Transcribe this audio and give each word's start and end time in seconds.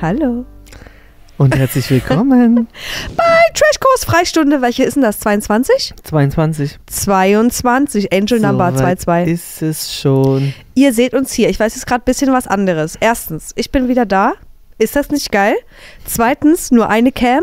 Hallo. 0.00 0.46
Und 1.38 1.56
herzlich 1.56 1.90
willkommen. 1.90 2.68
Bei 3.16 3.40
Trashkurs 3.52 4.04
Freistunde, 4.04 4.62
welche 4.62 4.84
ist 4.84 4.94
denn 4.94 5.02
das? 5.02 5.18
22? 5.18 5.94
22. 6.04 6.78
22, 6.86 8.12
Angel 8.12 8.38
Number 8.38 8.72
So 8.76 8.84
weit 8.84 9.00
22. 9.00 9.32
Ist 9.32 9.62
es 9.62 9.94
schon. 9.94 10.54
Ihr 10.76 10.92
seht 10.92 11.14
uns 11.14 11.32
hier. 11.32 11.48
Ich 11.48 11.58
weiß 11.58 11.74
jetzt 11.74 11.86
gerade 11.86 12.02
ein 12.02 12.04
bisschen 12.04 12.32
was 12.32 12.46
anderes. 12.46 12.96
Erstens, 13.00 13.50
ich 13.56 13.72
bin 13.72 13.88
wieder 13.88 14.06
da. 14.06 14.34
Ist 14.78 14.94
das 14.94 15.10
nicht 15.10 15.32
geil? 15.32 15.56
Zweitens, 16.04 16.70
nur 16.70 16.88
eine 16.88 17.10
Cam. 17.10 17.42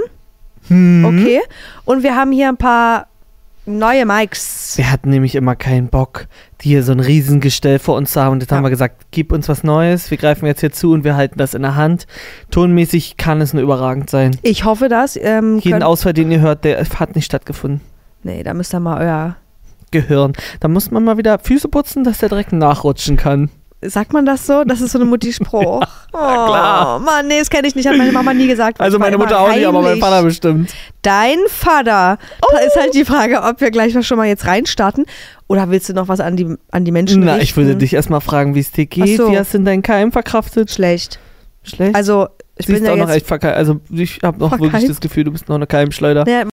Hm. 0.69 1.03
Okay. 1.03 1.41
Und 1.83 2.03
wir 2.03 2.15
haben 2.15 2.31
hier 2.31 2.47
ein 2.47 2.57
paar 2.57 3.07
neue 3.65 4.05
Mics. 4.05 4.77
Wir 4.77 4.91
hatten 4.91 5.09
nämlich 5.09 5.35
immer 5.35 5.55
keinen 5.55 5.87
Bock, 5.87 6.27
hier 6.61 6.83
so 6.83 6.91
ein 6.91 6.99
Riesengestell 6.99 7.79
vor 7.79 7.95
uns 7.95 8.11
zu 8.13 8.21
haben. 8.21 8.33
Und 8.33 8.41
jetzt 8.41 8.51
Ja. 8.51 8.57
haben 8.57 8.63
wir 8.63 8.69
gesagt, 8.69 9.05
gib 9.11 9.31
uns 9.31 9.47
was 9.49 9.63
Neues. 9.63 10.09
Wir 10.11 10.17
greifen 10.17 10.45
jetzt 10.45 10.59
hier 10.61 10.71
zu 10.71 10.91
und 10.91 11.03
wir 11.03 11.15
halten 11.15 11.37
das 11.37 11.53
in 11.53 11.61
der 11.61 11.75
Hand. 11.75 12.07
Tonmäßig 12.51 13.17
kann 13.17 13.41
es 13.41 13.53
nur 13.53 13.63
überragend 13.63 14.09
sein. 14.09 14.37
Ich 14.41 14.65
hoffe 14.65 14.89
das. 14.89 15.17
Ähm, 15.21 15.59
Jeden 15.59 15.83
Ausfall, 15.83 16.13
den 16.13 16.31
ihr 16.31 16.41
hört, 16.41 16.63
der 16.63 16.83
hat 16.83 17.15
nicht 17.15 17.25
stattgefunden. 17.25 17.81
nee, 18.23 18.41
da 18.43 18.53
müsst 18.53 18.73
ihr 18.73 18.79
mal 18.79 19.01
euer. 19.01 19.35
Gehirn. 19.91 20.33
Da 20.59 20.67
muss 20.67 20.91
man 20.91 21.03
mal 21.03 21.17
wieder 21.17 21.39
Füße 21.39 21.67
putzen, 21.69 22.03
dass 22.03 22.17
der 22.17 22.29
direkt 22.29 22.51
nachrutschen 22.51 23.15
kann. 23.17 23.49
Sagt 23.81 24.13
man 24.13 24.25
das 24.25 24.47
so? 24.47 24.63
Das 24.63 24.81
ist 24.81 24.93
so 24.93 24.97
eine 24.97 25.05
Mutti-Spruch. 25.05 25.81
oh, 26.13 26.17
klar. 26.17 26.99
Mann, 26.99 27.27
nee, 27.27 27.39
das 27.39 27.49
kenne 27.49 27.67
ich 27.67 27.75
nicht. 27.75 27.87
Hat 27.87 27.97
meine 27.97 28.11
Mama 28.11 28.33
nie 28.33 28.47
gesagt. 28.47 28.79
Also 28.79 28.97
meine 28.97 29.17
Mutter 29.17 29.39
auch 29.39 29.53
nicht, 29.53 29.65
aber 29.65 29.81
mein. 29.81 29.99
Vater 29.99 30.23
bestimmt. 30.23 30.73
Dein 31.01 31.37
Vater. 31.49 32.17
Da 32.51 32.57
ist 32.59 32.75
halt 32.75 32.95
die 32.95 33.05
Frage, 33.05 33.41
ob 33.43 33.61
wir 33.61 33.71
gleich 33.71 33.95
schon 34.05 34.17
mal 34.17 34.27
jetzt 34.27 34.47
reinstarten. 34.47 35.05
Oder 35.47 35.69
willst 35.69 35.89
du 35.89 35.93
noch 35.93 36.07
was 36.07 36.19
an 36.19 36.35
die, 36.35 36.55
an 36.71 36.85
die 36.85 36.91
Menschen 36.91 37.21
Na, 37.23 37.33
richten? 37.33 37.43
ich 37.43 37.57
würde 37.57 37.75
dich 37.75 37.93
erstmal 37.93 38.21
fragen, 38.21 38.55
wie 38.55 38.59
es 38.59 38.71
dir 38.71 38.87
geht. 38.87 39.17
So. 39.17 39.31
Wie 39.31 39.37
hast 39.37 39.53
du 39.53 39.59
denn 39.59 39.65
deinen 39.65 39.81
Keim 39.83 40.11
verkraftet? 40.11 40.71
Schlecht. 40.71 41.19
Schlecht? 41.63 41.95
Also, 41.95 42.27
ich 42.57 42.65
Siehst 42.67 42.79
bin 42.79 42.85
ja 42.85 42.93
auch 42.93 43.07
noch 43.07 43.13
echt 43.13 43.27
verkeilt. 43.27 43.57
Also 43.57 43.81
ich 43.91 44.19
habe 44.23 44.39
noch 44.39 44.49
Verkeilt? 44.49 44.73
wirklich 44.73 44.89
das 44.89 45.01
Gefühl, 45.01 45.25
du 45.25 45.31
bist 45.31 45.49
noch 45.49 45.55
eine 45.55 45.67
Keimschleuder. 45.67 46.25
Ja, 46.27 46.45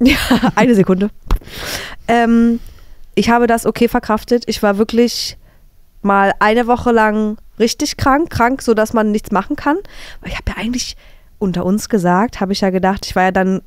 Ja, 0.00 0.16
eine 0.54 0.74
Sekunde. 0.74 1.10
Ähm, 2.06 2.60
ich 3.14 3.30
habe 3.30 3.46
das 3.46 3.66
okay 3.66 3.88
verkraftet. 3.88 4.44
Ich 4.46 4.62
war 4.62 4.78
wirklich 4.78 5.36
mal 6.02 6.32
eine 6.38 6.66
Woche 6.66 6.92
lang 6.92 7.36
richtig 7.58 7.96
krank, 7.96 8.30
krank, 8.30 8.62
so 8.62 8.74
dass 8.74 8.92
man 8.92 9.10
nichts 9.10 9.32
machen 9.32 9.56
kann. 9.56 9.76
Ich 10.24 10.34
habe 10.36 10.44
ja 10.48 10.54
eigentlich 10.56 10.96
unter 11.38 11.64
uns 11.64 11.88
gesagt, 11.88 12.40
habe 12.40 12.52
ich 12.52 12.60
ja 12.60 12.70
gedacht, 12.70 13.06
ich 13.06 13.16
war 13.16 13.24
ja 13.24 13.30
dann 13.32 13.62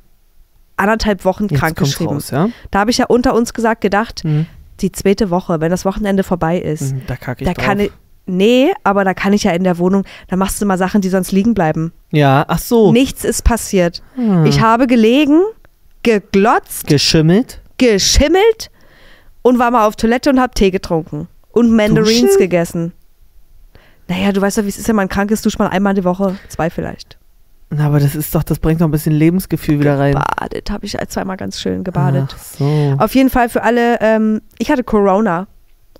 anderthalb 0.76 1.24
Wochen 1.24 1.48
Jetzt 1.48 1.60
krank 1.60 1.76
geschrieben. 1.76 2.14
raus, 2.14 2.30
ja? 2.30 2.48
Da 2.70 2.80
habe 2.80 2.90
ich 2.90 2.98
ja 2.98 3.06
unter 3.06 3.34
uns 3.34 3.52
gesagt, 3.54 3.80
gedacht, 3.82 4.24
Mhm. 4.24 4.46
die 4.80 4.90
zweite 4.92 5.30
Woche, 5.30 5.60
wenn 5.60 5.70
das 5.70 5.84
Wochenende 5.84 6.22
vorbei 6.22 6.58
ist, 6.58 6.94
Mhm, 6.94 7.02
Da 7.06 7.16
kacke 7.16 7.44
ich 7.44 7.48
da 7.48 7.52
drauf. 7.54 7.64
kann 7.64 7.80
ich, 7.80 7.92
nee, 8.26 8.72
aber 8.82 9.04
da 9.04 9.12
kann 9.14 9.32
ich 9.34 9.44
ja 9.44 9.52
in 9.52 9.64
der 9.64 9.76
Wohnung, 9.78 10.04
da 10.28 10.36
machst 10.36 10.60
du 10.60 10.66
mal 10.66 10.78
Sachen, 10.78 11.02
die 11.02 11.08
sonst 11.10 11.30
liegen 11.32 11.52
bleiben. 11.54 11.92
ja, 12.10 12.44
ach 12.48 12.58
so. 12.58 12.90
Nichts 12.92 13.24
ist 13.24 13.44
passiert. 13.44 14.02
Hm. 14.14 14.46
Ich 14.46 14.60
habe 14.62 14.86
gelegen, 14.86 15.40
geglotzt, 16.02 16.86
Geschimmelt. 16.86 17.60
geschimmelt 17.78 18.70
und 19.42 19.58
war 19.58 19.70
mal 19.70 19.86
auf 19.86 19.96
Toilette 19.96 20.30
und 20.30 20.40
habe 20.40 20.54
Tee 20.54 20.70
getrunken. 20.70 21.28
Und 21.52 21.70
Mandarins 21.70 22.20
Duschen? 22.22 22.38
gegessen. 22.38 22.92
Naja, 24.08 24.32
du 24.32 24.40
weißt 24.40 24.58
doch, 24.58 24.64
wie 24.64 24.68
es 24.68 24.78
ist, 24.78 24.88
wenn 24.88 24.96
man 24.96 25.08
krank 25.08 25.30
ist, 25.30 25.44
duscht 25.46 25.58
man 25.58 25.68
einmal 25.68 25.94
die 25.94 26.04
Woche, 26.04 26.36
zwei 26.48 26.70
vielleicht. 26.70 27.18
Na, 27.70 27.86
aber 27.86 28.00
das 28.00 28.14
ist 28.14 28.34
doch, 28.34 28.42
das 28.42 28.58
bringt 28.58 28.80
noch 28.80 28.88
ein 28.88 28.90
bisschen 28.90 29.14
Lebensgefühl 29.14 29.80
wieder 29.80 29.98
rein. 29.98 30.14
Badet, 30.14 30.70
habe 30.70 30.84
ich 30.84 30.96
zweimal 31.08 31.36
ganz 31.36 31.60
schön 31.60 31.84
gebadet. 31.84 32.28
Ach 32.30 32.38
so. 32.38 32.96
Auf 32.98 33.14
jeden 33.14 33.30
Fall 33.30 33.48
für 33.48 33.62
alle, 33.62 33.98
ähm, 34.00 34.42
ich 34.58 34.70
hatte 34.70 34.84
Corona 34.84 35.46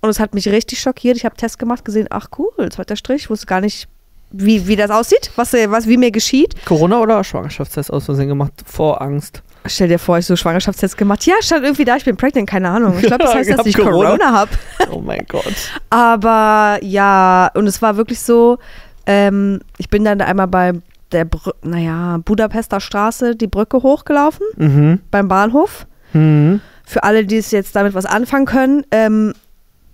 und 0.03 0.11
es 0.11 0.21
hat 0.21 0.35
mich 0.35 0.49
richtig 0.49 0.81
schockiert. 0.81 1.17
Ich 1.17 1.25
habe 1.25 1.37
Test 1.37 1.59
gemacht, 1.59 1.85
gesehen, 1.85 2.09
ach 2.11 2.29
cool, 2.39 2.71
zweiter 2.71 2.97
Strich, 2.97 3.31
wusste 3.31 3.47
gar 3.47 3.61
nicht, 3.63 3.89
wie, 4.31 4.67
wie 4.67 4.77
das 4.77 4.91
aussieht, 4.91 5.31
was, 5.37 5.53
was 5.55 5.87
wie 5.87 5.97
mir 5.97 6.11
geschieht. 6.11 6.55
Corona 6.67 7.01
oder 7.01 7.23
Schwangerschaftstest 7.25 7.91
aus 7.91 8.05
Versehen 8.05 8.29
gemacht? 8.29 8.53
Vor 8.67 9.01
Angst. 9.01 9.43
Stell 9.67 9.89
dir 9.89 9.99
vor, 9.99 10.19
ich 10.19 10.27
so 10.27 10.35
Schwangerschaftstest 10.35 10.97
gemacht. 10.97 11.25
Ja, 11.27 11.35
stand 11.41 11.65
irgendwie 11.65 11.85
da, 11.85 11.97
ich 11.97 12.05
bin 12.05 12.17
pregnant, 12.17 12.49
keine 12.49 12.69
Ahnung. 12.69 12.95
Ich 12.99 13.07
glaube, 13.07 13.25
das 13.25 13.35
heißt, 13.35 13.51
dass 13.51 13.65
ich 13.67 13.77
Corona. 13.77 14.11
Corona 14.17 14.33
habe. 14.33 14.51
Oh 14.91 15.01
mein 15.01 15.25
Gott. 15.29 15.45
Aber 15.91 16.79
ja, 16.83 17.51
und 17.55 17.67
es 17.67 17.81
war 17.81 17.97
wirklich 17.97 18.21
so, 18.21 18.59
ähm, 19.07 19.61
ich 19.79 19.89
bin 19.89 20.05
dann 20.05 20.21
einmal 20.21 20.49
bei 20.49 20.73
der, 21.13 21.25
Brü 21.27 21.51
naja, 21.63 22.19
Budapester 22.25 22.81
Straße 22.81 23.37
die 23.37 23.47
Brücke 23.47 23.83
hochgelaufen, 23.83 24.47
Mhm. 24.57 25.01
beim 25.11 25.29
Bahnhof. 25.29 25.87
Mhm. 26.13 26.61
Für 26.85 27.05
alle, 27.05 27.25
die 27.25 27.37
es 27.37 27.51
jetzt 27.53 27.77
damit 27.77 27.95
was 27.95 28.07
anfangen 28.07 28.47
können, 28.47 28.85
ähm, 28.91 29.33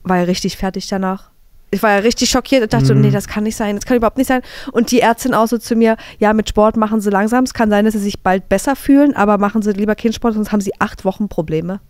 war 0.03 0.17
ja 0.19 0.23
richtig 0.25 0.57
fertig 0.57 0.89
danach. 0.89 1.31
Ich 1.71 1.83
war 1.83 1.91
ja 1.91 1.97
richtig 1.99 2.31
schockiert 2.31 2.63
und 2.63 2.73
dachte, 2.73 2.87
so, 2.87 2.95
Mhm. 2.95 3.03
nee, 3.03 3.11
das 3.11 3.27
kann 3.29 3.45
nicht 3.45 3.57
sein, 3.57 3.77
das 3.77 3.85
kann 3.85 3.97
überhaupt 3.97 4.17
nicht 4.17 4.27
sein. 4.29 4.41
Und 4.73 4.91
die 4.91 5.01
Ärztin 5.01 5.35
auch 5.35 5.47
so 5.49 5.59
zu 5.59 5.77
mir, 5.77 5.97
ja, 6.19 6.33
mit 6.33 6.49
Sport 6.49 6.77
machen 6.77 7.01
sie 7.01 7.11
langsam. 7.11 7.45
Es 7.45 7.53
kann 7.53 7.69
sein, 7.71 7.85
dass 7.85 7.93
sie 7.95 8.01
sich 8.01 8.21
bald 8.21 8.49
besser 8.49 8.75
fühlen, 8.77 9.15
aber 9.15 9.37
machen 9.39 9.61
sie 9.63 9.73
lieber 9.73 9.95
keinen 9.95 10.13
Sport, 10.15 10.35
sonst 10.35 10.51
haben 10.53 10.61
sie 10.63 10.73
acht 10.81 11.05
Wochen 11.05 11.29
Probleme. 11.29 11.81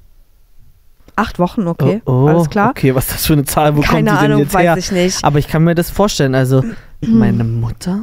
Acht 1.16 1.39
Wochen, 1.41 1.66
okay, 1.66 2.00
Oh, 2.06 2.12
oh, 2.12 2.27
alles 2.28 2.49
klar. 2.50 2.71
Okay, 2.71 2.94
was 2.94 3.06
ist 3.06 3.15
das 3.15 3.27
für 3.27 3.33
eine 3.33 3.44
Zahl? 3.44 3.77
Wo 3.77 3.81
Keine 3.81 4.09
kommt 4.11 4.19
die 4.21 4.22
denn 4.25 4.33
Ahnung, 4.33 4.43
jetzt 4.44 4.55
weiß 4.55 4.62
her? 4.62 4.77
ich 4.78 4.93
nicht. 4.93 5.25
Aber 5.25 5.39
ich 5.39 5.49
kann 5.49 5.65
mir 5.65 5.75
das 5.75 5.91
vorstellen. 5.91 6.34
Also, 6.37 6.62
meine 7.00 7.43
Mutter, 7.45 8.03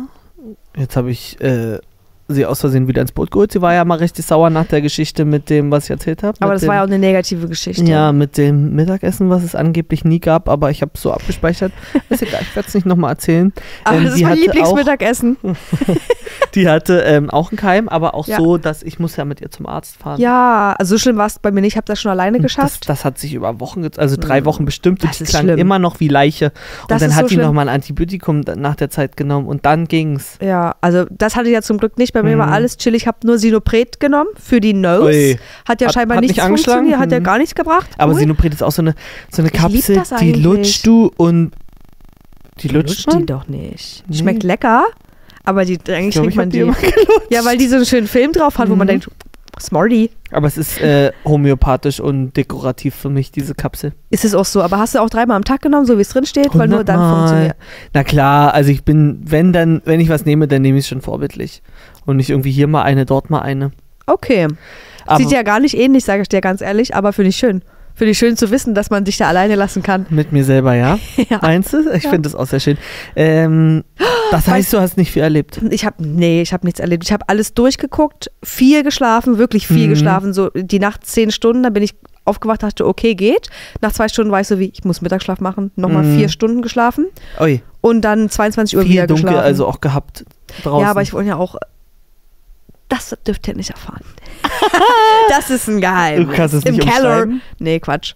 jetzt 0.76 0.96
habe 0.98 1.12
ich 1.12 1.40
äh, 1.40 1.80
sie 2.28 2.46
aus 2.46 2.60
Versehen 2.62 2.88
wieder 2.88 3.02
ins 3.02 3.12
Boot 3.12 3.30
geholt. 3.32 3.52
Sie 3.52 3.62
war 3.62 3.74
ja 3.74 3.86
mal 3.86 4.00
richtig 4.00 4.26
sauer 4.26 4.50
nach 4.50 4.66
der 4.66 4.82
Geschichte 4.82 5.26
mit 5.26 5.50
dem, 5.50 5.70
was 5.72 5.84
ich 5.86 5.90
erzählt 5.92 6.24
habe. 6.24 6.36
Aber 6.40 6.54
das 6.54 6.62
dem, 6.62 6.68
war 6.70 6.76
ja 6.76 6.82
auch 6.82 6.88
eine 6.88 6.98
negative 7.00 7.48
Geschichte. 7.48 7.84
Ja, 7.86 8.12
mit 8.12 8.38
dem 8.38 8.74
Mittagessen, 8.76 9.30
was 9.30 9.44
es 9.44 9.54
angeblich 9.56 10.04
nie 10.06 10.20
gab, 10.20 10.50
aber 10.50 10.72
ich 10.72 10.82
habe 10.82 10.92
es 10.96 11.02
so 11.02 11.12
abgespeichert. 11.12 11.72
Ist 12.10 12.22
egal, 12.24 12.42
ich 12.42 12.56
werde 12.56 12.68
es 12.68 12.74
nicht 12.74 12.86
nochmal 12.86 13.12
erzählen. 13.12 13.54
Aber 13.84 13.98
Ähm, 13.98 14.04
das 14.06 14.14
ist 14.14 14.20
die 14.20 14.24
mein 14.26 14.38
Lieblingsmittagessen. 14.38 15.38
Die 16.54 16.70
hatte 16.70 17.00
ähm, 17.02 17.30
auch 17.30 17.52
einen 17.52 17.58
Keim, 17.58 17.90
aber 17.90 18.14
auch 18.16 18.28
Ja. 18.28 18.38
so, 18.38 18.58
dass 18.58 18.82
ich 18.84 18.98
muss 19.00 19.16
ja 19.18 19.26
mit 19.26 19.42
ihr 19.42 19.52
zum 19.52 19.66
Arzt 19.66 19.98
fahren. 19.98 20.20
Ja, 20.22 20.74
also 20.78 20.96
so 20.96 21.00
schlimm 21.00 21.18
war 21.18 21.26
es 21.28 21.38
bei 21.40 21.52
mir 21.52 21.62
nicht. 21.62 21.74
Ich 21.74 21.78
habe 21.78 21.86
das 21.86 22.00
schon 22.00 22.12
alleine 22.12 22.38
Und 22.38 22.44
geschafft. 22.44 22.82
Das, 22.90 23.00
das 23.00 23.06
hat 23.06 23.18
sich 23.20 23.34
über 23.34 23.60
Wochen, 23.60 23.86
also 23.98 24.16
drei 24.18 24.42
Mhm. 24.42 24.46
Wochen 24.46 24.66
bestimmt 24.66 25.04
und 25.04 25.10
Das 25.10 25.18
die 25.18 25.24
ist 25.26 25.30
klang 25.32 25.44
schlimm. 25.44 25.58
immer 25.60 25.80
noch 25.80 26.00
wie 26.00 26.08
Leiche. 26.08 26.52
Und 26.84 26.92
Das 26.92 27.02
dann 27.02 27.16
hat 27.16 27.24
so 27.24 27.28
die 27.30 27.38
nochmal 27.38 27.68
ein 27.68 27.76
Antibiotikum 27.76 28.42
nach 28.56 28.76
der 28.76 28.90
Zeit 28.90 29.18
genommen 29.18 29.48
und 29.48 29.66
dann 29.66 29.86
ging's. 29.88 30.38
Ja, 30.42 30.76
also 30.82 31.06
das 31.12 31.36
hatte 31.36 31.48
ich 31.48 31.54
ja 31.54 31.62
zum 31.62 31.78
Glück 31.78 31.98
nicht. 31.98 32.15
Bei 32.16 32.24
mir 32.24 32.38
war 32.38 32.48
Mhm. 32.48 32.54
alles 32.54 32.78
chill. 32.78 32.96
Ich 32.96 33.08
habe 33.08 33.18
nur 33.26 33.38
Sinopret 33.38 34.00
genommen 34.00 34.30
für 34.42 34.62
die 34.62 34.74
Nose. 34.74 35.04
Ui. 35.06 35.40
Hat 35.68 35.82
ja 35.82 35.88
Hat- 35.88 35.94
scheinbar 35.94 36.16
hat 36.18 36.22
nichts 36.22 36.38
nicht 36.38 36.44
angeschlagen? 36.46 36.80
funktioniert, 36.88 37.00
hat 37.02 37.12
ja 37.12 37.20
Mhm. 37.20 37.24
gar 37.26 37.38
nichts 37.38 37.56
gebracht. 37.56 37.90
Aber 37.98 38.14
Cool. 38.14 38.20
Sinopret 38.20 38.54
ist 38.54 38.64
auch 38.64 38.72
so 38.72 38.82
eine, 38.82 38.96
so 39.32 39.42
eine 39.42 39.52
Kapsel, 39.52 40.02
die 40.22 40.32
lutschst 40.32 40.88
du 40.88 41.12
und 41.18 41.52
die 42.62 42.70
lutscht 42.70 42.88
lutscht 43.06 43.08
man? 43.08 43.20
die 43.20 43.26
doch 43.26 43.48
nicht. 43.48 44.04
Nee. 44.08 44.18
Schmeckt 44.18 44.44
lecker, 44.44 44.86
aber 45.44 45.66
die, 45.66 45.78
eigentlich 45.90 46.16
ich 46.16 46.36
man 46.36 46.50
die 46.50 46.64
die. 46.64 46.72
Ja, 47.30 47.44
weil 47.44 47.58
die 47.58 47.68
so 47.68 47.76
einen 47.76 47.86
schönen 47.86 48.08
Film 48.08 48.32
drauf 48.32 48.58
hat, 48.58 48.70
wo 48.70 48.76
man 48.76 48.88
Mhm. 48.88 48.92
denkt, 48.92 49.10
Smarty. 49.60 50.10
Aber 50.32 50.48
es 50.48 50.58
ist 50.58 50.82
äh, 50.82 51.14
homöopathisch 51.24 52.02
und 52.02 52.34
dekorativ 52.36 52.94
für 52.94 53.10
mich, 53.10 53.32
diese 53.32 53.56
Kapsel. 53.56 53.94
Ist 54.10 54.26
es 54.26 54.36
auch 54.36 54.44
so. 54.44 54.62
Aber 54.62 54.80
hast 54.80 54.96
du 54.96 55.00
auch 55.00 55.10
dreimal 55.10 55.38
am 55.38 55.46
Tag 55.46 55.62
genommen, 55.62 55.86
so 55.86 55.98
wie 55.98 56.02
es 56.02 56.10
drin 56.10 56.26
steht, 56.26 56.50
weil 56.56 56.68
nur 56.68 56.84
dann 56.84 57.00
funktioniert. 57.00 57.56
Na 57.94 58.04
klar, 58.04 58.54
also 58.54 58.70
ich 58.70 58.84
bin, 58.84 59.22
wenn 59.24 59.54
dann, 59.54 59.82
wenn 59.86 60.02
ich 60.02 60.10
was 60.10 60.26
nehme, 60.26 60.50
dann 60.50 60.62
nehme 60.62 60.78
ich 60.78 60.84
es 60.84 60.90
schon 60.90 61.00
vorbildlich. 61.02 61.62
Und 62.06 62.18
nicht 62.18 62.30
irgendwie 62.30 62.52
hier 62.52 62.68
mal 62.68 62.84
eine, 62.84 63.06
dort 63.06 63.30
mal 63.30 63.40
eine. 63.42 63.72
Okay. 64.06 64.48
Aber 65.06 65.18
Sieht 65.18 65.32
ja 65.32 65.44
gar 65.44 65.60
nicht 65.60 65.78
ähnlich, 65.78 66.04
sage 66.06 66.22
ich 66.24 66.30
dir 66.30 66.42
ganz 66.42 66.62
ehrlich, 66.62 66.96
aber 66.96 67.14
finde 67.14 67.30
ich 67.30 67.36
schön. 67.38 67.62
Finde 67.98 68.12
ich 68.12 68.18
schön 68.18 68.36
zu 68.36 68.52
wissen, 68.52 68.76
dass 68.76 68.90
man 68.90 69.06
dich 69.06 69.16
da 69.18 69.28
alleine 69.28 69.56
lassen 69.56 69.82
kann. 69.82 70.06
mit 70.10 70.32
mir 70.34 70.44
selber, 70.44 70.74
ja? 70.76 71.00
Ja. 71.30 71.40
Meinst 71.42 71.72
du? 71.74 71.80
Ich 71.94 72.04
Ja. 72.04 72.10
finde 72.10 72.28
das 72.30 72.36
auch 72.36 72.46
sehr 72.46 72.60
schön. 72.60 72.78
Ähm, 73.16 73.84
das 74.32 74.48
heißt, 74.50 74.74
du 74.74 74.80
hast 74.80 74.98
nicht 74.98 75.12
viel 75.12 75.22
erlebt. 75.24 75.62
Ich 75.70 75.86
habe, 75.86 76.06
nee, 76.06 76.42
ich 76.42 76.52
habe 76.52 76.66
nichts 76.66 76.80
erlebt. 76.82 77.04
Ich 77.06 77.14
habe 77.14 77.24
alles 77.30 77.54
durchgeguckt, 77.54 78.30
viel 78.44 78.84
geschlafen, 78.84 79.38
wirklich 79.38 79.66
viel 79.68 79.86
Mhm. 79.88 79.92
geschlafen. 79.92 80.34
So 80.34 80.50
die 80.50 80.80
Nacht 80.80 81.06
zehn 81.06 81.32
Stunden, 81.32 81.64
dann 81.64 81.72
bin 81.74 81.84
ich 81.84 81.96
aufgewacht, 82.26 82.64
dachte, 82.64 82.86
okay, 82.86 83.16
geht. 83.16 83.48
Nach 83.82 83.94
zwei 83.94 84.08
Stunden 84.10 84.32
war 84.32 84.42
ich 84.42 84.48
so 84.48 84.60
wie, 84.60 84.72
ich 84.74 84.84
muss 84.84 85.02
Mittagsschlaf 85.02 85.40
machen. 85.40 85.72
Nochmal 85.78 86.04
Mhm. 86.04 86.18
vier 86.18 86.28
Stunden 86.30 86.62
geschlafen 86.64 87.06
Ui, 87.40 87.62
und 87.82 88.02
dann 88.02 88.30
22 88.30 88.76
Uhr 88.76 88.84
viel 88.84 88.92
wieder 88.92 89.08
dunkel 89.08 89.26
geschlafen. 89.26 89.46
also 89.46 89.68
auch 89.68 89.80
gehabt 89.80 90.26
draußen. 90.64 90.84
ja, 90.84 90.92
aber 90.92 91.02
ich 91.02 91.14
wollte 91.14 91.30
ja 91.30 91.36
auch, 91.38 91.56
das 92.90 93.16
dürft 93.28 93.48
ihr 93.48 93.56
nicht 93.56 93.72
erfahren. 93.72 94.04
das 95.30 95.50
ist 95.50 95.68
ein 95.68 95.82
Geheimnis. 95.82 96.28
Du 96.30 96.36
kannst 96.36 96.54
es 96.54 96.64
Im 96.66 96.76
nicht 96.76 96.88
Keller. 96.88 97.10
umschreiben? 97.24 97.42
Nee, 97.60 97.80
Quatsch. 97.80 98.14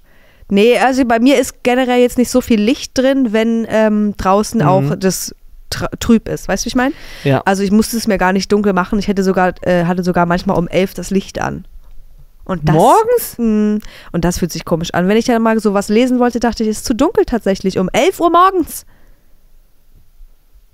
Nee, 0.50 0.78
also 0.80 1.06
bei 1.06 1.20
mir 1.20 1.38
ist 1.38 1.64
generell 1.64 2.00
jetzt 2.02 2.18
nicht 2.18 2.30
so 2.32 2.42
viel 2.42 2.60
Licht 2.62 2.98
drin, 2.98 3.34
wenn 3.34 3.68
ähm, 3.70 4.16
draußen 4.18 4.62
Mhm. 4.62 4.68
auch 4.68 4.96
das 4.96 5.36
tr- 5.72 5.90
trüb 6.00 6.28
ist. 6.28 6.48
Weißt 6.48 6.64
du, 6.64 6.66
wie 6.66 6.70
ich 6.70 6.76
meine? 6.76 6.94
Ja. 7.24 7.42
Also 7.46 7.62
ich 7.64 7.72
musste 7.72 7.98
es 7.98 8.08
mir 8.08 8.18
gar 8.18 8.34
nicht 8.34 8.52
dunkel 8.52 8.74
machen. 8.74 8.98
Ich 9.00 9.08
hätte 9.08 9.24
sogar, 9.24 9.54
äh, 9.62 9.86
hatte 9.86 10.04
sogar 10.04 10.26
manchmal 10.26 10.58
um 10.58 10.68
elf 10.68 10.94
das 10.96 11.12
Licht 11.12 11.40
an. 11.40 11.66
Und 12.46 12.68
das, 12.68 12.76
Morgens? 12.76 13.36
Mh, 13.38 13.80
und 14.12 14.26
das 14.26 14.40
fühlt 14.40 14.52
sich 14.52 14.66
komisch 14.66 14.92
an. 14.96 15.08
Wenn 15.08 15.18
ich 15.18 15.26
dann 15.26 15.40
mal 15.44 15.60
sowas 15.60 15.88
lesen 15.90 16.18
wollte, 16.20 16.40
dachte 16.40 16.64
ich, 16.64 16.70
es 16.70 16.78
ist 16.78 16.86
zu 16.86 16.96
dunkel 16.96 17.26
tatsächlich. 17.26 17.78
Um 17.78 17.90
11 17.94 18.20
Uhr 18.20 18.32
morgens. 18.32 18.86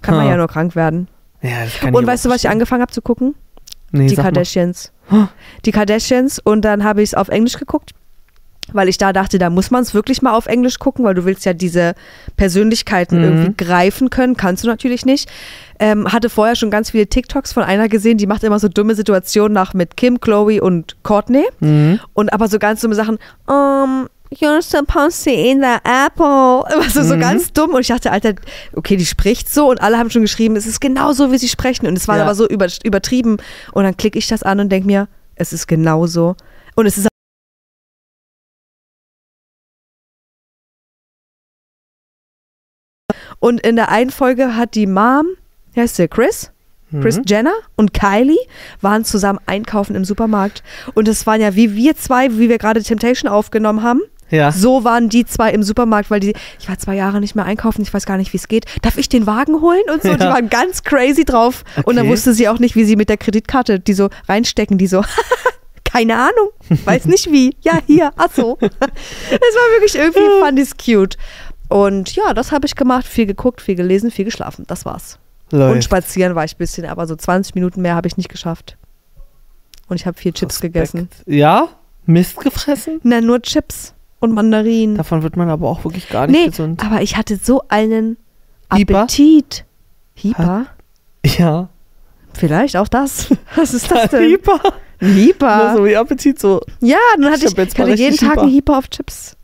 Kann 0.02 0.16
man 0.16 0.28
ja 0.28 0.38
nur 0.38 0.48
krank 0.48 0.76
werden. 0.76 1.10
Ja, 1.42 1.66
das 1.66 1.80
kann 1.80 1.94
Und 1.94 2.04
ich 2.04 2.08
weißt 2.08 2.26
du, 2.26 2.30
was 2.30 2.38
ich 2.44 2.50
angefangen 2.50 2.82
habe 2.82 2.94
zu 2.94 3.02
gucken? 3.02 3.36
Nee, 3.98 4.08
die 4.08 4.16
mal. 4.16 4.24
Kardashians. 4.24 4.92
Huh. 5.12 5.28
Die 5.66 5.72
Kardashians. 5.72 6.40
Und 6.40 6.64
dann 6.64 6.84
habe 6.84 7.02
ich 7.02 7.10
es 7.10 7.14
auf 7.16 7.30
Englisch 7.30 7.58
geguckt. 7.58 7.92
weil 8.74 8.90
ich 8.90 8.98
da 8.98 9.14
dachte, 9.14 9.38
da 9.38 9.52
muss 9.52 9.70
man 9.70 9.84
es 9.84 9.94
wirklich 9.94 10.24
mal 10.24 10.34
auf 10.34 10.48
Englisch 10.48 10.80
gucken, 10.80 11.06
weil 11.06 11.14
du 11.14 11.24
willst 11.24 11.46
ja 11.46 11.54
diese 11.54 11.94
Persönlichkeiten 12.36 13.18
Mhm. 13.20 13.24
irgendwie 13.24 13.64
greifen 13.64 14.10
können, 14.10 14.36
kannst 14.38 14.64
du 14.64 14.68
natürlich 14.68 15.06
nicht. 15.06 15.30
Ähm, 15.80 16.12
hatte 16.12 16.30
vorher 16.32 16.56
schon 16.56 16.72
ganz 16.72 16.90
viele 16.90 17.06
TikToks 17.06 17.54
von 17.54 17.62
einer 17.62 17.88
gesehen, 17.90 18.18
die 18.18 18.26
macht 18.26 18.44
immer 18.44 18.58
so 18.58 18.68
dumme 18.68 18.96
Situationen 18.96 19.54
nach 19.54 19.76
mit 19.76 19.98
Kim, 19.98 20.20
Chloe 20.20 20.62
und 20.62 20.96
Courtney 21.04 21.46
Mhm. 21.60 22.00
und 22.14 22.34
aber 22.34 22.48
so 22.48 22.58
ganz 22.58 22.82
dumme 22.82 22.96
Sachen, 22.96 23.20
um, 23.46 24.08
you're 24.32 24.62
supposed 24.62 25.24
to 25.24 25.30
eat 25.30 25.60
the 25.62 25.78
apple. 25.84 26.64
Immer 26.74 26.90
so, 26.90 27.04
so 27.04 27.16
Mhm. 27.16 27.20
ganz 27.20 27.54
dumm. 27.54 27.74
Und 27.74 27.82
ich 27.82 27.88
dachte, 27.88 28.12
Alter, 28.12 28.34
okay, 28.74 28.98
die 28.98 29.06
spricht 29.06 29.50
so 29.54 29.70
und 29.70 29.82
alle 29.82 29.98
haben 29.98 30.10
schon 30.10 30.22
geschrieben, 30.22 30.56
es 30.56 30.66
ist 30.66 30.80
genau 30.82 31.14
so, 31.14 31.32
wie 31.32 31.38
sie 31.38 31.48
sprechen. 31.50 31.88
Und 31.88 31.98
es 31.98 32.08
war 32.08 32.18
Ja. 32.18 32.24
aber 32.24 32.36
so 32.36 32.48
über, 32.48 32.68
übertrieben. 32.84 33.38
Und 33.74 33.84
dann 33.84 33.98
klicke 33.98 34.18
ich 34.20 34.28
das 34.28 34.44
an 34.44 34.60
und 34.60 34.70
denke 34.70 34.88
mir, 34.88 35.08
es 35.36 35.54
ist 35.54 35.68
genauso. 35.68 36.36
Und 36.76 36.86
es 36.86 36.98
ist 36.98 37.08
Und 43.40 43.62
in 43.62 43.76
der 43.76 43.90
einen 43.90 44.12
Folge 44.12 44.56
hat 44.56 44.76
die 44.76 44.88
Mom, 44.88 45.28
wie 45.74 45.82
heißt 45.82 46.00
der, 46.00 46.08
Chris? 46.08 46.52
Chris 47.02 47.18
Mhm. 47.18 47.24
Jenner 47.26 47.54
und 47.76 47.94
Kylie 47.94 48.38
waren 48.80 49.04
zusammen 49.04 49.40
einkaufen 49.48 49.96
im 49.96 50.06
Supermarkt. 50.06 50.64
Und 50.94 51.08
es 51.08 51.26
waren 51.28 51.42
ja 51.42 51.56
wie 51.56 51.76
wir 51.76 51.96
zwei, 51.98 52.32
wie 52.38 52.48
wir 52.48 52.58
gerade 52.58 52.82
Temptation 52.84 53.30
aufgenommen 53.30 53.82
haben. 53.84 54.02
Ja. 54.32 54.52
So 54.52 54.84
waren 54.84 55.10
die 55.10 55.26
zwei 55.26 55.52
im 55.52 55.62
Supermarkt, 55.64 56.10
weil 56.10 56.20
die, 56.20 56.34
ich 56.60 56.68
war 56.68 56.78
zwei 56.80 56.96
Jahre 56.96 57.20
nicht 57.20 57.36
mehr 57.36 57.46
einkaufen, 57.46 57.82
ich 57.84 57.94
weiß 57.94 58.06
gar 58.06 58.18
nicht, 58.18 58.34
wie 58.34 58.38
es 58.38 58.48
geht. 58.48 58.66
Darf 58.82 58.98
ich 58.98 59.08
den 59.10 59.28
Wagen 59.28 59.62
holen? 59.62 59.84
Und 59.94 60.02
so, 60.02 60.10
Ja. 60.10 60.16
die 60.18 60.24
waren 60.26 60.50
ganz 60.50 60.84
crazy 60.84 61.26
drauf. 61.26 61.64
Und 61.86 61.96
dann 61.96 62.06
Okay. 62.06 62.14
wusste 62.14 62.34
sie 62.34 62.48
auch 62.50 62.60
nicht, 62.60 62.76
wie 62.76 62.86
sie 62.86 62.96
mit 62.96 63.10
der 63.10 63.18
Kreditkarte 63.18 63.80
die 63.80 63.94
so 63.94 64.10
reinstecken, 64.28 64.78
die 64.78 64.88
so, 64.88 65.04
keine 65.84 66.16
Ahnung, 66.16 66.50
weiß 66.86 67.06
nicht 67.06 67.32
wie. 67.32 67.56
Ja, 67.62 67.80
hier, 67.86 68.12
ach 68.18 68.30
so. 68.36 68.58
Es 68.62 68.70
war 68.80 69.72
wirklich 69.80 69.96
irgendwie, 69.96 70.40
fand 70.42 70.60
ich 70.60 70.72
cute. 70.78 71.18
Und 71.70 72.16
ja, 72.16 72.34
das 72.34 72.52
habe 72.52 72.66
ich 72.66 72.76
gemacht, 72.76 73.06
viel 73.06 73.26
geguckt, 73.26 73.62
viel 73.62 73.76
gelesen, 73.76 74.12
viel 74.12 74.26
geschlafen. 74.26 74.66
Das 74.68 74.86
war's. 74.86 75.20
Und 75.52 75.60
Läuft. 75.60 75.84
spazieren 75.84 76.36
war 76.36 76.44
ich 76.46 76.56
ein 76.56 76.58
bisschen, 76.58 76.86
aber 76.86 77.06
so 77.08 77.16
20 77.16 77.54
Minuten 77.56 77.82
mehr 77.82 77.96
habe 77.96 78.08
ich 78.08 78.18
nicht 78.18 78.30
geschafft. 78.30 78.78
Und 79.88 79.98
ich 80.00 80.06
habe 80.08 80.18
viel 80.18 80.34
Chips 80.34 80.56
Respekt. 80.56 80.74
gegessen. 80.74 81.10
Ja? 81.28 81.70
Mist 82.08 82.38
gefressen? 82.40 83.00
Na, 83.04 83.22
nur 83.22 83.42
Chips 83.42 83.94
und 84.26 84.34
Mandarinen. 84.34 84.98
Davon 84.98 85.24
wird 85.24 85.38
man 85.38 85.50
aber 85.50 85.70
auch 85.70 85.84
wirklich 85.86 86.10
gar 86.10 86.28
nicht 86.28 86.38
Nee, 86.40 86.48
gesund. 86.50 86.84
aber 86.86 87.02
ich 87.02 87.16
hatte 87.18 87.38
so 87.42 87.64
einen? 87.70 88.18
Appetit. 88.70 89.64
Hieper? 90.16 90.66
Ja. 91.26 91.70
Vielleicht 92.34 92.76
auch 92.78 92.88
das. 92.90 93.30
Was 93.56 93.74
ist 93.74 93.90
das 93.92 94.10
denn? 94.12 94.24
Hyper. 94.24 94.60
Hieper. 95.00 95.74
So 95.76 95.86
wie 95.86 95.96
Appetit, 95.96 96.40
so. 96.40 96.62
Ja, 96.82 96.98
dann 97.18 97.32
hatte 97.32 97.46
Ich 97.46 97.58
ich, 97.58 97.78
hatte 97.80 97.94
jeden 97.94 98.18
Tag 98.18 98.30
Hieper. 98.30 98.42
einen 98.42 98.52
Hieper 98.52 98.78
auf 98.78 98.90
Chips. 98.90 99.36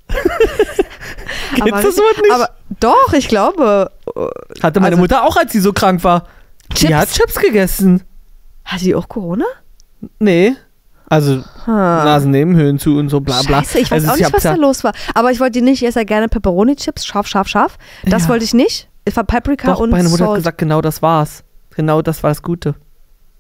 Kennst 1.56 1.62
Aber- 1.62 1.82
das 1.82 1.98
Wort 1.98 2.18
nicht? 2.22 2.32
Aber 2.34 2.50
doch, 2.80 3.14
ich 3.14 3.28
glaube. 3.28 3.92
äh, 4.16 4.62
Hatte 4.62 4.80
meine 4.80 4.94
also- 4.96 5.02
Mutter 5.02 5.24
auch, 5.26 5.38
als 5.38 5.52
sie 5.52 5.60
so 5.60 5.72
krank 5.74 6.04
war. 6.04 6.28
Die 6.74 6.88
Chips? 6.88 6.94
hat 6.94 7.12
Chips 7.12 7.36
gegessen. 7.40 8.04
Hatte 8.66 8.84
die 8.86 8.96
auch 8.96 9.08
Corona? 9.10 9.46
Nee. 10.20 10.56
Also 11.12 11.44
Ha. 11.68 12.04
Nasennebenhöhlen 12.06 12.80
zu 12.80 12.98
und 12.98 13.10
so 13.10 13.20
bla 13.20 13.42
bla. 13.44 13.58
Scheiße, 13.60 13.80
ich 13.80 13.92
weiß 13.92 14.04
also 14.08 14.14
auch 14.14 14.18
nicht, 14.18 14.34
was 14.34 14.44
da 14.44 14.56
los 14.56 14.84
war. 14.84 14.94
Aber 15.14 15.32
ich 15.32 15.40
wollte 15.40 15.60
die 15.60 15.62
nicht. 15.62 15.82
Ich 15.84 15.88
esse 15.88 16.00
ja 16.00 16.06
gerne 16.06 16.28
Pepperoni-Chips, 16.30 17.06
scharf, 17.06 17.28
scharf, 17.28 17.48
scharf. 17.50 17.78
Das 18.06 18.24
Ja. 18.24 18.30
wollte 18.30 18.46
ich 18.46 18.54
nicht. 18.54 18.88
Es 19.04 19.16
war 19.18 19.24
Paprika 19.26 19.68
Doch, 19.74 19.80
und 19.82 19.90
meine 19.90 20.08
Mutter 20.10 20.24
hat 20.24 20.30
Salt. 20.30 20.38
gesagt, 20.40 20.58
genau 20.58 20.82
das 20.82 21.02
war's. 21.02 21.44
Genau 21.76 22.02
das 22.02 22.24
war 22.24 22.32
das 22.32 22.42
Gute. 22.42 22.76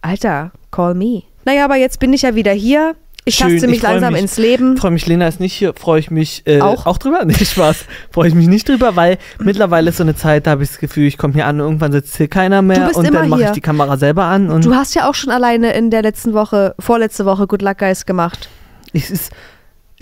Alter, 0.01 0.51
call 0.71 0.93
me. 0.95 1.23
Naja, 1.45 1.65
aber 1.65 1.75
jetzt 1.77 1.99
bin 1.99 2.11
ich 2.13 2.23
ja 2.23 2.35
wieder 2.35 2.51
hier. 2.51 2.95
Ich 3.23 3.35
Schön, 3.35 3.49
taste 3.51 3.67
mich 3.67 3.77
ich 3.77 3.83
langsam 3.83 4.13
mich. 4.13 4.21
ins 4.23 4.37
Leben. 4.37 4.77
Freue 4.77 4.91
mich, 4.91 5.05
Lena 5.05 5.27
ist 5.27 5.39
nicht 5.39 5.53
hier, 5.53 5.73
freue 5.75 5.99
ich 5.99 6.09
mich 6.09 6.41
äh, 6.47 6.59
Auch? 6.59 6.87
auch 6.87 6.97
drüber. 6.97 7.21
Nee, 7.25 7.33
Spaß. 7.35 7.85
Freue 8.11 8.29
ich 8.29 8.33
mich 8.33 8.47
nicht 8.47 8.67
drüber, 8.67 8.95
weil 8.95 9.19
mittlerweile 9.39 9.89
ist 9.91 9.97
so 9.97 10.03
eine 10.03 10.15
Zeit, 10.15 10.47
da 10.47 10.51
habe 10.51 10.63
ich 10.63 10.69
das 10.69 10.79
Gefühl, 10.79 11.05
ich 11.05 11.19
komme 11.19 11.33
hier 11.35 11.45
an, 11.45 11.59
irgendwann 11.59 11.91
sitzt 11.91 12.17
hier 12.17 12.27
keiner 12.27 12.61
mehr 12.63 12.89
und 12.95 13.13
dann 13.13 13.29
mache 13.29 13.43
ich 13.43 13.49
die 13.51 13.61
Kamera 13.61 13.97
selber 13.97 14.23
an 14.25 14.49
und 14.49 14.65
Du 14.65 14.73
hast 14.73 14.95
ja 14.95 15.07
auch 15.07 15.13
schon 15.15 15.31
alleine 15.31 15.73
in 15.73 15.91
der 15.91 16.01
letzten 16.01 16.33
Woche, 16.33 16.73
vorletzte 16.79 17.25
Woche 17.25 17.45
Good 17.45 17.61
Luck 17.61 17.77
Guys 17.77 18.05
gemacht. 18.07 18.49
es 18.93 19.11
ist, 19.11 19.31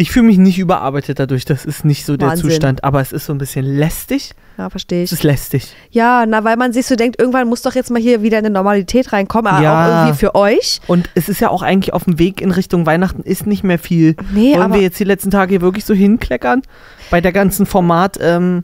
ich 0.01 0.11
fühle 0.11 0.25
mich 0.27 0.37
nicht 0.37 0.57
überarbeitet 0.57 1.19
dadurch, 1.19 1.43
das 1.43 1.65
ist 1.65 1.83
nicht 1.83 2.05
so 2.05 2.15
der 2.15 2.29
Wahnsinn. 2.29 2.49
Zustand, 2.49 2.83
aber 2.85 3.01
es 3.01 3.11
ist 3.11 3.25
so 3.25 3.33
ein 3.33 3.37
bisschen 3.37 3.65
lästig. 3.65 4.31
Ja, 4.57 4.69
verstehe 4.69 5.03
Es 5.03 5.11
ich. 5.11 5.19
ist 5.19 5.23
lästig. 5.23 5.73
Ja, 5.91 6.25
na, 6.25 6.43
weil 6.45 6.55
man 6.55 6.71
sich 6.73 6.85
so 6.85 6.95
denkt, 6.95 7.19
irgendwann 7.19 7.47
muss 7.49 7.61
doch 7.63 7.75
jetzt 7.75 7.91
mal 7.91 8.01
hier 8.01 8.21
wieder 8.21 8.37
eine 8.37 8.49
Normalität 8.49 9.11
reinkommen, 9.11 9.51
aber 9.53 9.61
Ja. 9.63 9.83
auch 9.85 9.99
irgendwie 10.05 10.17
für 10.17 10.35
euch. 10.35 10.79
Und 10.87 11.09
es 11.15 11.27
ist 11.27 11.41
ja 11.41 11.49
auch 11.49 11.61
eigentlich 11.63 11.93
auf 11.93 12.05
dem 12.05 12.17
Weg 12.17 12.39
in 12.41 12.51
Richtung 12.51 12.85
Weihnachten 12.85 13.23
ist 13.23 13.45
nicht 13.45 13.63
mehr 13.65 13.77
viel. 13.79 14.15
Nee, 14.33 14.57
Wollen 14.57 14.73
wir 14.73 14.81
jetzt 14.81 14.99
die 14.99 15.03
letzten 15.05 15.31
Tage 15.31 15.49
hier 15.51 15.61
wirklich 15.61 15.83
so 15.85 15.93
hinkleckern? 15.93 16.61
Bei 17.11 17.19
der 17.21 17.31
ganzen 17.33 17.65
Format, 17.65 18.17
ähm, 18.21 18.63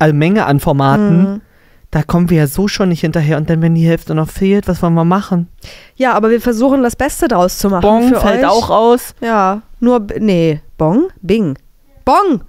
äh, 0.00 0.12
Menge 0.12 0.46
an 0.46 0.60
Formaten, 0.60 1.20
Mhm. 1.34 1.40
Da 1.90 2.02
kommen 2.02 2.28
wir 2.30 2.38
ja 2.38 2.46
so 2.46 2.68
schon 2.68 2.90
nicht 2.90 3.00
hinterher. 3.00 3.36
Und 3.38 3.48
dann, 3.48 3.62
wenn 3.62 3.74
die 3.74 3.86
Hälfte 3.86 4.14
noch 4.14 4.28
fehlt, 4.28 4.68
was 4.68 4.82
wollen 4.82 4.94
wir 4.94 5.04
machen? 5.04 5.48
ja, 5.96 6.12
aber 6.12 6.30
wir 6.30 6.40
versuchen 6.40 6.82
das 6.82 6.96
Beste 6.96 7.28
draus 7.28 7.58
zu 7.58 7.70
machen. 7.70 7.82
Bong 7.82 8.08
für 8.10 8.20
fällt 8.20 8.44
euch. 8.44 8.50
auch 8.50 8.70
aus. 8.70 9.14
Ja, 9.20 9.62
nur, 9.80 10.06
nee, 10.18 10.60
Bong? 10.76 11.08
Bing. 11.22 11.56
Bong! 12.04 12.42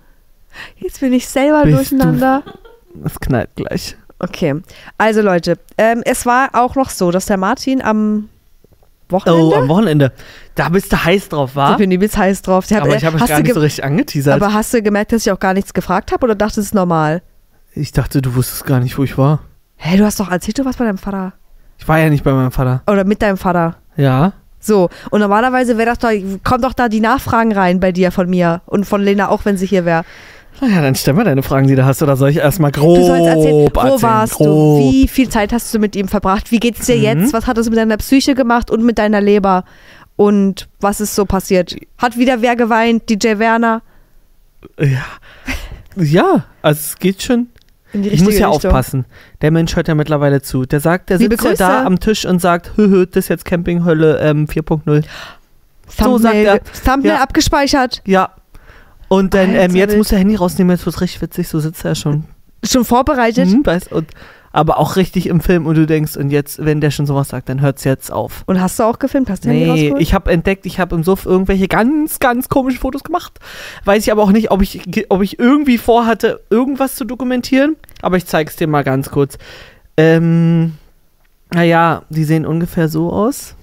Jetzt 0.77 1.00
bin 1.00 1.13
ich 1.13 1.27
selber 1.27 1.63
Bist 1.63 1.91
du- 1.91 1.95
durcheinander. 1.97 2.44
Es 3.06 3.19
knallt 3.19 3.50
gleich. 3.56 3.95
Okay, 4.21 4.56
also 4.97 5.21
Leute, 5.21 5.57
ähm, 5.77 6.01
es 6.06 6.25
war 6.25 6.50
auch 6.53 6.75
noch 6.75 6.89
so, 6.89 7.09
dass 7.12 7.27
der 7.27 7.38
Martin 7.38 7.81
am 7.81 8.27
Wochenende, 9.07 9.41
Oh, 9.44 9.53
am 9.56 9.69
Wochenende. 9.69 10.12
Da 10.56 10.68
bist 10.69 10.91
du 10.91 11.01
heiß 11.03 11.30
drauf, 11.30 11.51
ich 11.51 11.56
wa? 11.56 11.75
bin 11.77 11.89
übelst 11.91 12.18
heiß 12.18 12.41
drauf. 12.41 12.65
Ich 12.69 12.75
hab, 12.75 12.83
Aber 12.83 12.94
äh, 12.94 12.97
ich 12.97 13.06
habe 13.06 13.18
hast 13.19 13.30
gar 13.30 13.38
du 13.38 13.44
nicht 13.44 13.53
so 13.53 13.59
richtig 13.62 13.83
angeteasert. 13.86 14.33
Aber 14.36 14.53
hast 14.53 14.74
du 14.74 14.81
gemerkt, 14.81 15.13
dass 15.13 15.25
ich 15.25 15.31
auch 15.31 15.39
gar 15.39 15.53
nichts 15.53 15.74
gefragt 15.74 16.12
habe 16.12 16.25
oder 16.25 16.36
dachtest 16.36 16.57
du, 16.57 16.62
es 16.62 16.68
ist 16.68 16.74
normal? 16.74 17.21
Ich 17.74 17.92
dachte, 17.92 18.21
du 18.21 18.36
wusstest 18.36 18.66
gar 18.66 18.80
nicht, 18.80 18.98
wo 18.98 19.04
ich 19.04 19.18
war. 19.18 19.39
Hä, 19.77 19.98
du 19.98 20.06
hast 20.06 20.19
doch 20.19 20.30
erzählt, 20.31 20.57
du 20.60 20.66
warst 20.66 20.80
bei 20.80 20.86
deinem 20.86 20.98
Vater. 20.98 21.33
Ich 21.77 21.88
war 21.88 21.98
ja 22.00 22.10
nicht 22.10 22.24
bei 22.24 22.33
meinem 22.33 22.51
Vater. 22.51 22.81
Oder 22.88 23.06
mit 23.06 23.21
deinem 23.21 23.38
Vater. 23.38 23.77
Ja. 23.95 24.33
So, 24.60 24.89
und 25.10 25.21
normalerweise 25.21 25.77
wäre 25.77 25.92
doch 25.92 25.98
da, 25.98 26.10
kommen 26.44 26.62
doch 26.62 26.74
da 26.74 26.89
die 26.89 27.00
Nachfragen 27.00 27.54
rein 27.54 27.80
bei 27.80 27.94
dir 27.94 28.12
von 28.12 28.30
mir 28.30 28.62
und 28.66 28.83
von 28.86 29.01
Lena 29.01 29.30
auch, 29.30 29.45
wenn 29.45 29.56
sie 29.56 29.66
hier 29.66 29.86
wäre. 29.86 30.04
Naja, 30.60 30.81
dann 30.81 30.95
stell 30.95 31.13
mal 31.13 31.24
deine 31.24 31.44
Fragen, 31.44 31.68
die 31.68 31.75
du 31.75 31.86
hast. 31.86 32.01
Oder 32.04 32.18
soll 32.18 32.31
ich 32.31 32.38
erstmal 32.38 32.71
grob 32.71 32.98
Du 32.98 33.06
sollst 33.06 33.25
erzählen, 33.27 33.69
wo 33.74 33.80
erzählen? 33.80 34.01
warst 34.01 34.33
grob. 34.33 34.45
du? 34.48 34.80
Wie 34.92 35.07
viel 35.07 35.30
Zeit 35.30 35.54
hast 35.54 35.74
du 35.74 35.80
mit 35.80 35.95
ihm 35.95 36.10
verbracht? 36.10 36.51
Wie 36.51 36.60
geht's 36.60 36.86
dir 36.86 36.98
Mhm. 36.98 37.03
jetzt? 37.03 37.32
Was 37.34 37.48
hat 37.48 37.58
es 37.58 37.70
mit 37.70 37.77
deiner 37.79 37.96
Psyche 37.96 38.36
gemacht 38.36 38.70
und 38.70 38.84
mit 38.84 38.98
deiner 38.98 39.22
Leber? 39.22 39.63
Und 40.17 40.67
was 40.82 41.00
ist 41.00 41.15
so 41.15 41.24
passiert? 41.24 41.77
Hat 41.98 42.17
wieder 42.17 42.41
wer 42.41 42.58
geweint? 42.58 43.10
DJ 43.10 43.38
Werner? 43.39 43.82
Ja. 44.77 45.05
Ja, 45.96 46.44
also 46.62 46.79
es 46.79 46.98
geht 46.98 47.22
schon. 47.22 47.48
Ich 47.93 48.22
muss 48.22 48.38
ja 48.38 48.50
Richtung. 48.50 48.72
aufpassen. 48.72 49.05
Der 49.41 49.51
Mensch 49.51 49.75
hört 49.75 49.88
ja 49.88 49.96
mittlerweile 49.96 50.41
zu. 50.41 50.65
Der 50.65 50.79
sagt, 50.79 51.10
der 51.10 51.17
sitzt 51.17 51.43
ja 51.43 51.53
da 51.53 51.86
am 51.86 52.00
Tisch 52.00 52.25
und 52.25 52.39
sagt, 52.39 52.74
hö, 52.75 52.88
hö, 52.89 53.05
das 53.05 53.25
ist 53.25 53.29
jetzt 53.29 53.46
Campinghölle 53.46 54.19
ähm, 54.19 54.46
4.0. 54.46 55.03
So 55.88 56.17
sagt 56.19 56.36
er. 56.36 56.60
Thumbnail 56.86 57.15
Ja. 57.15 57.22
abgespeichert. 57.24 58.01
Ja. 58.05 58.29
Und 59.08 59.34
dann, 59.34 59.55
ähm, 59.55 59.75
jetzt 59.75 59.98
muss 59.98 60.12
er 60.12 60.19
Handy 60.19 60.36
rausnehmen, 60.36 60.75
jetzt 60.75 60.86
wird 60.86 61.01
richtig 61.01 61.22
witzig, 61.24 61.48
so 61.48 61.60
sitzt 61.60 61.84
er 61.84 61.96
schon. 61.96 62.25
Schon 62.63 62.86
vorbereitet. 62.86 63.48
Mhm, 63.50 63.65
weißt, 63.65 63.91
und, 63.91 64.08
aber 64.51 64.79
auch 64.79 64.96
richtig 64.96 65.27
im 65.27 65.41
Film 65.41 65.65
und 65.65 65.75
du 65.75 65.86
denkst, 65.86 66.18
und 66.18 66.32
jetzt, 66.32 66.63
wenn 66.63 66.82
der 66.82 66.91
schon 66.91 67.06
sowas 67.06 67.29
sagt, 67.29 67.50
dann 67.50 67.62
hört's 67.62 67.84
jetzt 67.84 68.12
auf. 68.12 68.44
Und 68.46 68.60
hast 68.60 68.79
du 68.79 68.84
auch 68.84 69.00
gefilmt? 69.00 69.29
Hast 69.29 69.46
du 69.46 69.50
Nee, 69.50 69.94
ich 70.00 70.13
habe 70.13 70.32
entdeckt, 70.32 70.65
ich 70.65 70.79
habe 70.79 70.96
im 70.96 71.03
Suff 71.03 71.25
irgendwelche 71.25 71.68
ganz, 71.68 72.20
ganz 72.20 72.50
komischen 72.50 72.79
Fotos 72.79 73.03
gemacht. 73.03 73.39
Weiß 73.86 74.03
ich 74.03 74.12
aber 74.12 74.24
auch 74.24 74.32
nicht, 74.32 74.51
ob 74.51 74.62
ich, 74.62 74.82
ob 75.10 75.22
ich 75.22 75.39
irgendwie 75.39 75.77
vorhatte, 75.77 76.41
irgendwas 76.50 76.96
zu 76.96 77.06
dokumentieren. 77.06 77.75
Aber 78.01 78.18
ich 78.18 78.25
zeige 78.25 78.50
es 78.50 78.56
dir 78.56 78.68
mal 78.68 78.84
ganz 78.84 79.12
kurz. 79.12 79.38
Ähm, 79.98 80.77
naja, 81.51 82.03
die 82.10 82.24
sehen 82.24 82.46
ungefähr 82.46 82.88
so 82.89 83.12
aus. 83.12 83.56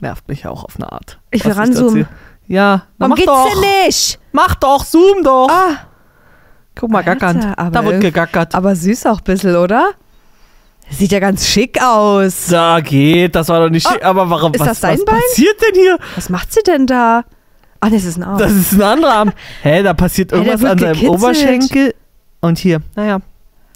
Nervt 0.00 0.28
mich 0.28 0.42
ja 0.42 0.50
auch 0.50 0.64
auf 0.64 0.76
eine 0.76 0.92
Art. 0.92 1.18
Ich 1.30 1.44
will 1.44 1.52
ranzoomen. 1.52 2.06
Ja, 2.48 2.84
na 2.98 3.08
Warum 3.08 3.10
mach 3.10 3.16
geht's 3.16 3.26
doch. 3.26 3.50
denn 3.50 3.86
nicht? 3.86 4.18
Mach 4.32 4.54
doch, 4.54 4.84
zoom 4.84 5.22
doch. 5.24 5.48
Ah, 5.50 5.86
Guck 6.78 6.90
mal, 6.90 6.98
Alter, 6.98 7.16
gackern. 7.16 7.54
aber 7.56 7.70
Da 7.70 7.84
wird 7.84 8.00
gegackert. 8.02 8.54
aber 8.54 8.76
süß 8.76 9.06
auch 9.06 9.18
ein 9.18 9.24
bisschen, 9.24 9.56
oder? 9.56 9.92
Sieht 10.90 11.10
ja 11.10 11.18
ganz 11.18 11.46
schick 11.48 11.82
aus. 11.82 12.46
Da 12.48 12.78
geht, 12.80 13.34
das 13.34 13.48
war 13.48 13.58
doch 13.60 13.70
nicht 13.70 13.88
schick. 13.88 14.04
aber 14.04 14.30
warum, 14.30 14.52
ist 14.54 14.60
was, 14.60 14.68
das 14.68 14.80
dein 14.80 14.98
was 14.98 15.04
Bein? 15.04 15.20
passiert 15.20 15.56
denn 15.62 15.74
hier? 15.80 15.98
Was 16.14 16.28
macht 16.28 16.52
sie 16.52 16.62
denn 16.62 16.86
da? 16.86 17.24
Ach, 17.80 17.90
das 17.90 18.04
ist 18.04 18.16
ein 18.18 18.22
Arm. 18.22 18.38
Das 18.38 18.52
ist 18.52 18.72
ein 18.72 18.82
anderer 18.82 19.12
Arm. 19.14 19.32
Hä, 19.62 19.82
da 19.82 19.94
passiert 19.94 20.30
irgendwas 20.32 20.60
wird 20.60 20.70
an 20.72 20.78
seinem 20.78 20.92
gekitzelt. 20.94 21.10
Oberschenkel. 21.22 21.94
Und 22.40 22.58
hier, 22.58 22.80
naja, 22.94 23.18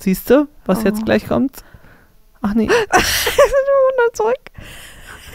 siehst 0.01 0.31
du, 0.31 0.47
was 0.67 0.81
Oh. 0.81 0.83
jetzt 0.85 1.05
gleich 1.05 1.27
kommt? 1.27 1.57
Ach 2.43 2.55
nee. 2.55 2.69
zurück. 4.13 4.37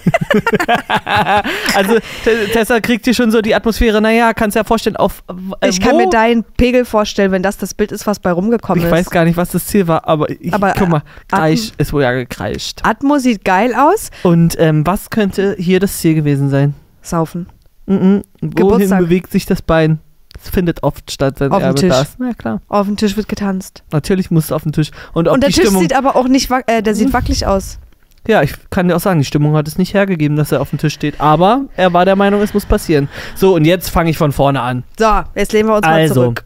Also 1.76 1.96
Te- 2.24 2.48
Tessa 2.54 2.80
kriegt 2.80 3.06
hier 3.06 3.14
schon 3.14 3.32
so 3.32 3.42
die 3.42 3.54
Atmosphäre, 3.56 4.02
naja, 4.02 4.34
kannst 4.34 4.56
ja 4.56 4.64
vorstellen, 4.64 4.96
auf 4.96 5.24
äh, 5.62 5.70
Ich 5.70 5.80
kann 5.82 5.94
wo? 5.94 5.98
mir 5.98 6.10
deinen 6.10 6.44
Pegel 6.44 6.86
vorstellen, 6.86 7.32
wenn 7.32 7.44
das 7.44 7.58
das 7.58 7.74
Bild 7.74 7.92
ist, 7.92 8.08
was 8.08 8.20
bei 8.20 8.32
rumgekommen 8.32 8.80
Ich 8.80 8.86
ist. 8.86 8.92
weiß 8.92 9.10
gar 9.10 9.26
nicht, 9.26 9.38
was 9.38 9.50
das 9.50 9.66
Ziel 9.68 9.88
war, 9.88 10.08
aber, 10.08 10.30
ich, 10.30 10.54
Aber, 10.54 10.74
guck 10.78 10.90
mal, 10.90 11.02
Kreisch 11.28 11.72
ist 11.78 11.94
wohl 11.94 12.04
ja 12.04 12.12
gekreischt. 12.12 12.80
Atmo 12.84 13.18
sieht 13.18 13.44
geil 13.46 13.74
aus. 13.76 14.10
Und 14.24 14.56
ähm, 14.60 14.86
was 14.86 15.10
könnte 15.10 15.56
hier 15.60 15.80
das 15.80 15.98
Ziel 16.00 16.16
gewesen 16.16 16.50
sein? 16.50 16.74
Saufen. 17.02 17.48
Mhm. 17.86 18.24
Wohin 18.42 18.52
Geburtstag. 18.56 19.00
bewegt 19.00 19.32
sich 19.32 19.46
das 19.46 19.62
Bein? 19.62 20.00
Es 20.42 20.50
findet 20.50 20.84
oft 20.84 21.12
statt, 21.12 21.40
wenn 21.40 21.52
Auf 21.52 21.60
dem 21.60 21.66
Erbe 21.68 21.80
Tisch. 21.80 21.90
da 21.90 22.02
ist. 22.02 22.16
Na 22.20 22.34
klar. 22.34 22.62
Auf 22.68 22.88
dem 22.88 22.98
Tisch 22.98 23.16
wird 23.16 23.28
getanzt. 23.30 23.84
Natürlich 23.92 24.32
muss 24.32 24.46
es 24.46 24.52
auf 24.52 24.64
den 24.64 24.74
Tisch. 24.74 24.92
Und, 25.14 25.28
Und 25.28 25.42
der 25.42 25.50
Tisch 25.50 25.62
Stimmung. 25.64 25.82
sieht 25.82 25.96
aber 25.96 26.16
auch 26.16 26.28
nicht, 26.28 26.50
äh, 26.68 26.82
der 26.84 26.94
sieht 26.94 27.14
wackelig 27.14 27.48
aus. 27.48 27.80
Ja, 28.28 28.42
ich 28.42 28.54
kann 28.70 28.88
dir 28.88 28.96
auch 28.96 29.00
sagen, 29.00 29.20
die 29.20 29.26
Stimmung 29.26 29.56
hat 29.56 29.68
es 29.68 29.78
nicht 29.78 29.94
hergegeben, 29.94 30.36
dass 30.38 30.52
er 30.52 30.62
auf 30.62 30.70
dem 30.72 30.80
Tisch 30.80 30.94
steht. 30.94 31.22
Aber 31.22 31.66
er 31.76 31.94
war 31.94 32.06
der 32.06 32.16
Meinung, 32.16 32.42
es 32.42 32.54
muss 32.54 32.66
passieren. 32.66 33.08
So, 33.36 33.56
und 33.56 33.66
jetzt 33.66 33.90
fange 33.90 34.10
ich 34.10 34.18
von 34.18 34.32
vorne 34.32 34.62
an. 34.62 34.84
So, 34.98 35.06
jetzt 35.36 35.54
lehnen 35.54 35.70
wir 35.70 35.76
uns 35.76 35.86
mal 35.86 35.94
Also, 35.94 36.14
zurück. 36.24 36.44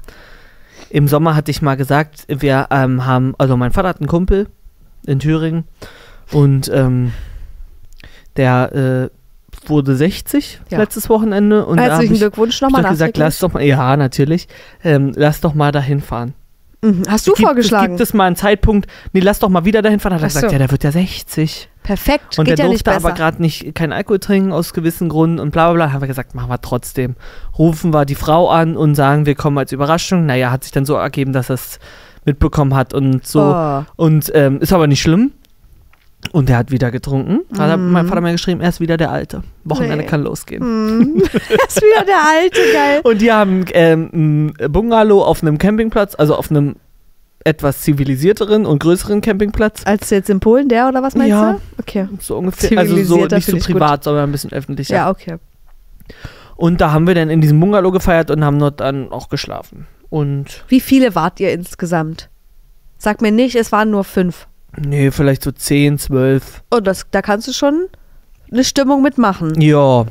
im 0.89 1.07
Sommer 1.07 1.35
hatte 1.35 1.51
ich 1.51 1.61
mal 1.61 1.75
gesagt, 1.77 2.25
wir 2.27 2.67
ähm, 2.71 3.05
haben, 3.05 3.33
also 3.37 3.55
mein 3.55 3.71
Vater 3.71 3.87
hat 3.89 3.99
einen 3.99 4.07
Kumpel 4.07 4.47
in 5.05 5.19
Thüringen 5.19 5.63
und 6.31 6.69
ähm, 6.73 7.13
der 8.35 9.09
äh, 9.09 9.69
wurde 9.69 9.95
60 9.95 10.61
Ja. 10.69 10.79
letztes 10.79 11.09
Wochenende 11.09 11.65
und 11.65 11.79
habe 11.79 11.89
Herzlichen 11.91 12.13
ich, 12.13 12.19
Glückwunsch 12.19 12.55
hab 12.61 12.69
ich 12.69 12.73
nochmal 12.73 12.83
doch 12.83 12.89
gesagt, 12.91 13.17
lass 13.17 13.39
doch 13.39 13.53
mal, 13.53 13.63
ja 13.63 13.95
natürlich, 13.97 14.47
ähm, 14.83 15.13
lass 15.15 15.41
doch 15.41 15.53
mal 15.53 15.71
dahin 15.71 16.01
fahren. 16.01 16.33
Mhm. 16.81 17.03
Hast 17.07 17.27
du 17.27 17.33
gibt, 17.33 17.45
vorgeschlagen? 17.45 17.93
Gibt 17.93 18.01
es 18.01 18.13
mal 18.13 18.25
einen 18.25 18.35
Zeitpunkt, 18.35 18.89
nee, 19.11 19.19
lass 19.19 19.39
doch 19.39 19.49
mal 19.49 19.65
wieder 19.65 19.81
dahin 19.81 19.99
fahren. 19.99 20.13
Hat 20.13 20.21
er 20.21 20.27
Ach 20.27 20.31
so. 20.31 20.37
gesagt, 20.37 20.53
ja, 20.53 20.59
der 20.59 20.71
wird 20.71 20.83
ja 20.83 20.91
60. 20.91 21.69
Perfekt, 21.83 22.37
Und 22.37 22.45
geht 22.45 22.57
der 22.57 22.65
ja 22.65 22.71
durfte 22.71 22.91
aber 22.91 23.13
gerade 23.13 23.41
nicht 23.41 23.73
kein 23.73 23.91
Alkohol 23.91 24.19
trinken 24.19 24.51
aus 24.51 24.73
gewissen 24.73 25.09
Gründen 25.09 25.39
und 25.39 25.51
bla 25.51 25.71
bla 25.71 25.85
bla. 25.85 25.93
Haben 25.93 26.01
wir 26.01 26.07
gesagt, 26.07 26.35
machen 26.35 26.49
wir 26.49 26.61
trotzdem. 26.61 27.15
Rufen 27.57 27.93
wir 27.93 28.05
die 28.05 28.15
Frau 28.15 28.49
an 28.49 28.77
und 28.77 28.95
sagen, 28.95 29.25
wir 29.25 29.35
kommen 29.35 29.57
als 29.57 29.71
Überraschung. 29.71 30.25
Naja, 30.25 30.51
hat 30.51 30.63
sich 30.63 30.71
dann 30.71 30.85
so 30.85 30.95
ergeben, 30.95 31.33
dass 31.33 31.49
er 31.49 31.55
es 31.55 31.79
mitbekommen 32.25 32.75
hat 32.75 32.93
und 32.93 33.25
so. 33.25 33.41
Oh. 33.41 33.83
Und 33.95 34.31
ähm, 34.35 34.59
ist 34.59 34.71
aber 34.71 34.87
nicht 34.87 35.01
schlimm. 35.01 35.31
Und 36.31 36.49
er 36.49 36.57
hat 36.57 36.69
wieder 36.71 36.91
getrunken. 36.91 37.39
Da 37.51 37.69
hat 37.69 37.79
Mhm. 37.79 37.91
mein 37.91 38.07
Vater 38.07 38.21
mir 38.21 38.31
geschrieben, 38.31 38.61
er 38.61 38.69
ist 38.69 38.79
wieder 38.79 38.97
der 38.97 39.11
Alte. 39.11 39.41
Wochenende 39.63 39.97
Nee. 40.03 40.05
kann 40.05 40.21
losgehen. 40.23 40.61
Hm. 40.61 41.15
ist 41.67 41.81
wieder 41.81 42.05
der 42.05 42.23
alte, 42.27 42.59
geil. 42.73 43.01
Und 43.03 43.21
die 43.21 43.31
haben 43.31 43.65
ähm, 43.73 44.53
ein 44.59 44.71
Bungalow 44.71 45.23
auf 45.23 45.41
einem 45.41 45.57
Campingplatz, 45.57 46.15
also 46.15 46.35
auf 46.35 46.51
einem 46.51 46.75
etwas 47.45 47.81
zivilisierteren 47.81 48.65
und 48.65 48.79
größeren 48.79 49.21
Campingplatz. 49.21 49.81
Als 49.85 50.09
jetzt 50.11 50.29
in 50.29 50.39
Polen, 50.39 50.67
der 50.69 50.87
oder 50.89 51.01
was 51.01 51.15
meinst 51.15 51.29
Ja. 51.31 51.53
du? 51.53 51.59
Okay. 51.79 52.07
So 52.19 52.37
ungefähr. 52.37 52.77
Also 52.77 52.95
so 53.03 53.25
nicht 53.25 53.45
so 53.47 53.57
privat, 53.57 54.03
sondern 54.03 54.29
ein 54.29 54.31
bisschen 54.31 54.51
öffentlicher. 54.51 54.93
Ja, 54.95 55.09
okay. 55.09 55.37
Und 56.57 56.81
da 56.81 56.91
haben 56.91 57.07
wir 57.07 57.15
dann 57.15 57.29
in 57.29 57.39
diesem 57.41 57.59
Bungalow 57.59 57.91
gefeiert 57.91 58.29
und 58.29 58.43
haben 58.43 58.59
dort 58.59 58.81
dann 58.81 59.11
auch 59.11 59.29
geschlafen. 59.29 59.87
Und 60.09 60.65
Wie 60.67 60.81
viele 60.81 61.15
wart 61.15 61.39
ihr 61.39 61.53
insgesamt? 61.53 62.29
Sag 62.97 63.21
mir 63.21 63.31
nicht, 63.31 63.55
es 63.55 63.71
waren 63.71 63.89
nur 63.91 64.03
fünf. 64.03 64.47
Nee, 64.77 65.11
vielleicht 65.11 65.43
so 65.43 65.51
10, 65.51 65.97
12. 65.99 66.63
Oh, 66.71 66.79
das, 66.79 67.05
da 67.11 67.21
kannst 67.21 67.47
du 67.47 67.53
schon 67.53 67.87
eine 68.51 68.63
Stimmung 68.63 69.01
mitmachen. 69.01 69.59
Ja. 69.61 70.05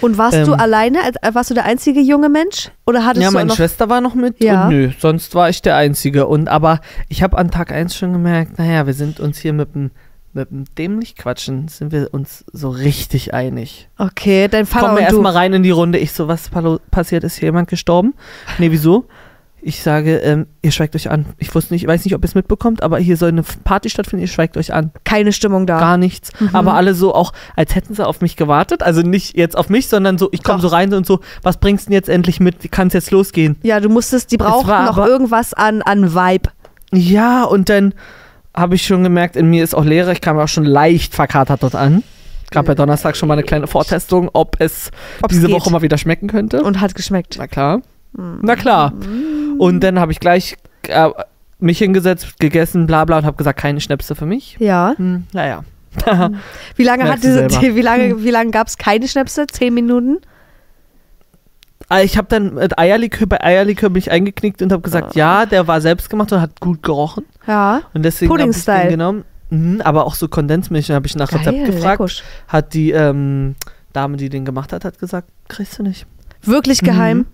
Und 0.00 0.16
warst 0.16 0.46
du 0.46 0.52
Ähm. 0.54 0.60
alleine? 0.60 1.02
Als- 1.04 1.16
äh, 1.20 1.34
Warst 1.34 1.50
du 1.50 1.54
der 1.54 1.64
einzige 1.66 2.00
junge 2.00 2.28
Mensch? 2.28 2.70
Oder 2.86 3.04
hattest 3.04 3.22
Ja, 3.22 3.28
du 3.28 3.34
meine 3.34 3.52
Schwester 3.52 3.88
war 3.90 4.00
noch 4.00 4.14
mit 4.14 4.42
Ja. 4.42 4.64
und 4.64 4.70
nö, 4.70 4.90
sonst 4.98 5.34
war 5.34 5.50
ich 5.50 5.60
der 5.62 5.76
Einzige. 5.76 6.26
Und 6.26 6.48
aber 6.48 6.80
ich 7.08 7.22
habe 7.22 7.36
an 7.36 7.50
Tag 7.50 7.70
1 7.72 7.94
schon 7.94 8.12
gemerkt, 8.12 8.58
naja, 8.58 8.86
wir 8.86 8.94
sind 8.94 9.20
uns 9.20 9.38
hier 9.38 9.52
mit 9.52 9.74
dem 9.74 9.90
mit 10.32 10.48
dem 10.52 10.64
dämlich 10.78 11.16
quatschen, 11.16 11.66
sind 11.66 11.90
wir 11.90 12.14
uns 12.14 12.44
so 12.52 12.70
richtig 12.70 13.34
einig. 13.34 13.88
Okay, 13.98 14.46
dein 14.46 14.64
Vater 14.64 14.86
Kommen 14.86 14.98
wir 14.98 15.02
und 15.02 15.10
du. 15.10 15.16
erstmal 15.16 15.32
rein 15.32 15.52
in 15.54 15.64
die 15.64 15.72
Runde. 15.72 15.98
Ich 15.98 16.12
so, 16.12 16.28
was 16.28 16.48
passiert? 16.92 17.24
Ist 17.24 17.34
hier 17.38 17.48
jemand 17.48 17.68
gestorben? 17.68 18.14
Nee, 18.58 18.70
wieso? 18.70 19.06
Ich 19.62 19.82
sage, 19.82 20.16
ähm, 20.18 20.46
ihr 20.62 20.70
schweigt 20.72 20.94
euch 20.96 21.10
an. 21.10 21.26
Ich 21.38 21.54
wusste 21.54 21.74
nicht, 21.74 21.82
ich 21.82 21.88
weiß 21.88 22.04
nicht, 22.04 22.14
ob 22.14 22.22
ihr 22.22 22.28
es 22.28 22.34
mitbekommt, 22.34 22.82
aber 22.82 22.98
hier 22.98 23.16
soll 23.16 23.28
eine 23.28 23.42
Party 23.42 23.90
stattfinden, 23.90 24.22
ihr 24.22 24.28
schweigt 24.28 24.56
euch 24.56 24.72
an. 24.72 24.90
Keine 25.04 25.32
Stimmung 25.32 25.66
da. 25.66 25.78
Gar 25.78 25.96
nichts. 25.98 26.30
Mhm. 26.40 26.50
Aber 26.54 26.74
alle 26.74 26.94
so 26.94 27.14
auch, 27.14 27.32
als 27.56 27.74
hätten 27.74 27.94
sie 27.94 28.06
auf 28.06 28.20
mich 28.22 28.36
gewartet. 28.36 28.82
Also 28.82 29.02
nicht 29.02 29.36
jetzt 29.36 29.56
auf 29.58 29.68
mich, 29.68 29.88
sondern 29.88 30.16
so, 30.16 30.28
ich 30.32 30.42
komme 30.42 30.60
so 30.62 30.68
rein 30.68 30.94
und 30.94 31.06
so, 31.06 31.20
was 31.42 31.58
bringst 31.58 31.86
du 31.86 31.90
denn 31.90 31.94
jetzt 31.94 32.08
endlich 32.08 32.40
mit? 32.40 32.72
Kann 32.72 32.88
es 32.88 32.94
jetzt 32.94 33.10
losgehen? 33.10 33.56
Ja, 33.62 33.80
du 33.80 33.88
musstest, 33.90 34.32
die 34.32 34.38
brauchten 34.38 34.68
war 34.68 34.86
noch 34.86 34.96
aber- 34.96 35.08
irgendwas 35.08 35.52
an, 35.52 35.82
an 35.82 36.14
Vibe. 36.14 36.48
Ja, 36.92 37.44
und 37.44 37.68
dann 37.68 37.94
habe 38.56 38.74
ich 38.74 38.86
schon 38.86 39.02
gemerkt, 39.04 39.36
in 39.36 39.48
mir 39.50 39.62
ist 39.62 39.74
auch 39.74 39.84
Leere. 39.84 40.12
Ich 40.12 40.20
kam 40.20 40.38
auch 40.38 40.48
schon 40.48 40.64
leicht 40.64 41.14
verkatert 41.14 41.62
dort 41.62 41.74
an. 41.74 42.02
Gab 42.50 42.66
ja 42.66 42.74
Donnerstag 42.74 43.16
schon 43.16 43.28
mal 43.28 43.34
eine 43.34 43.44
kleine 43.44 43.68
Vortestung, 43.68 44.28
ob 44.32 44.56
es 44.58 44.90
Ob's 45.22 45.34
diese 45.34 45.46
geht. 45.46 45.54
Woche 45.54 45.70
mal 45.70 45.82
wieder 45.82 45.98
schmecken 45.98 46.28
könnte. 46.28 46.62
Und 46.64 46.80
hat 46.80 46.96
geschmeckt. 46.96 47.36
Na 47.38 47.46
klar. 47.46 47.82
Mhm. 48.12 48.40
Na 48.42 48.56
klar. 48.56 48.92
Und 49.60 49.80
dann 49.80 49.98
habe 50.00 50.10
ich 50.10 50.20
gleich 50.20 50.56
äh, 50.88 51.10
mich 51.58 51.76
hingesetzt, 51.78 52.38
gegessen, 52.40 52.86
bla 52.86 53.04
bla 53.04 53.18
und 53.18 53.26
habe 53.26 53.36
gesagt, 53.36 53.58
keine 53.60 53.78
Schnäpse 53.82 54.14
für 54.14 54.24
mich. 54.24 54.56
Ja. 54.58 54.94
Hm, 54.96 55.26
naja. 55.34 55.64
Wie 56.76 56.84
lange, 56.84 57.02
hat 57.02 57.22
Merkst 57.22 57.22
selber. 57.24 57.60
Hm. 57.60 57.76
wie 57.76 57.82
lange, 57.82 58.24
wie 58.24 58.30
lange 58.30 58.52
gab 58.52 58.68
es 58.68 58.78
keine 58.78 59.06
Schnäpse? 59.06 59.46
Zehn 59.48 59.74
Minuten? 59.74 60.18
Ah, 61.90 62.00
Ich 62.00 62.16
habe 62.16 62.28
dann 62.28 62.54
mit 62.54 62.78
Eierlikör, 62.78 63.26
bei 63.26 63.42
Eierlikör 63.42 63.90
bin 63.90 63.98
ich 63.98 64.10
eingeknickt 64.10 64.62
und 64.62 64.72
habe 64.72 64.80
gesagt, 64.82 65.08
Ah. 65.08 65.18
ja, 65.18 65.46
der 65.46 65.66
war 65.66 65.80
selbst 65.82 66.08
gemacht 66.08 66.32
und 66.32 66.40
hat 66.40 66.58
gut 66.60 66.82
gerochen. 66.82 67.24
Ja. 67.46 67.82
Und 67.92 68.02
deswegen 68.04 68.30
habe 68.32 68.40
ich 68.40 68.46
Pudding-Style. 68.46 68.82
den 68.84 68.90
genommen. 68.90 69.24
Mhm, 69.50 69.80
aber 69.82 70.06
auch 70.06 70.14
so 70.14 70.28
Kondensmilch. 70.28 70.90
Habe 70.90 71.06
ich 71.06 71.16
nach 71.16 71.32
Rezept 71.32 71.66
gefragt. 71.66 71.98
leckusch. 72.00 72.22
Hat 72.48 72.72
die 72.72 72.92
ähm, 72.92 73.56
Dame, 73.92 74.16
die 74.16 74.28
den 74.30 74.44
gemacht 74.44 74.72
hat, 74.72 74.84
hat 74.84 74.98
gesagt, 75.00 75.28
kriegst 75.48 75.78
du 75.78 75.82
nicht. 75.82 76.06
Wirklich 76.42 76.80
geheim? 76.80 77.26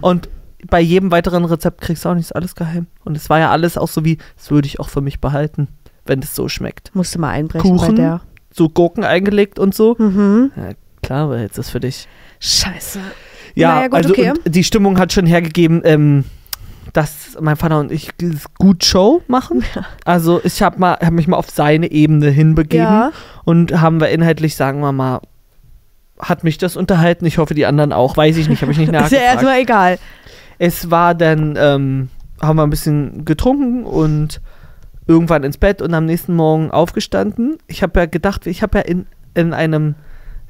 Und 0.00 0.28
bei 0.68 0.80
jedem 0.80 1.10
weiteren 1.10 1.44
Rezept 1.44 1.80
kriegst 1.80 2.04
du 2.04 2.08
auch 2.10 2.14
nicht 2.14 2.24
ist 2.26 2.32
alles 2.32 2.54
geheim. 2.54 2.86
Und 3.04 3.16
es 3.16 3.30
war 3.30 3.38
ja 3.38 3.50
alles 3.50 3.76
auch 3.78 3.88
so 3.88 4.04
wie, 4.04 4.18
das 4.36 4.50
würde 4.50 4.66
ich 4.66 4.80
auch 4.80 4.88
für 4.88 5.00
mich 5.00 5.20
behalten, 5.20 5.68
wenn 6.06 6.20
es 6.20 6.34
so 6.34 6.48
schmeckt. 6.48 6.94
Musste 6.94 7.18
mal 7.18 7.30
einbrechen 7.30 7.76
Kuchen? 7.76 7.94
bei 7.96 8.02
der. 8.02 8.20
So 8.52 8.68
Gurken 8.68 9.04
eingelegt 9.04 9.58
und 9.58 9.74
so. 9.74 9.94
Mhm. 9.98 10.50
Ja, 10.56 10.70
klar, 11.02 11.24
aber 11.24 11.38
jetzt 11.40 11.56
ist 11.58 11.70
für 11.70 11.80
dich. 11.80 12.08
Scheiße. 12.40 12.98
Ja, 13.54 13.74
Naja, 13.76 13.88
gut, 13.88 13.96
also 13.96 14.10
okay. 14.10 14.32
die 14.44 14.64
Stimmung 14.64 14.98
hat 14.98 15.12
schon 15.12 15.26
hergegeben, 15.26 15.82
ähm, 15.84 16.24
dass 16.92 17.36
mein 17.40 17.56
Vater 17.56 17.78
und 17.78 17.92
ich 17.92 18.10
gut 18.58 18.84
Show 18.84 19.22
machen. 19.28 19.62
Also 20.04 20.40
ich 20.42 20.62
habe 20.62 20.78
mal, 20.80 20.94
hab 21.00 21.12
mich 21.12 21.28
mal 21.28 21.36
auf 21.36 21.50
seine 21.50 21.90
Ebene 21.92 22.30
hinbegeben 22.30 22.84
Ja. 22.86 23.12
und 23.44 23.80
haben 23.80 24.00
wir 24.00 24.08
inhaltlich, 24.08 24.56
sagen 24.56 24.80
wir 24.80 24.90
mal, 24.92 25.20
hat 26.18 26.42
mich 26.44 26.58
das 26.58 26.76
unterhalten. 26.76 27.24
Ich 27.26 27.38
hoffe, 27.38 27.54
die 27.54 27.64
anderen 27.66 27.92
auch. 27.92 28.16
Weiß 28.16 28.36
ich 28.36 28.48
nicht, 28.48 28.60
habe 28.62 28.72
ich 28.72 28.78
nicht 28.78 28.88
Ist 28.92 28.94
ja 28.94 29.00
nachgefragt. 29.02 29.24
erstmal 29.32 29.58
egal. 29.60 29.98
Es 30.62 30.90
war 30.90 31.14
dann, 31.14 31.56
ähm, 31.58 32.08
haben 32.42 32.56
wir 32.56 32.64
ein 32.64 32.70
bisschen 32.70 33.24
getrunken 33.24 33.84
und 33.84 34.42
irgendwann 35.06 35.42
ins 35.42 35.56
Bett 35.56 35.80
und 35.80 35.94
am 35.94 36.04
nächsten 36.04 36.34
Morgen 36.34 36.70
aufgestanden. 36.70 37.56
Ich 37.66 37.82
habe 37.82 37.98
ja 37.98 38.04
gedacht, 38.06 38.46
ich 38.46 38.62
habe 38.62 38.78
ja 38.78 38.84
in, 38.84 39.06
in 39.34 39.54
einem, 39.54 39.94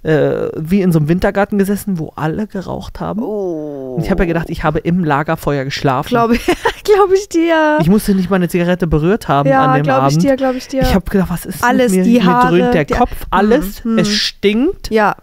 äh, 0.02 0.48
wie 0.56 0.82
in 0.82 0.90
so 0.90 0.98
einem 0.98 1.08
Wintergarten 1.08 1.58
gesessen, 1.58 1.98
wo 2.00 2.12
alle 2.16 2.48
geraucht 2.48 2.98
haben. 2.98 3.22
Oh. 3.22 3.94
Und 3.96 4.04
ich 4.04 4.10
habe 4.10 4.24
ja 4.24 4.26
gedacht, 4.26 4.50
ich 4.50 4.64
habe 4.64 4.80
im 4.80 5.04
Lagerfeuer 5.04 5.64
geschlafen. 5.64 6.08
Glaube 6.08 6.36
glaub 6.84 7.12
ich 7.14 7.28
dir. 7.28 7.78
ich 7.80 7.88
musste 7.88 8.12
nicht 8.16 8.30
mal 8.30 8.36
eine 8.36 8.48
Zigarette 8.48 8.88
berührt 8.88 9.28
haben 9.28 9.46
an 9.48 9.52
ja, 9.52 9.74
dem 9.76 9.84
glaube 9.84 10.08
ich 10.08 10.14
Abend. 10.14 10.22
dir, 10.24 10.34
glaube 10.36 10.58
ich 10.58 10.66
dir. 10.66 10.82
Ich 10.82 10.92
habe 10.94 11.08
gedacht, 11.08 11.30
was 11.30 11.46
ist 11.46 11.62
Alles, 11.62 11.92
mit 11.92 12.00
mir? 12.00 12.04
die 12.04 12.18
mir 12.18 12.24
Haare, 12.26 12.58
dröhnt 12.58 12.74
der 12.74 12.84
die- 12.84 12.94
Kopf, 12.94 13.14
alles. 13.30 13.84
Mhm, 13.84 13.98
Es 13.98 14.08
mhm. 14.08 14.12
stinkt. 14.12 14.90
ja, 14.90 15.14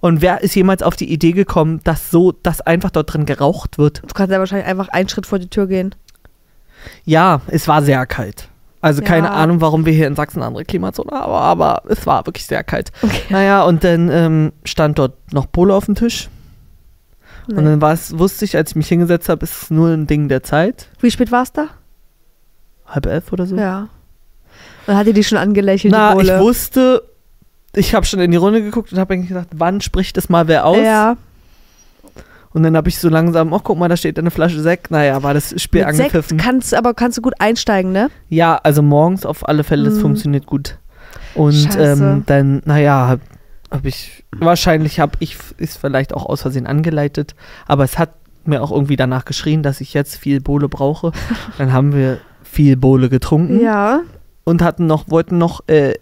Und 0.00 0.22
wer 0.22 0.40
ist 0.42 0.54
jemals 0.54 0.82
auf 0.82 0.96
die 0.96 1.12
Idee 1.12 1.32
gekommen, 1.32 1.80
dass 1.84 2.10
so, 2.10 2.32
dass 2.32 2.60
einfach 2.62 2.90
dort 2.90 3.12
drin 3.12 3.26
geraucht 3.26 3.76
wird? 3.78 4.02
du 4.02 4.14
kannst 4.14 4.32
ja 4.32 4.38
wahrscheinlich 4.38 4.66
einfach 4.66 4.88
einen 4.88 5.08
Schritt 5.08 5.26
vor 5.26 5.38
die 5.38 5.48
Tür 5.48 5.66
gehen. 5.66 5.94
Ja, 7.04 7.42
es 7.48 7.68
war 7.68 7.82
sehr 7.82 8.06
kalt. 8.06 8.48
Also 8.80 9.02
Ja. 9.02 9.08
keine 9.08 9.30
Ahnung, 9.30 9.60
warum 9.60 9.84
wir 9.84 9.92
hier 9.92 10.06
in 10.06 10.16
Sachsen 10.16 10.38
eine 10.38 10.46
andere 10.46 10.64
Klimazone 10.64 11.10
haben, 11.12 11.30
aber 11.32 11.82
es 11.88 12.06
war 12.06 12.24
wirklich 12.26 12.46
sehr 12.46 12.64
kalt. 12.64 12.90
Okay. 13.02 13.20
Naja, 13.28 13.62
und 13.64 13.84
dann 13.84 14.08
ähm, 14.10 14.52
stand 14.64 14.98
dort 14.98 15.14
noch 15.34 15.52
Pole 15.52 15.74
auf 15.74 15.84
dem 15.84 15.94
Tisch. 15.94 16.30
Und 17.48 17.56
Nee. 17.56 17.64
dann 17.64 17.80
war 17.82 17.92
es, 17.92 18.18
wusste 18.18 18.44
ich, 18.46 18.56
als 18.56 18.70
ich 18.70 18.76
mich 18.76 18.88
hingesetzt 18.88 19.28
habe, 19.28 19.44
ist 19.44 19.62
es 19.64 19.70
nur 19.70 19.88
ein 19.90 20.06
Ding 20.06 20.28
der 20.28 20.42
Zeit. 20.42 20.88
Wie 21.00 21.10
spät 21.10 21.30
war's 21.30 21.52
da? 21.52 21.66
Halb 22.86 23.04
elf 23.06 23.32
oder 23.32 23.44
so. 23.46 23.56
Ja. 23.56 23.88
Und 24.86 24.96
hat 24.96 25.06
die 25.06 25.24
schon 25.24 25.36
angelächelt, 25.38 25.92
Na, 25.92 26.14
die 26.14 26.22
ich 26.26 26.38
wusste, 26.38 27.02
ich 27.74 27.94
habe 27.94 28.04
schon 28.06 28.20
in 28.20 28.30
die 28.30 28.36
Runde 28.36 28.62
geguckt 28.62 28.92
und 28.92 28.98
habe 28.98 29.14
eigentlich 29.14 29.28
gedacht, 29.28 29.48
wann 29.54 29.80
spricht 29.80 30.16
das 30.16 30.28
mal 30.28 30.48
wer 30.48 30.66
aus? 30.66 30.78
Ja. 30.78 31.16
Und 32.52 32.64
dann 32.64 32.76
habe 32.76 32.88
ich 32.88 32.98
so 32.98 33.08
langsam, 33.08 33.52
oh 33.52 33.60
guck 33.62 33.78
mal, 33.78 33.88
da 33.88 33.96
steht 33.96 34.18
eine 34.18 34.32
Flasche 34.32 34.60
Sekt. 34.60 34.90
Naja, 34.90 35.22
war 35.22 35.34
das 35.34 35.54
Spiel 35.62 35.84
Mit 35.84 35.94
Sekt 35.94 36.12
angepfiffen. 36.14 36.36
kannst, 36.38 36.74
aber 36.74 36.94
kannst 36.94 37.16
du 37.18 37.22
gut 37.22 37.34
einsteigen, 37.38 37.92
ne? 37.92 38.10
Ja, 38.28 38.56
also 38.56 38.82
morgens 38.82 39.24
auf 39.24 39.48
alle 39.48 39.62
Fälle, 39.62 39.84
das 39.84 39.94
Mhm. 39.94 40.00
funktioniert 40.00 40.46
gut. 40.46 40.76
Und 41.36 41.68
ähm, 41.78 42.24
dann, 42.26 42.60
naja, 42.64 43.06
habe 43.06 43.20
hab 43.70 43.84
ich, 43.84 44.24
wahrscheinlich 44.36 44.98
habe 44.98 45.12
ich 45.20 45.36
es 45.58 45.76
vielleicht 45.76 46.12
auch 46.12 46.26
aus 46.26 46.42
Versehen 46.42 46.66
angeleitet, 46.66 47.36
aber 47.68 47.84
es 47.84 47.98
hat 48.00 48.10
mir 48.44 48.62
auch 48.62 48.72
irgendwie 48.72 48.96
danach 48.96 49.24
geschrien, 49.26 49.62
dass 49.62 49.80
ich 49.80 49.94
jetzt 49.94 50.16
viel 50.16 50.40
Bohle 50.40 50.68
brauche. 50.68 51.12
dann 51.58 51.72
haben 51.72 51.92
wir 51.92 52.18
viel 52.42 52.76
Bohle 52.76 53.08
getrunken 53.08 53.60
Ja. 53.60 54.00
und 54.42 54.60
hatten 54.60 54.88
noch, 54.88 55.08
wollten 55.08 55.38
noch 55.38 55.60
äh, 55.68 55.94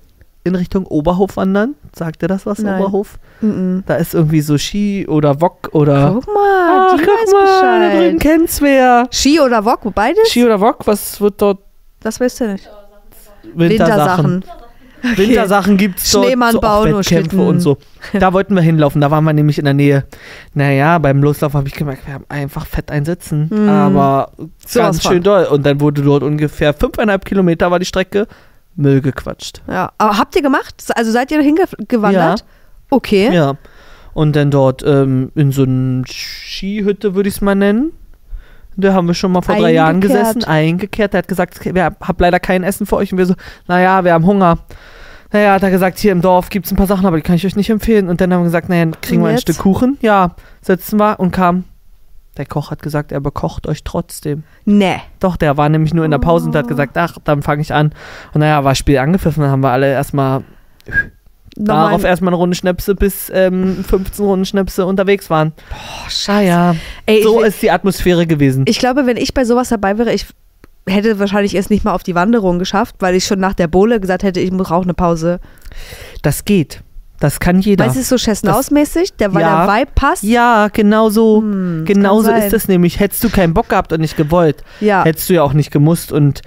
in 0.48 0.54
Richtung 0.56 0.86
Oberhof 0.86 1.36
wandern. 1.36 1.74
Sagt 1.94 2.22
ihr 2.22 2.28
das 2.28 2.44
was, 2.46 2.58
Nein. 2.58 2.80
Oberhof? 2.80 3.18
Mhm. 3.40 3.84
Da 3.86 3.94
ist 3.96 4.14
irgendwie 4.14 4.40
so 4.40 4.58
Ski 4.58 5.06
oder 5.08 5.40
Wok 5.40 5.68
oder. 5.72 6.12
Guck 6.14 6.26
mal, 6.26 6.88
Ach, 6.90 6.96
die 6.96 7.04
guck 7.04 7.14
weiß 7.14 7.32
mal, 7.32 7.44
da 7.44 7.88
drüben 7.96 8.18
Bescheid. 8.18 8.20
kennt's 8.20 8.60
wer. 8.60 9.06
Ski 9.12 9.40
oder 9.40 9.64
Wok, 9.64 9.94
beides? 9.94 10.28
Ski 10.28 10.44
oder 10.44 10.60
Wok, 10.60 10.86
was 10.86 11.20
wird 11.20 11.40
dort 11.40 11.58
Das 12.00 12.18
weißt 12.20 12.40
du 12.40 12.52
nicht. 12.52 12.68
Wintersachen? 13.54 14.42
Wintersachen. 14.42 14.44
Wintersachen 15.16 15.76
gibt 15.78 15.98
es 16.00 16.10
dort. 16.10 16.26
Schneemann 16.26 16.52
so 16.52 16.60
bauen, 16.60 16.96
Wettkämpfe 16.96 17.40
und 17.40 17.60
so. 17.60 17.78
Da 18.12 18.32
wollten 18.32 18.54
wir 18.54 18.62
hinlaufen. 18.62 19.00
Da 19.00 19.10
waren 19.10 19.24
wir 19.24 19.32
nämlich 19.32 19.58
in 19.58 19.64
der 19.64 19.74
Nähe. 19.74 20.04
Naja, 20.54 20.98
beim 20.98 21.22
Loslauf 21.22 21.54
habe 21.54 21.68
ich 21.68 21.74
gemerkt, 21.74 22.06
wir 22.06 22.14
haben 22.14 22.24
einfach 22.28 22.66
fett 22.66 22.90
einsitzen. 22.90 23.48
Mhm. 23.50 23.68
Aber 23.68 24.32
Sowas 24.66 24.96
ganz 24.98 25.02
schön 25.04 25.22
doll. 25.22 25.44
Und 25.44 25.64
dann 25.64 25.80
wurde 25.80 26.02
dort 26.02 26.22
ungefähr 26.24 26.74
fünfeinhalb 26.74 27.24
Kilometer 27.24 27.70
war 27.70 27.78
die 27.78 27.86
Strecke 27.86 28.26
Müll 28.78 29.00
gequatscht. 29.00 29.60
Ja. 29.66 29.92
Aber 29.98 30.18
habt 30.18 30.36
ihr 30.36 30.42
gemacht? 30.42 30.84
Also 30.94 31.10
seid 31.10 31.30
ihr 31.30 31.42
hingewandert? 31.42 32.40
Ja. 32.40 32.46
Okay. 32.90 33.34
Ja. 33.34 33.56
Und 34.14 34.34
dann 34.36 34.50
dort 34.50 34.82
ähm, 34.86 35.30
in 35.34 35.52
so 35.52 35.64
einer 35.64 36.04
Skihütte, 36.06 37.14
würde 37.14 37.28
ich 37.28 37.36
es 37.36 37.40
mal 37.40 37.54
nennen. 37.54 37.92
Da 38.76 38.92
haben 38.92 39.08
wir 39.08 39.14
schon 39.14 39.32
mal 39.32 39.42
vor 39.42 39.56
drei 39.56 39.72
Jahren 39.72 40.00
gesessen, 40.00 40.44
eingekehrt. 40.44 41.12
Der 41.12 41.18
hat 41.18 41.28
gesagt, 41.28 41.64
wir 41.64 41.84
haben 41.84 42.16
leider 42.18 42.38
kein 42.38 42.62
Essen 42.62 42.86
für 42.86 42.96
euch. 42.96 43.10
Und 43.10 43.18
wir 43.18 43.26
so, 43.26 43.34
naja, 43.66 44.04
wir 44.04 44.12
haben 44.12 44.24
Hunger. 44.24 44.58
Naja, 45.32 45.54
hat 45.54 45.62
er 45.64 45.70
gesagt, 45.70 45.98
hier 45.98 46.12
im 46.12 46.22
Dorf 46.22 46.48
gibt 46.48 46.66
es 46.66 46.72
ein 46.72 46.76
paar 46.76 46.86
Sachen, 46.86 47.04
aber 47.04 47.16
die 47.16 47.22
kann 47.22 47.34
ich 47.34 47.44
euch 47.44 47.56
nicht 47.56 47.70
empfehlen. 47.70 48.08
Und 48.08 48.20
dann 48.20 48.32
haben 48.32 48.40
wir 48.40 48.44
gesagt, 48.44 48.68
naja, 48.68 48.84
dann 48.84 49.00
kriegen 49.00 49.22
wir 49.22 49.30
ein? 49.30 49.38
Stück 49.38 49.58
Kuchen. 49.58 49.98
Ja, 50.00 50.36
setzen 50.62 50.98
wir 51.00 51.18
und 51.18 51.32
kam. 51.32 51.64
Der 52.38 52.46
Koch 52.46 52.70
hat 52.70 52.82
gesagt, 52.82 53.12
er 53.12 53.20
bekocht 53.20 53.66
euch 53.66 53.84
trotzdem. 53.84 54.44
Nee. 54.64 55.00
Doch, 55.20 55.36
der 55.36 55.56
war 55.56 55.68
nämlich 55.68 55.92
nur 55.92 56.04
in 56.04 56.10
der 56.12 56.18
Pause 56.18 56.46
und 56.46 56.54
hat 56.56 56.68
gesagt, 56.68 56.96
ach, 56.96 57.18
dann 57.24 57.42
fange 57.42 57.62
ich 57.62 57.74
an. 57.74 57.92
Und 58.32 58.40
naja, 58.40 58.62
war 58.64 58.74
Spiel 58.74 58.98
angepfiffen, 58.98 59.42
dann 59.42 59.50
haben 59.50 59.62
wir 59.62 59.70
alle 59.70 59.90
erstmal 59.90 60.44
darauf 61.56 62.04
erstmal 62.04 62.32
eine 62.32 62.36
Runde 62.36 62.56
Schnäpse 62.56 62.94
bis 62.94 63.30
ähm, 63.34 63.84
15 63.84 64.24
Runden 64.24 64.44
Schnäpse 64.44 64.86
unterwegs 64.86 65.28
waren. 65.28 65.52
Oh, 65.72 66.30
Ah 66.30 66.40
ja, 66.40 66.76
Ey, 67.06 67.22
so 67.22 67.40
ich, 67.40 67.48
ist 67.48 67.62
die 67.62 67.70
Atmosphäre 67.70 68.26
gewesen. 68.26 68.64
ich 68.68 68.78
glaube, 68.78 69.06
wenn 69.06 69.16
ich 69.16 69.34
bei 69.34 69.44
sowas 69.44 69.68
dabei 69.68 69.98
wäre, 69.98 70.12
ich 70.12 70.26
hätte 70.86 71.18
wahrscheinlich 71.18 71.54
erst 71.54 71.70
nicht 71.70 71.84
mal 71.84 71.92
auf 71.92 72.02
die 72.02 72.14
Wanderung 72.14 72.58
geschafft, 72.58 72.96
weil 73.00 73.14
ich 73.14 73.24
schon 73.24 73.40
nach 73.40 73.54
der 73.54 73.66
Bohle 73.66 74.00
gesagt 74.00 74.22
hätte, 74.22 74.40
ich 74.40 74.50
brauche 74.50 74.84
eine 74.84 74.94
Pause. 74.94 75.40
das 76.22 76.44
geht. 76.44 76.82
Das 77.20 77.40
kann 77.40 77.60
jeder. 77.60 77.86
Weißt 77.86 77.96
du, 77.96 78.02
so 78.02 78.16
Chesnaus-mäßig, 78.16 79.16
der, 79.18 79.34
weil 79.34 79.42
Ja. 79.42 79.66
der 79.66 79.74
Vibe 79.74 79.90
passt. 79.94 80.22
ja, 80.22 80.68
genau 80.72 81.08
so. 81.10 81.38
Hm, 81.40 81.84
genau 81.84 82.20
so 82.22 82.30
ist 82.30 82.52
es 82.52 82.68
nämlich. 82.68 83.00
Hättest 83.00 83.24
du 83.24 83.28
keinen 83.28 83.54
Bock 83.54 83.68
gehabt 83.70 83.92
und 83.92 84.00
nicht 84.00 84.16
gewollt, 84.16 84.62
Ja. 84.80 85.04
hättest 85.04 85.28
du 85.28 85.34
ja 85.34 85.42
auch 85.42 85.52
nicht 85.52 85.72
gemusst. 85.72 86.12
Und 86.12 86.42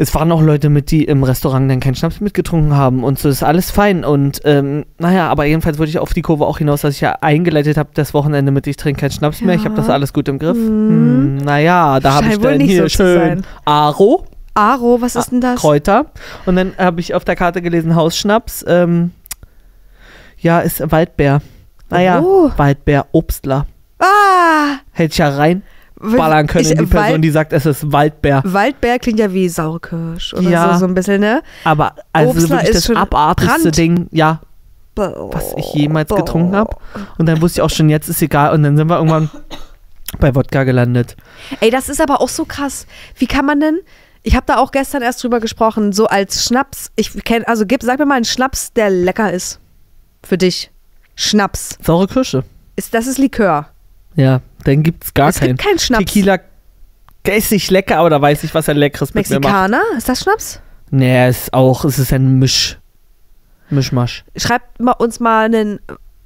es 0.00 0.14
waren 0.14 0.30
auch 0.30 0.40
Leute 0.42 0.68
mit, 0.68 0.92
die 0.92 1.02
im 1.02 1.24
Restaurant 1.24 1.68
dann 1.68 1.80
keinen 1.80 1.96
Schnaps 1.96 2.20
mitgetrunken 2.20 2.76
haben. 2.76 3.02
Und 3.02 3.18
so 3.18 3.28
ist 3.28 3.42
alles 3.42 3.72
fein. 3.72 4.04
Und 4.04 4.40
ähm, 4.44 4.84
naja, 4.98 5.28
aber 5.28 5.44
jedenfalls 5.44 5.76
wollte 5.80 5.90
ich 5.90 5.98
auf 5.98 6.12
die 6.12 6.22
Kurve 6.22 6.46
auch 6.46 6.58
hinaus, 6.58 6.82
dass 6.82 6.94
ich 6.94 7.00
ja 7.00 7.16
eingeleitet 7.20 7.76
habe, 7.76 7.88
das 7.94 8.14
Wochenende 8.14 8.52
mit, 8.52 8.64
ich 8.68 8.76
trinke 8.76 9.00
keinen 9.00 9.10
Schnaps 9.10 9.40
mehr. 9.40 9.56
Ich 9.56 9.64
habe 9.64 9.74
Ja. 9.74 9.80
das 9.80 9.90
alles 9.90 10.12
gut 10.12 10.28
im 10.28 10.38
Griff. 10.38 10.56
Mhm. 10.56 10.68
Hm, 10.68 11.36
naja, 11.38 11.98
da 11.98 12.14
habe 12.14 12.28
ich 12.28 12.38
dann 12.38 12.60
hier 12.60 12.82
so 12.84 12.88
schön. 12.90 13.42
Aro. 13.64 14.24
Aro, 14.54 14.98
was 15.00 15.16
ist 15.16 15.30
denn 15.32 15.40
das? 15.40 15.60
Kräuter. 15.60 16.06
Und 16.46 16.54
dann 16.56 16.72
habe 16.78 17.00
ich 17.00 17.14
auf 17.14 17.24
der 17.24 17.34
Karte 17.36 17.60
gelesen, 17.62 17.94
Hausschnaps. 17.96 18.64
Ähm, 18.68 19.10
ja, 20.40 20.60
ist 20.60 20.80
Waldbär. 20.90 21.40
Naja, 21.90 22.20
Oh. 22.20 22.50
Waldbär, 22.56 23.06
Obstler. 23.12 23.66
Ah! 23.98 24.76
Hätte 24.92 25.12
ich 25.12 25.18
ja 25.18 25.30
reinballern 25.30 26.46
können 26.46 26.64
Ich- 26.64 26.70
in 26.70 26.78
die 26.78 26.86
Person, 26.86 27.12
Wald- 27.14 27.24
die 27.24 27.30
sagt, 27.30 27.52
es 27.52 27.66
ist 27.66 27.90
Waldbär. 27.90 28.42
Waldbär 28.44 28.98
klingt 28.98 29.18
ja 29.18 29.32
wie 29.32 29.48
Saurkirsch 29.48 30.34
oder 30.34 30.48
Ja. 30.50 30.72
so, 30.74 30.80
so 30.80 30.86
ein 30.86 30.94
bisschen, 30.94 31.20
ne? 31.20 31.42
Aber 31.64 31.94
also 32.12 32.30
Obstler 32.30 32.58
wirklich 32.58 32.76
ist 32.76 32.88
das 32.90 32.96
abartigste 32.96 33.60
Brand. 33.62 33.76
Ding, 33.76 34.06
ja, 34.12 34.40
was 34.96 35.54
ich 35.56 35.72
jemals 35.74 36.10
getrunken 36.10 36.54
habe. 36.56 36.76
Und 37.18 37.26
dann 37.26 37.40
wusste 37.40 37.60
ich 37.60 37.62
auch 37.62 37.70
schon, 37.70 37.88
jetzt 37.88 38.08
ist 38.08 38.20
egal. 38.22 38.52
Und 38.52 38.62
dann 38.64 38.76
sind 38.76 38.88
wir 38.88 38.96
irgendwann 38.96 39.30
bei 40.20 40.34
Wodka 40.34 40.64
gelandet. 40.64 41.16
Ey, 41.60 41.70
das 41.70 41.88
ist 41.88 42.00
aber 42.00 42.20
auch 42.20 42.28
so 42.28 42.44
krass. 42.44 42.86
Wie 43.16 43.26
kann 43.26 43.44
man 43.46 43.60
denn? 43.60 43.78
Ich 44.24 44.34
habe 44.34 44.44
da 44.46 44.56
auch 44.58 44.72
gestern 44.72 45.02
erst 45.02 45.22
drüber 45.22 45.38
gesprochen, 45.40 45.92
so 45.92 46.06
als 46.06 46.44
Schnaps. 46.44 46.90
Ich 46.96 47.24
kenne, 47.24 47.46
also 47.48 47.64
gib, 47.64 47.82
sag 47.82 47.98
mir 47.98 48.06
mal 48.06 48.16
einen 48.16 48.24
Schnaps, 48.24 48.72
der 48.72 48.90
lecker 48.90 49.32
ist. 49.32 49.60
Für 50.22 50.38
dich. 50.38 50.70
Schnaps. 51.14 51.78
Saure 51.82 52.06
Kirsche. 52.06 52.44
Ist, 52.76 52.94
das 52.94 53.06
ist 53.06 53.18
Likör. 53.18 53.70
Ja, 54.14 54.40
dann 54.64 54.82
gibt 54.82 55.04
es 55.04 55.14
gar 55.14 55.28
es 55.30 55.40
keinen. 55.40 55.56
gibt 55.56 55.62
keinen 55.62 55.78
Schnaps. 55.78 56.04
Tequila 56.04 56.38
der 57.28 57.36
ist 57.36 57.52
nicht 57.52 57.70
lecker, 57.70 57.98
aber 57.98 58.08
da 58.08 58.22
weiß 58.22 58.42
ich, 58.44 58.54
was 58.54 58.68
er 58.68 58.74
Leckeres 58.74 59.12
mit 59.12 59.28
mir 59.28 59.36
macht. 59.36 59.42
Mexikaner? 59.44 59.82
Ist 59.98 60.08
das 60.08 60.20
Schnaps? 60.20 60.60
Nee, 60.90 61.26
es 61.26 61.42
ist 61.42 61.52
auch, 61.52 61.84
es 61.84 61.98
ist 61.98 62.12
ein 62.12 62.38
Misch. 62.38 62.78
Mischmasch. 63.68 64.24
Schreibt 64.34 64.80
mal 64.80 64.92
uns 64.92 65.20
mal 65.20 65.44
einen 65.44 65.78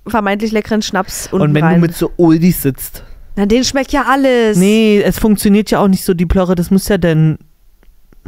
vermeintlich 0.07 0.53
leckeren 0.53 0.81
Schnaps 0.81 1.27
unten 1.33 1.47
Und 1.49 1.55
wenn 1.55 1.65
rein. 1.65 1.75
du 1.77 1.81
mit 1.81 1.97
so 1.97 2.13
Oldies 2.19 2.63
sitzt. 2.63 3.03
Na, 3.35 3.47
den 3.47 3.65
schmeckt 3.65 3.91
ja 3.93 4.05
alles. 4.09 4.59
Nee, 4.59 5.03
es 5.03 5.19
funktioniert 5.19 5.71
ja 5.73 5.81
auch 5.81 5.89
nicht 5.89 6.05
so, 6.05 6.15
die 6.15 6.27
Plörre, 6.27 6.55
das 6.55 6.71
muss 6.71 6.87
ja 6.87 6.99
dann. 6.99 7.39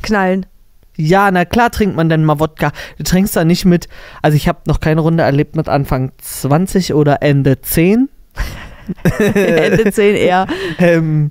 Knallen. 0.02 0.46
Ja, 0.96 1.30
na 1.30 1.44
klar 1.44 1.70
trinkt 1.70 1.96
man 1.96 2.08
dann 2.08 2.24
mal 2.24 2.38
Wodka. 2.38 2.72
Du 2.98 3.04
trinkst 3.04 3.34
da 3.36 3.44
nicht 3.44 3.64
mit. 3.64 3.88
Also 4.22 4.36
ich 4.36 4.48
habe 4.48 4.60
noch 4.66 4.80
keine 4.80 5.00
Runde 5.00 5.22
erlebt 5.22 5.56
mit 5.56 5.68
Anfang 5.68 6.12
20 6.18 6.94
oder 6.94 7.22
Ende 7.22 7.60
10. 7.60 8.08
Ende 9.34 9.90
10 9.90 10.14
eher. 10.14 10.46
ähm, 10.78 11.30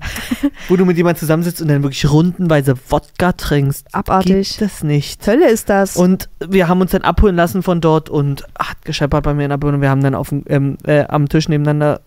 wo 0.68 0.76
du 0.76 0.84
mit 0.84 0.96
jemandem 0.96 1.20
zusammensitzt 1.20 1.62
und 1.62 1.68
dann 1.68 1.82
wirklich 1.82 2.10
rundenweise 2.10 2.74
Wodka 2.88 3.32
trinkst. 3.32 3.94
Abartig. 3.94 4.58
Gibt 4.58 4.62
es 4.62 4.82
nicht. 4.82 5.26
Hölle 5.26 5.48
ist 5.48 5.68
das. 5.68 5.96
Und 5.96 6.28
wir 6.46 6.68
haben 6.68 6.80
uns 6.80 6.90
dann 6.90 7.02
abholen 7.02 7.36
lassen 7.36 7.62
von 7.62 7.80
dort 7.80 8.10
und 8.10 8.44
hat 8.58 8.84
gescheppert 8.84 9.24
bei 9.24 9.34
mir 9.34 9.44
in 9.44 9.50
der 9.50 9.56
Birne. 9.58 9.80
Wir 9.80 9.90
haben 9.90 10.02
dann 10.02 10.14
auf, 10.14 10.32
ähm, 10.32 10.76
äh, 10.84 11.04
am 11.06 11.28
Tisch 11.28 11.48
nebeneinander, 11.48 12.00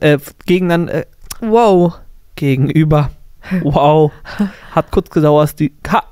äh, 0.00 0.18
gegeneinander, 0.46 0.94
äh, 0.94 1.04
wow. 1.40 1.94
gegenüber. 2.36 3.10
Wow. 3.62 4.10
Hat 4.70 4.90
kurz 4.90 5.10
gedauert, 5.10 5.58
die, 5.60 5.74
ha, 5.92 6.02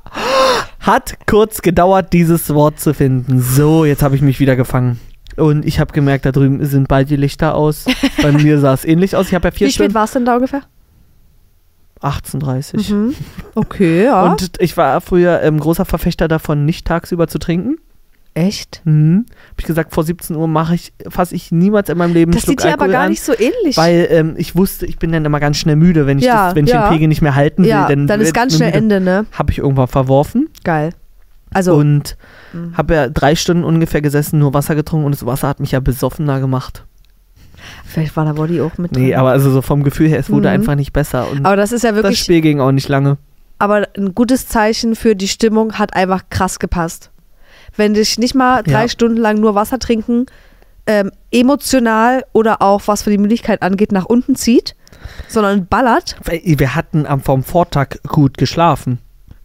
hat 0.82 1.14
kurz 1.26 1.62
gedauert, 1.62 2.12
dieses 2.12 2.52
Wort 2.52 2.80
zu 2.80 2.92
finden. 2.94 3.40
So, 3.40 3.84
jetzt 3.84 4.02
habe 4.02 4.16
ich 4.16 4.22
mich 4.22 4.40
wieder 4.40 4.56
gefangen. 4.56 5.00
Und 5.36 5.64
ich 5.64 5.80
habe 5.80 5.92
gemerkt, 5.92 6.26
da 6.26 6.32
drüben 6.32 6.64
sind 6.66 6.88
bald 6.88 7.08
die 7.08 7.16
Lichter 7.16 7.54
aus. 7.54 7.86
Bei 8.20 8.32
mir 8.32 8.58
sah 8.60 8.74
es 8.74 8.84
ähnlich 8.84 9.16
aus. 9.16 9.28
Ich 9.28 9.34
habe 9.34 9.48
ja 9.48 9.52
vier 9.52 9.68
Wie 9.68 9.72
spät 9.72 9.94
war 9.94 10.04
es 10.04 10.12
denn 10.12 10.24
da 10.24 10.34
ungefähr? 10.34 10.62
18.30 12.02 12.92
Mhm. 12.92 13.14
Okay, 13.54 14.04
ja. 14.04 14.30
Und 14.32 14.50
ich 14.58 14.76
war 14.76 15.00
früher 15.00 15.40
ähm, 15.42 15.58
großer 15.60 15.84
Verfechter 15.84 16.28
davon, 16.28 16.66
nicht 16.66 16.86
tagsüber 16.86 17.28
zu 17.28 17.38
trinken. 17.38 17.76
Echt? 18.34 18.80
Mhm. 18.84 19.26
Hab 19.50 19.58
ich 19.58 19.66
gesagt, 19.66 19.92
vor 19.92 20.04
17 20.04 20.36
Uhr 20.36 20.48
mache 20.48 20.74
ich, 20.74 20.92
fasse 21.08 21.34
ich 21.34 21.52
niemals 21.52 21.90
in 21.90 21.98
meinem 21.98 22.14
Leben 22.14 22.32
Das 22.32 22.42
Schluck 22.42 22.60
sieht 22.62 22.70
dir 22.70 22.72
aber 22.74 22.88
gar 22.88 23.02
an, 23.04 23.10
nicht 23.10 23.22
so 23.22 23.32
ähnlich. 23.38 23.76
Weil 23.76 24.08
ähm, 24.10 24.34
ich 24.38 24.56
wusste, 24.56 24.86
ich 24.86 24.98
bin 24.98 25.12
dann 25.12 25.24
immer 25.24 25.38
ganz 25.38 25.58
schnell 25.58 25.76
müde, 25.76 26.06
wenn 26.06 26.18
ich, 26.18 26.24
Ja, 26.24 26.46
das, 26.46 26.54
wenn 26.54 26.64
ich 26.64 26.72
ja. 26.72 26.88
den 26.88 26.92
Pegel 26.94 27.08
nicht 27.08 27.20
mehr 27.20 27.34
halten 27.34 27.62
will. 27.62 27.68
ja, 27.70 27.86
dann, 27.88 28.06
dann 28.06 28.20
ist 28.22 28.32
ganz 28.32 28.56
schnell 28.56 28.68
müde. 28.70 28.78
Ende, 28.78 29.00
ne? 29.00 29.26
Habe 29.32 29.50
ich 29.52 29.58
irgendwann 29.58 29.88
verworfen 29.88 30.48
Geil. 30.64 30.90
Also, 31.52 31.74
und 31.74 32.16
Mhm. 32.54 32.76
habe 32.76 32.94
ja 32.94 33.08
drei 33.10 33.34
Stunden 33.34 33.64
ungefähr 33.64 34.00
gesessen, 34.00 34.38
nur 34.38 34.54
Wasser 34.54 34.74
getrunken 34.74 35.04
und 35.06 35.12
das 35.14 35.24
Wasser 35.26 35.48
hat 35.48 35.60
mich 35.60 35.72
ja 35.72 35.80
besoffener 35.80 36.40
gemacht. 36.40 36.84
vielleicht 37.86 38.16
war 38.16 38.24
da 38.24 38.32
Body 38.32 38.60
auch 38.60 38.76
mit 38.78 38.94
drin. 38.96 39.04
Nee, 39.04 39.14
aber 39.14 39.30
also 39.30 39.50
so 39.50 39.62
vom 39.62 39.82
Gefühl 39.82 40.08
her, 40.08 40.18
es 40.18 40.30
wurde 40.30 40.48
Mhm. 40.48 40.54
einfach 40.54 40.74
nicht 40.74 40.92
besser. 40.92 41.30
Und 41.30 41.44
aber 41.46 41.56
das 41.56 41.72
ist 41.72 41.82
ja 41.84 41.92
das 41.92 42.02
wirklich, 42.02 42.20
Spiel 42.20 42.40
ging 42.40 42.60
auch 42.60 42.72
nicht 42.72 42.88
lange. 42.88 43.18
aber 43.58 43.86
ein 43.96 44.14
gutes 44.14 44.48
Zeichen 44.48 44.96
für 44.96 45.14
die 45.14 45.28
Stimmung 45.28 45.74
hat 45.74 45.94
einfach 45.94 46.22
krass 46.30 46.58
gepasst. 46.58 47.10
Wenn 47.76 47.94
dich 47.94 48.18
nicht 48.18 48.34
mal 48.34 48.62
drei 48.62 48.82
Ja. 48.82 48.88
Stunden 48.88 49.16
lang 49.18 49.40
nur 49.40 49.54
Wasser 49.54 49.78
trinken, 49.78 50.26
ähm, 50.86 51.10
emotional 51.30 52.24
oder 52.32 52.60
auch 52.62 52.82
was 52.86 53.02
für 53.02 53.10
die 53.10 53.18
Müdigkeit 53.18 53.62
angeht, 53.62 53.92
nach 53.92 54.04
unten 54.06 54.34
zieht, 54.36 54.74
sondern 55.28 55.66
ballert. 55.66 56.16
Wir 56.24 56.74
hatten 56.74 57.06
am 57.06 57.20
vom 57.20 57.42
Vortag 57.44 57.96
gut 58.08 58.36
geschlafen. 58.38 58.98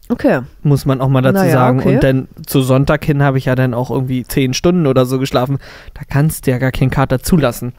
Okay. 0.09 0.39
muss 0.63 0.85
man 0.85 1.01
auch 1.01 1.09
mal 1.09 1.21
dazu 1.21 1.39
Naja, 1.41 1.51
sagen. 1.51 1.79
okay. 1.81 1.95
Und 1.95 2.03
dann 2.03 2.27
zu 2.45 2.61
Sonntag 2.61 3.03
hin 3.03 3.21
habe 3.21 3.37
ich 3.37 3.45
ja 3.45 3.55
dann 3.55 3.73
auch 3.73 3.91
irgendwie 3.91 4.23
zehn 4.23 4.53
Stunden 4.53 4.87
oder 4.87 5.05
so 5.05 5.19
geschlafen. 5.19 5.57
Da 5.95 6.01
kannst 6.07 6.47
du 6.47 6.51
ja 6.51 6.59
gar 6.59 6.71
keinen 6.71 6.91
Kater 6.91 7.19
zulassen. 7.19 7.73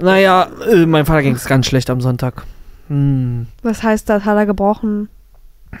Naja, 0.00 0.48
äh, 0.68 0.84
mein 0.84 1.06
Vater 1.06 1.22
ging 1.22 1.34
es 1.36 1.44
ganz 1.44 1.66
schlecht 1.66 1.90
am 1.90 2.00
Sonntag. 2.00 2.42
Hm, 2.88 3.46
Was 3.62 3.84
heißt 3.84 4.08
das? 4.08 4.24
Hat 4.24 4.36
er 4.36 4.46
gebrochen? 4.46 5.08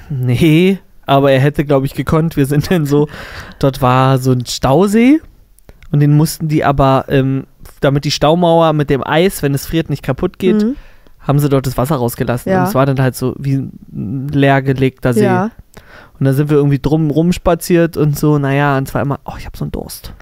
nee, 0.08 0.78
aber 1.06 1.30
er 1.32 1.40
hätte, 1.40 1.64
glaube 1.64 1.86
ich, 1.86 1.94
gekonnt. 1.94 2.36
Wir 2.36 2.46
sind 2.46 2.70
dann 2.70 2.86
so, 2.86 3.08
dort 3.58 3.82
war 3.82 4.18
so 4.18 4.32
ein 4.32 4.46
Stausee 4.46 5.20
und 5.92 6.00
den 6.00 6.16
mussten 6.16 6.48
die 6.48 6.64
aber, 6.64 7.04
ähm, 7.08 7.44
damit 7.80 8.04
die 8.04 8.10
Staumauer 8.10 8.72
mit 8.72 8.90
dem 8.90 9.06
Eis, 9.06 9.42
wenn 9.42 9.54
es 9.54 9.66
friert, 9.66 9.90
nicht 9.90 10.02
kaputt 10.02 10.38
geht, 10.38 10.62
Mhm. 10.62 10.76
haben 11.20 11.38
sie 11.38 11.48
dort 11.48 11.66
das 11.66 11.76
Wasser 11.76 11.96
rausgelassen. 11.96 12.50
Ja. 12.52 12.62
Und 12.62 12.68
es 12.68 12.74
war 12.74 12.86
dann 12.86 13.00
halt 13.00 13.14
so 13.16 13.34
wie 13.38 13.54
ein 13.56 14.28
leergelegter 14.32 15.12
See. 15.14 15.24
Ja. 15.24 15.50
Und 16.18 16.26
da 16.26 16.32
sind 16.32 16.48
wir 16.48 16.56
irgendwie 16.56 16.78
drum 16.78 17.10
rumspaziert 17.10 17.96
und 17.96 18.16
so, 18.18 18.38
naja, 18.38 18.78
und 18.78 18.86
zwar 18.88 19.02
immer, 19.02 19.20
oh, 19.24 19.32
ich 19.38 19.46
hab 19.46 19.56
so 19.56 19.64
einen 19.64 19.72
Durst. 19.72 20.12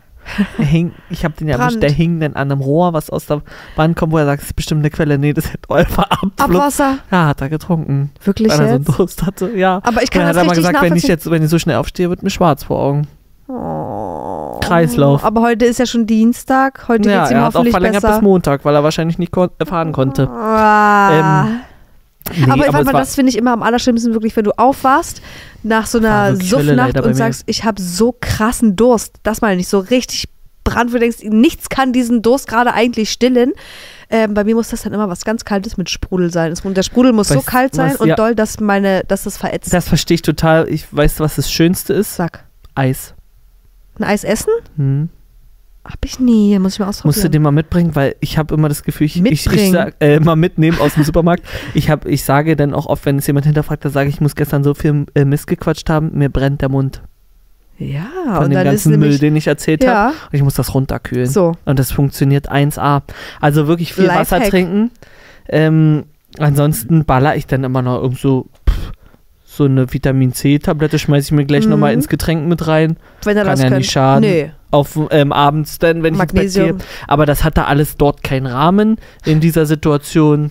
Er 0.58 0.64
hing, 0.64 0.92
ich 1.10 1.24
hab 1.24 1.36
den 1.36 1.48
ja 1.48 1.56
erwischt, 1.58 1.82
der 1.82 1.90
hing 1.90 2.20
dann 2.20 2.34
an 2.34 2.50
einem 2.50 2.60
Rohr, 2.60 2.92
was 2.92 3.10
aus 3.10 3.26
der 3.26 3.42
Wand 3.76 3.96
kommt, 3.96 4.12
wo 4.12 4.18
er 4.18 4.24
sagt, 4.26 4.42
das 4.42 4.48
ist 4.50 4.56
bestimmt 4.56 4.80
eine 4.80 4.90
Quelle. 4.90 5.18
Nee, 5.18 5.32
das 5.32 5.46
ist 5.46 5.56
euer 5.68 5.86
Abfluss. 5.96 6.30
Abwasser? 6.38 6.98
Ja, 7.10 7.26
hat 7.26 7.40
er 7.40 7.48
getrunken. 7.48 8.10
Wirklich 8.24 8.50
weil 8.50 8.60
er 8.60 8.68
so 8.68 8.74
einen? 8.74 8.84
Durst 8.84 9.24
hatte, 9.26 9.50
ja. 9.56 9.80
Aber 9.82 10.02
ich 10.02 10.10
kann 10.10 10.22
das 10.22 10.30
hat 10.36 10.44
er 10.44 10.44
mal 10.46 10.54
gesagt, 10.54 10.80
wenn 10.82 10.96
ich 10.96 11.04
jetzt, 11.04 11.30
wenn 11.30 11.42
ich 11.42 11.50
so 11.50 11.58
schnell 11.58 11.76
aufstehe, 11.76 12.08
wird 12.08 12.22
mir 12.22 12.30
schwarz 12.30 12.64
vor 12.64 12.78
Augen. 12.78 13.06
Oh. 13.48 14.58
Kreislauf. 14.62 15.24
Aber 15.24 15.42
heute 15.42 15.64
ist 15.66 15.78
ja 15.78 15.86
schon 15.86 16.06
Dienstag. 16.06 16.86
Heute 16.88 17.10
ja, 17.10 17.18
geht's 17.20 17.30
ihm 17.32 17.36
er 17.38 17.44
hat 17.44 17.56
auch 17.56 17.66
verlängert 17.66 18.02
besser. 18.02 18.14
bis 18.14 18.22
Montag, 18.22 18.64
weil 18.64 18.74
er 18.74 18.82
wahrscheinlich 18.84 19.18
nicht 19.18 19.32
kon- 19.32 19.50
fahren 19.64 19.92
konnte. 19.92 20.28
Ah. 20.28 21.46
Nee, 22.36 22.50
aber 22.50 22.70
mal, 22.72 22.86
war- 22.86 22.92
das 23.00 23.14
finde 23.14 23.30
ich 23.30 23.36
immer 23.38 23.52
am 23.52 23.62
allerschlimmsten, 23.62 24.12
wirklich, 24.12 24.34
wenn 24.36 24.44
du 24.44 24.52
aufwachst 24.58 25.20
nach 25.62 25.86
so 25.86 25.98
einer 25.98 26.36
Suffnacht 26.36 26.98
und 27.00 27.14
sagst, 27.14 27.42
ich 27.46 27.64
habe 27.64 27.80
so 27.82 28.14
krassen 28.20 28.76
Durst. 28.76 29.16
Das 29.22 29.40
meine 29.40 29.60
ich, 29.60 29.68
so 29.68 29.78
richtig 29.80 30.28
Brand, 30.64 30.90
wo 30.90 30.94
du 30.94 31.00
denkst, 31.00 31.18
nichts 31.24 31.68
kann 31.68 31.92
diesen 31.92 32.22
Durst 32.22 32.46
gerade 32.46 32.72
eigentlich 32.72 33.10
stillen. 33.10 33.52
Ähm, 34.10 34.34
bei 34.34 34.44
mir 34.44 34.54
muss 34.54 34.68
das 34.68 34.82
dann 34.82 34.92
immer 34.92 35.08
was 35.08 35.24
ganz 35.24 35.44
Kaltes 35.44 35.76
mit 35.76 35.90
Sprudel 35.90 36.30
sein. 36.30 36.54
Und 36.62 36.76
der 36.76 36.82
Sprudel 36.84 37.12
muss 37.12 37.28
so 37.28 37.40
Weißt- 37.40 37.46
kalt 37.46 37.74
sein 37.74 37.92
was- 37.94 38.00
und 38.00 38.08
ja. 38.08 38.14
doll, 38.14 38.34
dass 38.36 38.60
meine, 38.60 39.02
dass 39.08 39.24
das 39.24 39.36
verätzt. 39.38 39.72
das 39.72 39.88
verstehe 39.88 40.14
ich 40.16 40.22
total. 40.22 40.68
Ich 40.68 40.86
weiß, 40.94 41.18
was 41.18 41.34
das 41.36 41.50
Schönste 41.50 41.92
ist. 41.94 42.14
Sag. 42.14 42.44
Eis. 42.76 43.14
Ein 43.98 44.04
Eis 44.04 44.22
essen? 44.24 44.50
Hm. 44.76 45.08
Hab 45.84 45.98
ich 46.04 46.20
nie. 46.20 46.56
Muss 46.60 46.74
ich 46.74 46.78
mal 46.78 46.86
ausprobieren. 46.88 47.08
Musst 47.08 47.24
du 47.24 47.28
den 47.30 47.42
mal 47.42 47.50
mitbringen, 47.50 47.94
weil 47.94 48.14
ich 48.20 48.38
habe 48.38 48.54
immer 48.54 48.68
das 48.68 48.84
Gefühl, 48.84 49.06
ich, 49.06 49.24
ich, 49.24 49.46
ich 49.46 49.70
sag, 49.72 49.94
äh, 50.00 50.20
mal 50.20 50.36
mitnehmen 50.36 50.78
aus 50.80 50.94
dem 50.94 51.02
Supermarkt. 51.02 51.42
Ich, 51.74 51.90
hab, 51.90 52.06
ich 52.06 52.22
sage 52.24 52.54
dann 52.54 52.72
auch 52.72 52.86
oft, 52.86 53.04
wenn 53.04 53.18
es 53.18 53.26
jemand 53.26 53.46
hinterfragt, 53.46 53.84
da 53.84 53.90
sage 53.90 54.08
ich, 54.08 54.16
ich 54.16 54.20
muss 54.20 54.36
gestern 54.36 54.62
so 54.62 54.74
viel 54.74 55.06
äh, 55.14 55.24
Mist 55.24 55.48
gequatscht 55.48 55.90
haben, 55.90 56.12
mir 56.14 56.28
brennt 56.28 56.60
der 56.62 56.68
Mund 56.68 57.02
ja, 57.78 58.04
von 58.36 58.44
und 58.44 58.50
dem 58.50 58.54
dann 58.58 58.66
ist 58.68 58.84
ganzen 58.84 58.90
Müll, 58.90 58.98
nämlich, 59.00 59.18
den 59.20 59.34
ich 59.34 59.46
erzählt 59.48 59.84
habe. 59.84 59.92
ja, 59.92 60.08
Und 60.30 60.34
ich 60.34 60.42
muss 60.44 60.54
das 60.54 60.72
runterkühlen. 60.72 61.26
so. 61.26 61.56
Und 61.64 61.78
das 61.80 61.90
funktioniert 61.90 62.48
1A. 62.52 63.02
Also 63.40 63.66
wirklich 63.66 63.92
viel 63.94 64.06
Wasser 64.06 64.36
Lifehack. 64.38 64.50
trinken. 64.50 64.90
Ähm, 65.48 66.04
ansonsten 66.38 67.04
baller 67.04 67.34
ich 67.34 67.46
dann 67.48 67.64
immer 67.64 67.82
noch 67.82 68.00
irgend 68.02 68.18
so, 68.20 68.46
pff, 68.70 68.92
so 69.44 69.64
eine 69.64 69.92
Vitamin 69.92 70.32
C-Tablette, 70.32 70.98
schmeiße 71.00 71.26
ich 71.28 71.32
mir 71.32 71.44
gleich 71.44 71.64
Mhm. 71.64 71.70
nochmal 71.72 71.92
ins 71.94 72.06
Getränk 72.08 72.46
mit 72.46 72.68
rein. 72.68 72.98
Wenn 73.24 73.36
er 73.36 73.42
Kann 73.44 73.52
das 73.52 73.60
ja 73.62 73.68
könnt. 73.68 73.78
nicht 73.78 73.90
schaden. 73.90 74.20
Nee, 74.30 74.52
Auf 74.72 74.98
ähm, 75.10 75.30
abends 75.32 75.78
dann, 75.78 76.02
wenn 76.02 76.14
ich 76.14 76.20
ins 76.20 76.32
Bett 76.32 76.34
Magnesium. 76.34 76.78
gehe. 76.78 76.86
Aber 77.06 77.24
das 77.26 77.44
hatte 77.44 77.66
alles 77.66 77.96
dort 77.96 78.24
keinen 78.24 78.46
Rahmen 78.46 78.96
in 79.24 79.38
dieser 79.40 79.66
Situation, 79.66 80.50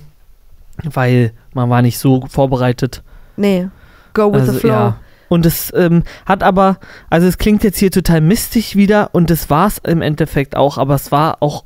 weil 0.84 1.34
man 1.54 1.70
war 1.70 1.82
nicht 1.82 1.98
so 2.00 2.26
vorbereitet. 2.30 3.04
Nee. 3.36 3.68
Go 4.14 4.32
with 4.34 4.42
Also, 4.42 4.54
the 4.54 4.60
flow. 4.60 4.70
ja. 4.70 4.98
Und 5.30 5.46
es 5.46 5.74
ähm, 5.76 6.04
hat 6.26 6.44
aber, 6.44 6.78
also 7.10 7.26
es 7.28 7.38
klingt 7.38 7.64
jetzt 7.64 7.78
hier 7.80 7.90
total 7.92 8.20
mistig 8.22 8.76
wieder 8.76 9.10
und 9.14 9.30
das 9.30 9.50
war 9.50 9.68
es 9.68 9.78
im 9.80 10.02
Endeffekt 10.02 10.56
auch, 10.58 10.78
aber 10.78 10.96
es 10.96 11.12
war 11.12 11.38
auch 11.42 11.64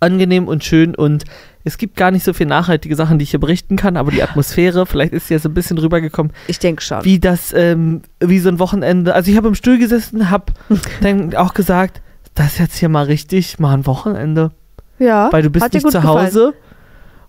angenehm 0.00 0.48
und 0.48 0.62
schön 0.64 0.94
und 0.94 1.24
es 1.66 1.78
gibt 1.78 1.96
gar 1.96 2.12
nicht 2.12 2.22
so 2.24 2.32
viel 2.32 2.46
nachhaltige 2.46 2.94
Sachen, 2.94 3.18
die 3.18 3.24
ich 3.24 3.30
hier 3.32 3.40
berichten 3.40 3.74
kann, 3.76 3.96
aber 3.96 4.12
die 4.12 4.22
Atmosphäre, 4.22 4.86
vielleicht 4.86 5.12
ist 5.12 5.26
sie 5.26 5.34
jetzt 5.34 5.44
ein 5.46 5.52
bisschen 5.52 5.76
rübergekommen, 5.78 6.32
Ich 6.46 6.60
denke 6.60 6.80
schon. 6.80 7.04
wie 7.04 7.18
das, 7.18 7.52
ähm, 7.52 8.02
wie 8.20 8.38
so 8.38 8.48
ein 8.48 8.60
Wochenende. 8.60 9.14
Also 9.14 9.32
ich 9.32 9.36
habe 9.36 9.48
im 9.48 9.56
Stuhl 9.56 9.76
gesessen, 9.76 10.30
habe 10.30 10.52
dann 11.02 11.34
auch 11.34 11.54
gesagt, 11.54 12.02
das 12.36 12.52
ist 12.52 12.58
jetzt 12.60 12.76
hier 12.76 12.88
mal 12.88 13.06
richtig, 13.06 13.58
mal 13.58 13.74
ein 13.74 13.84
Wochenende, 13.84 14.52
ja. 15.00 15.28
weil 15.32 15.42
du 15.42 15.50
bist 15.50 15.72
nicht 15.74 15.82
zu 15.90 15.98
gefallen. 15.98 16.26
Hause 16.28 16.54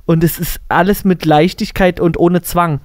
und 0.05 0.23
es 0.23 0.37
ist 0.37 0.59
alles 0.69 1.03
mit 1.03 1.25
Leichtigkeit 1.25 1.99
und 1.99 2.17
ohne 2.17 2.43
Zwang. 2.43 2.79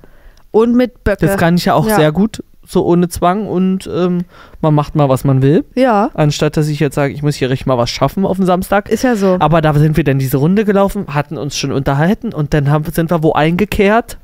Und 0.52 0.74
mit 0.74 1.04
Böcke. 1.04 1.26
Das 1.26 1.36
kann 1.36 1.56
ich 1.56 1.66
ja 1.66 1.74
auch 1.74 1.86
Ja. 1.86 1.96
sehr 1.96 2.12
gut, 2.12 2.42
so 2.72 2.84
ohne 2.86 3.08
Zwang 3.08 3.46
und 3.46 3.88
ähm, 3.92 4.24
man 4.60 4.74
macht 4.74 4.94
mal, 4.96 5.08
was 5.08 5.24
man 5.24 5.42
will, 5.42 5.64
ja, 5.74 6.10
anstatt 6.14 6.56
dass 6.56 6.68
ich 6.68 6.80
jetzt 6.80 6.94
sage, 6.94 7.12
ich 7.12 7.22
muss 7.22 7.36
hier 7.36 7.50
richtig 7.50 7.66
mal 7.66 7.78
was 7.78 7.90
schaffen 7.90 8.24
auf 8.26 8.36
dem 8.36 8.46
Samstag. 8.46 8.88
ist 8.88 9.04
ja 9.04 9.14
so. 9.16 9.36
Aber 9.38 9.60
da 9.60 9.72
sind 9.74 9.96
wir 9.96 10.04
dann 10.04 10.18
diese 10.18 10.38
Runde 10.38 10.64
gelaufen, 10.64 11.06
hatten 11.08 11.38
uns 11.38 11.56
schon 11.56 11.72
unterhalten 11.72 12.32
und 12.32 12.54
dann 12.54 12.70
haben, 12.70 12.84
sind 12.92 13.10
wir 13.10 13.22
wo 13.22 13.32
eingekehrt 13.32 14.18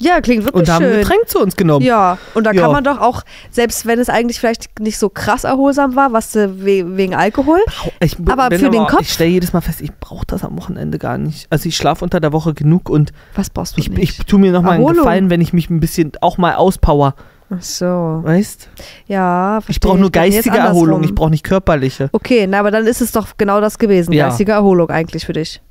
Ja, 0.00 0.20
klingt 0.20 0.44
wirklich 0.44 0.62
und 0.62 0.72
haben 0.72 0.84
ein 0.84 0.92
schön. 0.92 1.00
Getränk 1.00 1.28
zu 1.28 1.40
uns 1.40 1.56
genommen. 1.56 1.84
Ja, 1.84 2.18
und 2.34 2.44
da 2.44 2.52
Ja. 2.52 2.62
kann 2.62 2.70
man 2.72 2.84
doch 2.84 3.00
auch, 3.00 3.22
selbst 3.50 3.84
wenn 3.84 3.98
es 3.98 4.08
eigentlich 4.08 4.38
vielleicht 4.38 4.78
nicht 4.78 4.96
so 4.96 5.08
krass 5.08 5.42
erholsam 5.42 5.96
war, 5.96 6.12
was 6.12 6.36
we 6.36 6.96
wegen 6.96 7.16
Alkohol, 7.16 7.58
Ich 7.98 8.16
Aber 8.28 8.44
für 8.56 8.70
den 8.70 8.86
Kopf? 8.86 9.00
Ich 9.00 9.12
stelle 9.12 9.30
jedes 9.30 9.52
Mal 9.52 9.60
fest, 9.60 9.80
ich 9.80 9.90
brauche 9.98 10.24
das 10.26 10.44
am 10.44 10.56
Wochenende 10.56 10.98
gar 10.98 11.18
nicht. 11.18 11.48
Also 11.50 11.68
ich 11.68 11.76
schlafe 11.76 12.04
unter 12.04 12.20
der 12.20 12.32
Woche 12.32 12.54
genug 12.54 12.88
und 12.88 13.10
was 13.34 13.50
brauchst 13.50 13.76
du 13.76 13.80
ich, 13.80 13.90
nicht? 13.90 14.20
ich 14.20 14.26
tue 14.26 14.38
mir 14.38 14.52
nochmal 14.52 14.74
einen. 14.74 14.86
Gefallen, 14.86 15.30
wenn 15.30 15.40
ich 15.40 15.52
mich 15.52 15.68
ein 15.68 15.80
bisschen 15.80 16.12
auch 16.20 16.38
mal 16.38 16.54
auspower. 16.54 17.14
Ach 17.50 17.62
so. 17.62 18.20
Weißt? 18.22 18.68
Ja, 19.06 19.60
Ich 19.68 19.80
brauche 19.80 19.98
nur 19.98 20.10
geistige 20.12 20.58
Erholung, 20.58 21.02
ich 21.02 21.14
brauche 21.14 21.30
nicht 21.30 21.44
körperliche. 21.44 22.10
Okay, 22.12 22.46
na, 22.46 22.60
aber 22.60 22.70
dann 22.70 22.86
ist 22.86 23.00
es 23.00 23.12
doch 23.12 23.28
genau 23.38 23.60
das 23.60 23.78
gewesen. 23.78 24.12
Ja. 24.12 24.28
Geistige 24.28 24.52
Erholung 24.52 24.90
eigentlich 24.90 25.24
für 25.24 25.32
dich. 25.32 25.62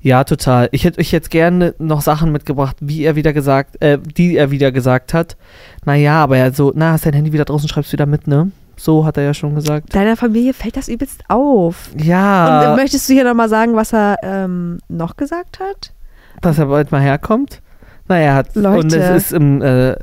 Ja, 0.00 0.22
total. 0.22 0.68
Ich 0.70 0.84
hätte 0.84 1.00
euch 1.00 1.10
jetzt 1.10 1.30
gerne 1.30 1.74
noch 1.78 2.00
Sachen 2.00 2.30
mitgebracht, 2.30 2.76
wie 2.80 3.02
er 3.02 3.16
wieder 3.16 3.32
gesagt, 3.32 3.82
äh, 3.82 3.98
die 3.98 4.36
er 4.36 4.52
wieder 4.52 4.70
gesagt 4.70 5.12
hat. 5.14 5.36
Naja, 5.84 6.22
aber 6.22 6.36
er 6.36 6.52
so, 6.52 6.72
na, 6.74 6.92
hast 6.92 7.06
dein 7.06 7.14
Handy 7.14 7.32
wieder 7.32 7.44
draußen, 7.44 7.68
schreibst 7.68 7.92
wieder 7.92 8.06
mit, 8.06 8.28
ne? 8.28 8.52
So 8.76 9.04
hat 9.04 9.16
er 9.16 9.24
ja 9.24 9.34
schon 9.34 9.54
gesagt. 9.54 9.94
Deiner 9.94 10.16
Familie 10.16 10.52
fällt 10.52 10.76
das 10.76 10.88
übelst 10.88 11.22
auf. 11.28 11.90
Und 11.92 12.04
Ja, 12.04 12.74
äh, 12.74 12.76
möchtest 12.76 13.08
du 13.08 13.14
hier 13.14 13.24
nochmal 13.24 13.48
sagen, 13.48 13.74
was 13.74 13.92
er 13.92 14.16
ähm, 14.22 14.78
noch 14.88 15.16
gesagt 15.16 15.58
hat? 15.60 15.92
dass 16.40 16.58
er 16.58 16.66
bald 16.66 16.92
mal 16.92 17.00
herkommt. 17.00 17.62
Naja, 18.06 18.24
er 18.26 18.34
hat, 18.34 18.54
Leute. 18.54 18.80
und 18.80 18.92
es 18.92 19.24
ist 19.24 19.32
im, 19.32 19.62
äh, 19.62 19.96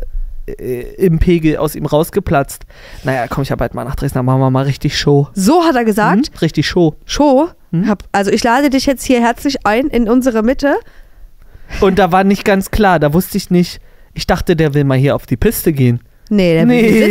äh, 0.60 0.94
im 1.06 1.20
Pegel 1.20 1.58
aus 1.58 1.76
ihm 1.76 1.86
rausgeplatzt. 1.86 2.64
Naja, 3.04 3.28
komm 3.30 3.44
ich 3.44 3.50
ja 3.50 3.56
bald 3.56 3.74
mal 3.74 3.84
nach 3.84 3.96
Dresden, 3.96 4.20
dann 4.20 4.26
machen 4.26 4.40
wir 4.40 4.50
mal 4.50 4.64
richtig 4.66 4.98
Show. 4.98 5.28
So 5.34 5.64
hat 5.64 5.76
er 5.76 5.86
gesagt. 5.86 6.28
Hm? 6.28 6.38
Richtig 6.42 6.68
Show. 6.68 6.96
Show. 7.06 7.50
Hm? 7.72 7.88
Hab, 7.88 8.04
also 8.12 8.32
ich 8.32 8.44
lade 8.44 8.70
dich 8.70 8.86
jetzt 8.86 9.04
hier 9.06 9.22
herzlich 9.22 9.66
ein 9.66 9.88
in 9.88 10.10
unsere 10.10 10.44
Mitte. 10.44 10.76
Und 11.80 12.00
da 12.00 12.12
war 12.12 12.24
nicht 12.24 12.44
ganz 12.46 12.70
klar, 12.72 13.00
da 13.00 13.14
wusste 13.14 13.38
ich 13.38 13.50
nicht. 13.50 13.80
Ich 14.14 14.28
dachte, 14.28 14.56
der 14.58 14.74
will 14.74 14.84
mal 14.84 14.98
hier 14.98 15.16
auf 15.16 15.26
die 15.26 15.38
Piste 15.38 15.72
gehen. 15.72 16.02
Nee, 16.34 16.54
der 16.54 16.68
will 16.68 16.80
hier 16.80 17.06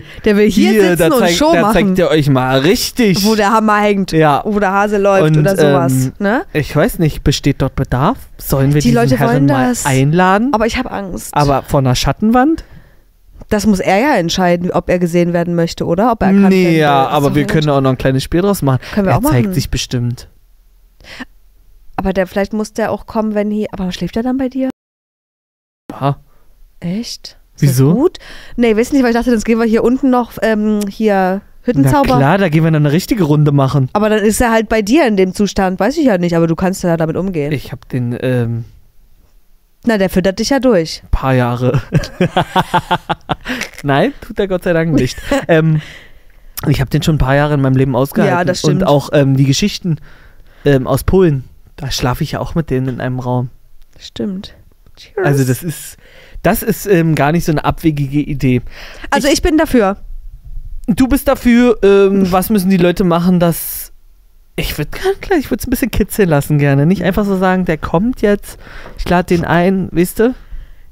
sitzen. 0.00 0.02
Der 0.26 0.36
will 0.36 0.50
hier, 0.50 0.72
sitzen 0.96 0.98
da, 0.98 1.06
und 1.14 1.18
zeigt, 1.20 1.36
Show 1.38 1.50
da 1.54 1.62
machen. 1.62 1.72
zeigt 1.72 1.98
er 1.98 2.10
euch 2.10 2.28
mal 2.28 2.58
richtig. 2.58 3.24
wo 3.24 3.34
der 3.34 3.50
Hammer 3.50 3.78
hängt. 3.80 4.12
ja, 4.12 4.42
Wo 4.44 4.58
der 4.60 4.70
Hase 4.72 4.98
läuft 4.98 5.24
Und, 5.34 5.38
oder 5.38 5.56
sowas. 5.56 5.92
ähm, 5.92 6.12
ne? 6.18 6.42
ich 6.52 6.76
weiß 6.76 6.98
nicht, 6.98 7.24
besteht 7.24 7.62
dort 7.62 7.74
Bedarf? 7.74 8.18
Sollen 8.36 8.74
wir 8.74 8.82
Die 8.82 8.88
diesen 8.88 9.02
Leute 9.02 9.18
Herren 9.18 9.32
wollen 9.32 9.46
mal 9.46 9.68
das. 9.70 9.86
einladen? 9.86 10.50
Aber 10.52 10.66
ich 10.66 10.76
habe 10.76 10.90
Angst. 10.90 11.34
Aber 11.34 11.62
von 11.62 11.86
einer 11.86 11.94
Schattenwand? 11.94 12.64
Das 13.48 13.66
muss 13.66 13.80
er 13.80 13.98
ja 13.98 14.16
entscheiden, 14.16 14.70
ob 14.70 14.88
er 14.88 14.98
gesehen 14.98 15.32
werden 15.32 15.54
möchte, 15.54 15.84
oder? 15.86 16.12
Ob 16.12 16.22
er 16.22 16.28
erkannt 16.28 16.42
werden 16.44 16.54
Nee, 16.62 16.66
will. 16.72 16.76
ja, 16.78 17.04
ist 17.06 17.12
aber 17.12 17.34
wir 17.34 17.46
können 17.46 17.68
auch 17.70 17.80
noch 17.80 17.90
ein 17.90 17.98
kleines 17.98 18.22
Spiel 18.22 18.42
draus 18.42 18.62
machen. 18.62 18.80
Können 18.94 19.06
wir 19.06 19.12
er 19.12 19.18
auch 19.18 19.22
zeigt 19.22 19.44
machen. 19.46 19.54
sich 19.54 19.70
bestimmt. 19.70 20.28
Aber 21.96 22.12
der, 22.12 22.26
vielleicht 22.26 22.52
muss 22.52 22.72
der 22.72 22.90
auch 22.92 23.06
kommen, 23.06 23.34
wenn 23.34 23.50
hier. 23.50 23.68
Aber 23.72 23.90
schläft 23.92 24.16
er 24.16 24.22
dann 24.22 24.36
bei 24.36 24.48
dir? 24.48 24.70
Ja. 25.90 26.18
Echt? 26.80 27.38
Ist 27.56 27.62
Wieso? 27.62 27.88
Das 27.88 27.94
gut? 27.96 28.18
Nee, 28.56 28.76
weiß 28.76 28.92
nicht, 28.92 29.02
weil 29.02 29.10
ich 29.10 29.16
dachte, 29.16 29.30
jetzt 29.30 29.44
gehen 29.46 29.58
wir 29.58 29.64
hier 29.64 29.82
unten 29.82 30.10
noch 30.10 30.32
ähm, 30.42 30.80
hier 30.88 31.40
Na 31.40 31.42
Hüttenzauber. 31.62 32.16
klar, 32.18 32.36
da 32.38 32.48
gehen 32.50 32.64
wir 32.64 32.70
dann 32.70 32.84
eine 32.84 32.92
richtige 32.92 33.24
Runde 33.24 33.50
machen. 33.52 33.88
Aber 33.94 34.10
dann 34.10 34.18
ist 34.22 34.40
er 34.42 34.50
halt 34.50 34.68
bei 34.68 34.82
dir 34.82 35.06
in 35.06 35.16
dem 35.16 35.32
Zustand, 35.34 35.80
weiß 35.80 35.96
ich 35.96 36.04
ja 36.04 36.18
nicht, 36.18 36.36
aber 36.36 36.46
du 36.46 36.54
kannst 36.54 36.82
ja 36.84 36.96
damit 36.98 37.16
umgehen. 37.16 37.50
Ich 37.52 37.72
habe 37.72 37.80
den 37.90 38.16
ähm, 38.20 38.64
Na, 39.86 39.98
der 39.98 40.10
füttert 40.10 40.38
dich 40.40 40.50
ja 40.50 40.58
durch. 40.58 41.02
paar 41.10 41.34
Jahre. 41.34 41.80
Nein, 43.82 44.12
tut 44.20 44.38
er 44.38 44.48
Gott 44.48 44.64
sei 44.64 44.72
Dank 44.72 44.92
nicht. 44.92 45.16
ähm, 45.48 45.80
ich 46.68 46.80
habe 46.80 46.90
den 46.90 47.02
schon 47.02 47.16
ein 47.16 47.18
paar 47.18 47.36
Jahre 47.36 47.54
in 47.54 47.60
meinem 47.60 47.76
Leben 47.76 47.94
ausgehalten. 47.94 48.36
Ja, 48.36 48.44
das 48.44 48.58
stimmt. 48.60 48.82
Und 48.82 48.88
auch 48.88 49.10
ähm, 49.12 49.36
die 49.36 49.44
Geschichten 49.44 49.98
ähm, 50.64 50.86
aus 50.86 51.04
Polen, 51.04 51.44
da 51.76 51.90
schlafe 51.90 52.24
ich 52.24 52.32
ja 52.32 52.40
auch 52.40 52.54
mit 52.54 52.70
denen 52.70 52.88
in 52.88 53.00
einem 53.00 53.20
Raum. 53.20 53.50
Stimmt. 53.98 54.54
Cheers. 54.96 55.24
Also 55.24 55.44
das 55.44 55.62
ist, 55.62 55.96
das 56.42 56.62
ist 56.62 56.86
ähm, 56.86 57.14
gar 57.14 57.30
nicht 57.32 57.44
so 57.44 57.52
eine 57.52 57.64
abwegige 57.64 58.20
Idee. 58.20 58.62
Also 59.10 59.28
ich 59.28 59.42
bin 59.42 59.56
dafür. 59.58 59.98
Du 60.88 61.06
bist 61.06 61.28
dafür, 61.28 61.78
ähm, 61.82 62.26
was 62.32 62.50
müssen 62.50 62.70
die 62.70 62.76
Leute 62.76 63.04
machen, 63.04 63.38
dass 63.38 63.85
ich 64.56 64.76
würde 64.78 64.90
klar, 64.90 65.38
ich 65.38 65.50
würde 65.50 65.60
es 65.60 65.66
ein 65.66 65.70
bisschen 65.70 65.90
kitzeln 65.90 66.28
lassen 66.28 66.58
gerne. 66.58 66.86
Nicht 66.86 67.02
einfach 67.04 67.24
so 67.24 67.36
sagen, 67.36 67.64
der 67.64 67.78
kommt 67.78 68.22
jetzt, 68.22 68.58
ich 68.98 69.08
lade 69.08 69.34
den 69.34 69.44
ein, 69.44 69.88
weißt 69.92 70.18
du? 70.20 70.34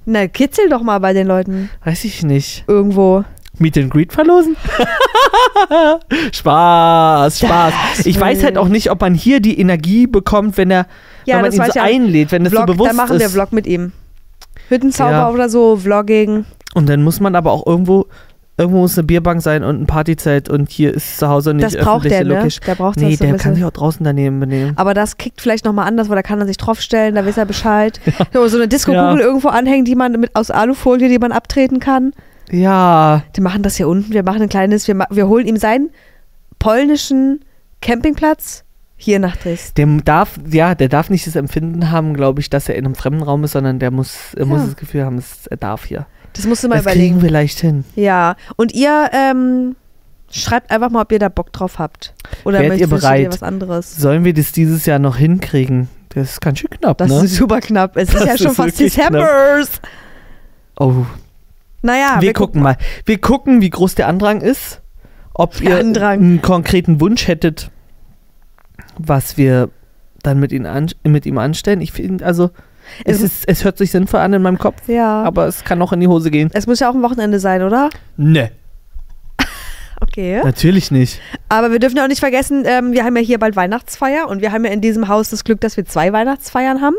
Na, 0.06 0.28
kitzel 0.28 0.68
doch 0.68 0.82
mal 0.82 0.98
bei 1.00 1.12
den 1.14 1.26
Leuten 1.26 1.70
Weiß 1.84 2.04
ich 2.04 2.22
nicht. 2.22 2.64
irgendwo. 2.68 3.24
Meet 3.58 3.78
and 3.78 3.90
Greet 3.90 4.12
verlosen? 4.12 4.56
Spaß, 6.32 7.38
Spaß. 7.40 7.74
Das 7.96 8.06
ich 8.06 8.20
weiß 8.20 8.42
halt 8.42 8.58
auch 8.58 8.68
nicht, 8.68 8.90
ob 8.90 9.00
man 9.00 9.14
hier 9.14 9.40
die 9.40 9.58
Energie 9.58 10.06
bekommt, 10.06 10.56
wenn 10.56 10.70
er, 10.70 10.86
Ja, 11.24 11.36
wenn 11.36 11.42
man 11.42 11.52
ihn 11.52 11.62
so 11.64 11.72
ja. 11.78 11.82
einlädt, 11.82 12.32
wenn 12.32 12.44
das 12.44 12.52
Vlog, 12.52 12.66
so 12.68 12.72
bewusst 12.74 12.90
da 12.90 12.94
machen 12.94 13.16
ist. 13.16 13.20
wir 13.22 13.30
Vlog 13.30 13.52
mit 13.52 13.66
ihm. 13.66 13.92
Hüttenzauber 14.68 15.10
Ja. 15.12 15.30
oder 15.30 15.48
so, 15.48 15.76
Vlogging. 15.76 16.44
Und 16.74 16.88
dann 16.88 17.02
muss 17.02 17.20
man 17.20 17.34
aber 17.36 17.52
auch 17.52 17.66
irgendwo, 17.66 18.06
irgendwo 18.56 18.80
muss 18.80 18.96
eine 18.96 19.04
Bierbank 19.06 19.42
sein 19.42 19.64
und 19.64 19.80
ein 19.82 19.86
Partyzelt 19.86 20.48
und 20.48 20.70
hier 20.70 20.94
ist 20.94 21.18
zu 21.18 21.28
Hause 21.28 21.54
nicht 21.54 21.64
Das 21.64 21.76
braucht 21.76 22.04
der, 22.04 22.22
ne? 22.24 22.34
Location. 22.34 22.64
Der 22.66 22.74
braucht 22.76 22.96
Nee, 22.98 23.10
das 23.10 23.18
so 23.18 23.24
der 23.24 23.36
kann 23.36 23.54
sich 23.54 23.64
auch 23.64 23.70
draußen 23.72 24.04
daneben 24.04 24.38
benehmen. 24.40 24.72
Aber 24.76 24.94
das 24.94 25.16
kickt 25.18 25.40
vielleicht 25.40 25.64
nochmal 25.64 25.88
anders, 25.88 26.08
weil 26.08 26.16
da 26.16 26.22
kann 26.22 26.40
er 26.40 26.46
sich 26.46 26.56
draufstellen, 26.56 27.14
da 27.16 27.26
weiß 27.26 27.36
er 27.36 27.46
Bescheid. 27.46 28.00
So, 28.32 28.46
so 28.48 28.56
eine 28.56 28.68
Disco-Kugel 28.68 29.18
Ja. 29.20 29.26
irgendwo 29.26 29.48
anhängen, 29.48 29.84
die 29.84 29.94
man 29.96 30.12
mit 30.20 30.34
aus 30.36 30.50
Alufolie, 30.50 31.08
die 31.08 31.18
man 31.18 31.32
abtreten 31.32 31.80
kann. 31.80 32.12
Ja, 32.50 33.22
Die 33.36 33.40
machen 33.40 33.62
das 33.62 33.76
hier 33.76 33.88
unten. 33.88 34.12
Wir 34.12 34.22
machen 34.22 34.42
ein 34.42 34.48
kleines, 34.48 34.86
wir, 34.86 34.98
wir 35.10 35.28
holen 35.28 35.46
ihm 35.46 35.56
seinen 35.56 35.90
polnischen 36.58 37.40
Campingplatz 37.80 38.64
hier 38.96 39.18
nach 39.18 39.36
Dresden. 39.36 39.74
der 39.76 40.02
darf, 40.04 40.38
ja, 40.50 40.74
der 40.74 40.88
darf 40.88 41.10
nicht 41.10 41.26
das 41.26 41.36
Empfinden 41.36 41.90
haben, 41.90 42.14
glaube 42.14 42.40
ich, 42.40 42.48
dass 42.48 42.68
er 42.68 42.76
in 42.76 42.84
einem 42.86 42.94
fremden 42.94 43.22
Raum 43.22 43.44
ist, 43.44 43.52
sondern 43.52 43.78
der 43.78 43.90
muss, 43.90 44.16
er 44.36 44.46
muss 44.46 44.60
Ja. 44.60 44.66
das 44.66 44.76
Gefühl 44.76 45.04
haben, 45.04 45.18
es- 45.18 45.46
er 45.48 45.56
darf 45.56 45.84
hier. 45.84 46.06
Das 46.34 46.46
musst 46.46 46.62
du 46.64 46.68
mal 46.68 46.76
Das 46.76 46.82
überlegen. 46.84 47.14
kriegen 47.14 47.22
wir 47.22 47.30
leicht 47.30 47.60
hin. 47.60 47.84
Ja. 47.96 48.36
Und 48.56 48.72
ihr 48.74 49.08
ähm, 49.12 49.76
schreibt 50.30 50.70
einfach 50.70 50.90
mal, 50.90 51.02
ob 51.02 51.12
ihr 51.12 51.18
da 51.18 51.28
Bock 51.28 51.52
drauf 51.52 51.78
habt. 51.78 52.12
Oder 52.44 52.58
Wärt 52.60 52.64
ihr 52.78 52.86
möchtet 52.88 52.90
bereit? 52.90 53.22
ihr 53.22 53.32
was 53.32 53.42
anderes? 53.42 53.96
Sollen 53.96 54.24
wir 54.24 54.34
das 54.34 54.52
dieses 54.52 54.84
Jahr 54.86 54.98
noch 54.98 55.16
hinkriegen? 55.16 55.88
Das 56.10 56.32
ist 56.32 56.40
ganz 56.40 56.58
schön 56.60 56.70
knapp, 56.70 56.98
Das 56.98 57.08
ne? 57.10 57.24
ist 57.24 57.34
super 57.36 57.60
knapp. 57.60 57.96
Es 57.96 58.08
ist 58.08 58.14
Das 58.20 58.24
ja 58.26 58.36
schon 58.38 58.46
ist 58.48 58.56
fast 58.56 58.78
wirklich 58.78 58.94
knapp. 58.94 59.12
December. 59.12 59.64
oh, 60.78 61.06
Naja, 61.82 62.18
wir, 62.20 62.32
gucken 62.32 62.62
mal. 62.62 62.76
Wir 63.04 63.20
gucken, 63.20 63.60
wie 63.60 63.70
groß 63.70 63.94
der 63.96 64.08
Andrang 64.08 64.40
ist. 64.40 64.80
Ob 65.34 65.56
Der 65.58 65.70
ihr 65.70 65.78
Andrang. 65.78 66.18
einen 66.20 66.42
konkreten 66.42 67.00
Wunsch 67.00 67.26
hättet, 67.26 67.70
was 68.98 69.36
wir 69.36 69.70
dann 70.22 70.38
mit, 70.40 70.52
ihm 70.52 70.66
an, 70.66 70.88
mit 71.04 71.26
ihm 71.26 71.38
anstellen. 71.38 71.80
Ich 71.80 71.92
finde, 71.92 72.24
also, 72.24 72.50
es, 73.04 73.16
Es- 73.16 73.22
ist, 73.22 73.44
es 73.48 73.64
hört 73.64 73.78
sich 73.78 73.90
sinnvoll 73.90 74.20
an 74.20 74.32
in 74.32 74.42
meinem 74.42 74.58
Kopf, 74.58 74.88
Ja. 74.88 75.22
aber 75.22 75.46
es 75.46 75.64
kann 75.64 75.80
auch 75.82 75.92
in 75.92 76.00
die 76.00 76.08
Hose 76.08 76.30
gehen. 76.30 76.50
es 76.52 76.66
muss 76.66 76.80
ja 76.80 76.90
auch 76.90 76.94
ein 76.94 77.02
Wochenende 77.02 77.38
sein, 77.40 77.62
oder? 77.62 77.90
Ne, 78.16 78.50
Okay. 80.00 80.40
natürlich 80.44 80.90
nicht. 80.90 81.20
Aber 81.48 81.70
wir 81.72 81.78
dürfen 81.78 81.96
ja 81.96 82.04
auch 82.04 82.08
nicht 82.08 82.20
vergessen, 82.20 82.64
ähm, 82.66 82.92
wir 82.92 83.04
haben 83.04 83.16
ja 83.16 83.22
hier 83.22 83.38
bald 83.38 83.56
Weihnachtsfeier 83.56 84.28
und 84.28 84.42
wir 84.42 84.52
haben 84.52 84.64
ja 84.64 84.70
in 84.72 84.80
diesem 84.80 85.08
Haus 85.08 85.30
das 85.30 85.44
Glück, 85.44 85.60
dass 85.60 85.76
wir 85.76 85.86
zwei 85.86 86.12
Weihnachtsfeiern 86.12 86.82
haben. 86.82 86.96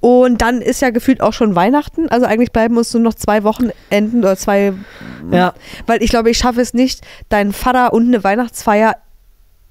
Und 0.00 0.42
dann 0.42 0.60
ist 0.60 0.82
ja 0.82 0.90
gefühlt 0.90 1.20
auch 1.22 1.32
schon 1.32 1.54
Weihnachten. 1.54 2.08
Also 2.08 2.26
eigentlich 2.26 2.52
bleiben 2.52 2.76
uns 2.76 2.92
nur 2.92 3.02
noch 3.02 3.14
zwei 3.14 3.44
Wochenenden 3.44 4.18
oder 4.18 4.36
zwei. 4.36 4.72
Ja. 5.30 5.54
Weil 5.86 6.02
ich 6.02 6.10
glaube, 6.10 6.28
ich 6.28 6.36
schaffe 6.38 6.60
es 6.60 6.74
nicht, 6.74 7.00
deinen 7.30 7.52
Vater 7.52 7.92
und 7.92 8.08
eine 8.08 8.22
Weihnachtsfeier 8.24 8.96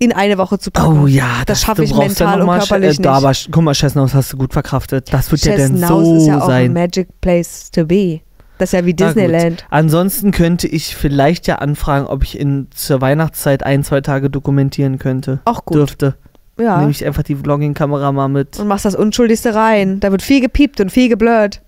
in 0.04 0.14
eine 0.14 0.38
Woche 0.38 0.60
zu 0.60 0.72
packen. 0.72 1.04
Oh 1.04 1.08
ja, 1.08 1.44
Das 1.46 1.62
schaffe 1.62 1.82
du 1.82 1.88
ich 1.88 1.96
mental 1.96 2.42
und 2.42 2.48
mal 2.48 2.60
körperlich 2.60 3.00
äh, 3.00 3.02
da, 3.02 3.14
aber 3.14 3.32
guck 3.52 3.64
mal, 3.64 3.74
Chesnaus 3.74 4.14
hast 4.14 4.34
du 4.34 4.38
gut 4.38 4.54
verkraftet. 4.54 5.12
Das 5.14 5.32
wird 5.32 5.46
ja 5.46 5.58
dann 5.58 5.78
so 5.78 6.18
ist 6.18 6.28
ja 6.28 6.40
auch 6.40 6.44
ein 6.44 6.48
sein. 6.48 6.74
Magic 6.74 7.10
Place 7.22 7.72
to 7.72 7.86
be. 7.86 8.22
Das 8.58 8.70
ist 8.70 8.80
ja 8.80 8.86
wie. 8.86 8.94
Disneyland. 8.94 9.66
Ansonsten 9.70 10.32
könnte 10.32 10.68
ich 10.68 10.96
vielleicht 10.96 11.48
ja 11.48 11.56
anfragen, 11.56 12.06
ob 12.06 12.24
ich 12.24 12.40
in 12.40 12.68
zur 12.74 13.02
Weihnachtszeit 13.02 13.64
ein, 13.64 13.84
zwei 13.84 14.02
Tage 14.02 14.30
dokumentieren 14.30 15.00
könnte. 15.00 15.40
Auch 15.46 15.66
gut. 15.66 15.78
Dürfte. 15.78 16.16
Ja. 16.60 16.78
Nehme 16.78 16.92
ich 16.92 17.04
einfach 17.06 17.24
die 17.24 17.36
Vlogging-Kamera 17.36 18.12
mal 18.12 18.28
mit. 18.28 18.60
Und 18.60 18.68
machst 18.68 18.86
das 18.86 18.96
Unschuldigste 18.96 19.56
rein. 19.56 20.00
Da 20.00 20.12
wird 20.12 20.22
viel 20.22 20.40
gepiept 20.40 20.80
und 20.80 20.92
viel 20.92 21.10
geblurrt. 21.10 21.62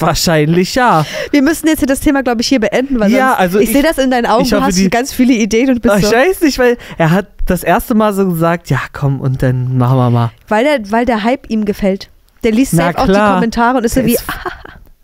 Wahrscheinlich 0.00 0.74
ja. 0.74 1.04
Wir 1.30 1.42
müssen 1.42 1.66
jetzt 1.66 1.80
hier 1.80 1.88
das 1.88 2.00
Thema, 2.00 2.22
glaube 2.22 2.40
ich, 2.42 2.48
hier 2.48 2.60
beenden, 2.60 2.98
weil 3.00 3.10
Ja, 3.12 3.34
also 3.34 3.58
ich, 3.58 3.68
ich- 3.68 3.72
sehe 3.74 3.82
das 3.82 3.98
in 3.98 4.10
deinen 4.10 4.26
Augen, 4.26 4.44
ich 4.44 4.50
du 4.50 4.56
hoffe, 4.56 4.66
hast 4.66 4.78
die- 4.78 4.88
ganz 4.90 5.12
viele 5.12 5.34
Ideen 5.34 5.70
und 5.70 5.82
bist 5.82 5.96
Ich 5.98 6.06
so, 6.06 6.12
weiß 6.12 6.40
nicht, 6.42 6.58
weil 6.58 6.76
er 6.98 7.10
hat 7.10 7.26
das 7.46 7.62
erste 7.62 7.94
Mal 7.94 8.12
so 8.14 8.26
gesagt, 8.28 8.70
ja 8.70 8.78
komm 8.92 9.20
und 9.20 9.42
dann 9.42 9.76
machen 9.78 9.96
wir 9.98 10.10
mal. 10.10 10.30
weil 10.48 10.64
der, 10.64 10.90
weil 10.90 11.04
der 11.04 11.22
Hype 11.24 11.48
ihm 11.50 11.64
gefällt. 11.64 12.08
Der 12.44 12.52
liest 12.52 12.72
Na 12.74 12.90
auch 12.96 13.06
die. 13.06 13.12
Kommentare 13.12 13.78
und 13.78 13.84
ist 13.84 13.94
so 13.94 14.00
Der 14.00 14.08
wie, 14.08 14.14
ist 14.14 14.24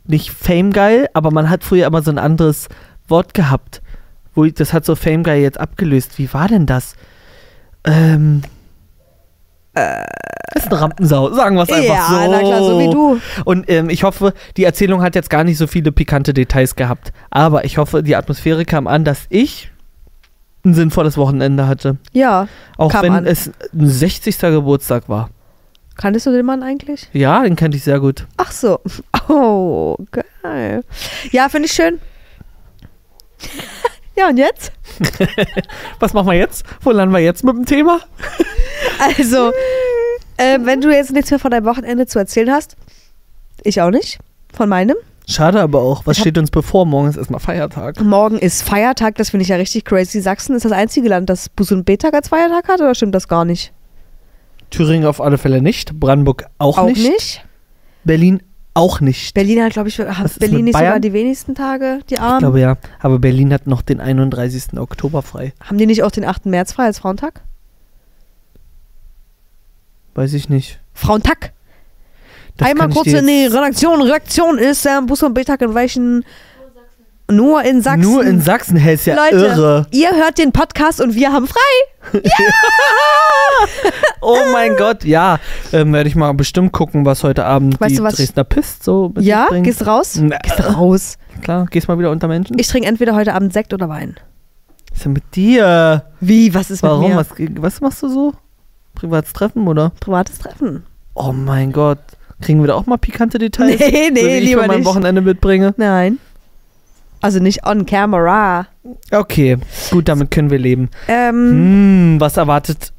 nicht 0.07 0.31
Fame 0.31 0.73
geil, 0.73 1.09
aber 1.15 1.31
man 1.31 1.51
hat 1.51 1.65
früher 1.65 1.87
immer 1.87 2.01
so 2.03 2.11
ein 2.11 2.19
anderes 2.19 2.69
Wort 3.09 3.35
gehabt. 3.35 3.83
Wo 4.35 4.45
ich, 4.45 4.55
das 4.55 4.73
hat 4.73 4.85
so 4.85 4.95
Fame 4.95 5.23
geil 5.23 5.41
jetzt 5.43 5.59
abgelöst. 5.59 6.19
Wie 6.19 6.33
war 6.33 6.47
denn 6.49 6.67
das? 6.67 6.95
Ähm. 7.85 8.43
Das 9.77 10.65
ist 10.65 10.73
eine 10.73 10.81
Rampensau, 10.81 11.33
sagen 11.35 11.57
wir 11.57 11.65
es 11.65 11.71
einfach 11.71 11.85
ja, 11.95 12.07
so. 12.09 12.31
na 12.31 12.39
klar, 12.39 12.63
so 12.63 12.79
wie 12.79 12.91
du. 12.91 13.21
Und 13.45 13.69
ähm, 13.71 13.91
ich 13.91 14.05
hoffe, 14.05 14.33
die 14.57 14.65
Erzählung 14.65 15.03
hat 15.03 15.15
jetzt 15.15 15.29
gar 15.29 15.45
nicht 15.45 15.59
so 15.59 15.67
viele 15.67 15.93
pikante 15.93 16.33
Details 16.33 16.77
gehabt. 16.77 17.13
Aber 17.31 17.65
ich 17.67 17.77
hoffe, 17.77 18.03
die 18.03 18.17
Atmosphäre 18.17 18.65
kam 18.65 18.87
an, 18.87 19.05
dass 19.05 19.27
ich 19.29 19.71
ein 20.65 20.73
sinnvolles 20.73 21.19
Wochenende 21.19 21.69
hatte. 21.69 21.99
Ja, 22.13 22.49
Auch 22.79 22.93
wenn 23.03 23.13
an. 23.13 23.27
es 23.27 23.49
ein 23.49 23.87
60. 23.87 24.39
Geburtstag 24.39 25.09
war. 25.09 25.29
kanntest 25.97 26.27
du 26.27 26.33
den 26.33 26.47
Mann 26.47 26.63
eigentlich? 26.63 27.09
Ja, 27.13 27.43
den 27.43 27.55
kannte 27.55 27.77
ich 27.77 27.85
sehr 27.85 28.01
gut. 28.01 28.27
Ach 28.39 28.51
so. 28.53 28.81
Oh, 29.29 29.97
geil. 30.43 30.85
Ja, 31.33 31.49
finde 31.49 31.67
ich 31.67 31.73
schön. 31.73 31.99
Ja, 34.17 34.29
und 34.29 34.37
jetzt? 34.37 34.73
Was 35.99 36.13
machen 36.13 36.29
wir 36.29 36.35
jetzt? 36.35 36.65
Wo 36.81 36.91
landen 36.91 37.15
wir 37.15 37.21
jetzt 37.21 37.45
mit 37.45 37.55
dem 37.57 37.67
Thema? 37.67 38.01
Also, 38.99 39.53
äh, 40.37 40.59
wenn 40.63 40.81
du 40.81 40.91
jetzt 40.91 41.13
nichts 41.13 41.31
mehr 41.31 41.41
von 41.41 41.51
deinem 41.51 41.67
Wochenende 41.67 42.07
zu 42.07 42.19
erzählen 42.19 42.51
hast, 42.51 42.77
ich 43.63 43.81
auch 43.81 43.91
nicht, 43.91 44.19
von 44.55 44.69
meinem. 44.69 44.97
Schade 45.29 45.61
aber 45.61 45.81
auch. 45.83 46.03
Was 46.07 46.19
steht 46.19 46.39
uns 46.39 46.51
bevor? 46.51 46.87
Morgen 46.87 47.09
ist 47.09 47.17
erstmal 47.17 47.41
Feiertag. 47.41 48.01
Morgen 48.01 48.39
ist 48.39 48.63
Feiertag, 48.63 49.17
das 49.17 49.31
finde 49.31 49.43
ich 49.43 49.49
ja 49.49 49.57
richtig 49.57 49.85
crazy. 49.85 50.21
Sachsen 50.21 50.55
ist 50.55 50.65
das 50.65 50.73
einzige 50.73 51.09
Land, 51.09 51.29
das 51.29 51.49
Bus 51.49 51.73
und 51.73 51.85
B-Tag 51.85 52.15
als 52.15 52.29
Feiertag 52.29 52.69
hat, 52.69 52.81
oder 52.81 52.95
stimmt 52.95 53.15
das 53.15 53.27
gar 53.27 53.45
nicht? 53.45 53.73
Thüringen 54.71 55.07
auf 55.07 55.21
alle 55.21 55.37
Fälle 55.39 55.61
nicht. 55.61 55.99
Brandenburg 55.99 56.47
auch, 56.59 56.79
Auch 56.79 56.87
nicht. 56.87 57.03
nicht. 57.09 57.45
Berlin 58.05 58.41
auch 58.77 59.01
nicht. 59.01 59.35
Berlin 59.35 59.63
hat, 59.63 59.73
glaube 59.73 59.89
ich, 59.89 59.99
hat 59.99 60.39
Berlin 60.39 60.67
nicht 60.67 60.77
sogar 60.77 61.01
die 61.01 61.13
wenigsten 61.13 61.55
Tage, 61.55 62.01
die 62.11 62.15
ich 62.15 62.21
Armen. 62.21 62.41
glaube 62.41 62.61
ja. 62.61 62.77
Aber 63.01 63.19
Berlin 63.19 63.53
hat 63.53 63.67
noch 63.67 63.83
den 63.83 64.01
31. 64.01 64.79
Oktober 64.79 65.23
frei. 65.23 65.53
Haben 65.61 65.79
die 65.79 65.87
nicht 65.87 66.03
auch 66.03 66.11
den 66.11 66.25
8. 66.25 66.47
März 66.47 66.73
frei 66.73 66.85
als 66.85 66.99
Frauentag? 66.99 67.41
Weiß 70.15 70.33
ich 70.35 70.49
nicht. 70.49 70.79
Frauentag. 70.95 71.53
Das 72.57 72.69
Einmal 72.69 72.89
ich 72.89 72.95
kurz 72.95 73.09
in 73.09 73.27
die 73.27 73.47
Redaktion. 73.47 74.01
Redaktion 74.01 74.59
ist 74.59 74.87
äh, 74.87 75.01
Bus 75.07 75.23
und 75.23 75.35
B-Tag 75.35 75.61
in 75.63 75.75
welchen? 75.75 76.25
Nur 77.29 77.63
in 77.65 77.83
Sachsen. 77.83 78.03
Nur 78.03 78.25
in 78.25 78.41
Sachsen 78.41 78.77
hält 78.77 79.05
ja 79.05 79.17
Leute, 79.17 79.47
irre. 79.47 79.87
ihr 79.91 80.11
hört 80.15 80.39
den 80.39 80.53
Podcast 80.53 81.01
und 81.01 81.15
wir 81.15 81.33
haben 81.33 81.47
frei. 81.49 82.21
Oh 84.21 84.39
mein 84.53 84.77
Gott, 84.77 85.05
ja. 85.05 85.39
Ähm, 85.73 85.93
Werde 85.93 86.09
ich 86.09 86.17
mal 86.17 86.33
bestimmt 86.35 86.73
gucken, 86.73 87.05
was 87.05 87.23
heute 87.23 87.45
Abend 87.45 87.81
Weißt 87.81 87.93
die 87.93 87.97
du, 87.99 88.03
was- 88.03 88.17
Dresdner 88.17 88.45
Pist 88.45 88.83
so 88.85 89.13
mit 89.15 89.25
Ja, 89.25 89.49
gehst 89.63 89.87
raus? 89.87 90.19
Na, 90.21 90.37
Gehst 90.39 90.63
raus. 90.77 91.17
Klar, 91.43 91.67
gehst 91.67 91.89
mal 91.89 91.99
wieder 91.99 92.11
unter 92.11 92.29
Menschen. 92.29 92.59
Ich 92.59 92.67
trinke 92.69 92.89
entweder 92.89 93.15
heute 93.15 93.35
Abend 93.35 93.53
Sekt 93.53 93.73
oder 93.73 93.89
Wein. 93.89 94.17
Was 94.91 94.99
ist 94.99 95.05
denn 95.05 95.13
mit 95.13 95.35
dir? 95.35 96.05
Wie? 96.21 96.55
Was 96.55 96.71
ist 96.71 96.83
Warum? 96.83 97.15
mit 97.17 97.39
mir? 97.39 97.57
Was, 97.63 97.63
was 97.63 97.81
machst 97.81 98.03
du 98.03 98.09
so? 98.09 98.33
Privates 98.95 99.33
Treffen, 99.33 99.67
oder? 99.69 99.91
Privates 100.01 100.39
Treffen. 100.39 100.85
Oh 101.15 101.33
mein 101.33 101.73
Gott. 101.73 101.99
Kriegen 102.41 102.61
wir 102.61 102.67
da 102.69 102.75
auch 102.75 102.87
mal 102.87 102.99
pikante 102.99 103.39
Details? 103.39 103.79
Nee, 103.81 104.11
nee, 104.13 104.25
wie 104.25 104.29
ich 104.39 104.45
lieber 104.49 104.67
meinem 104.67 104.79
nicht. 104.81 104.87
Wochenende 104.87 105.23
mitbringe. 105.23 105.75
Nein. 105.77 106.19
Also 107.27 107.41
nicht 107.41 107.67
on 107.67 107.87
camera. 107.87 108.69
Okay, 109.11 109.59
gut, 109.91 110.07
damit 110.09 110.31
können 110.31 110.49
wir 110.51 110.59
leben. 110.61 110.91
Ähm, 111.09 111.35
Hm, 112.15 112.21
was 112.21 112.37
erwartet? 112.37 112.93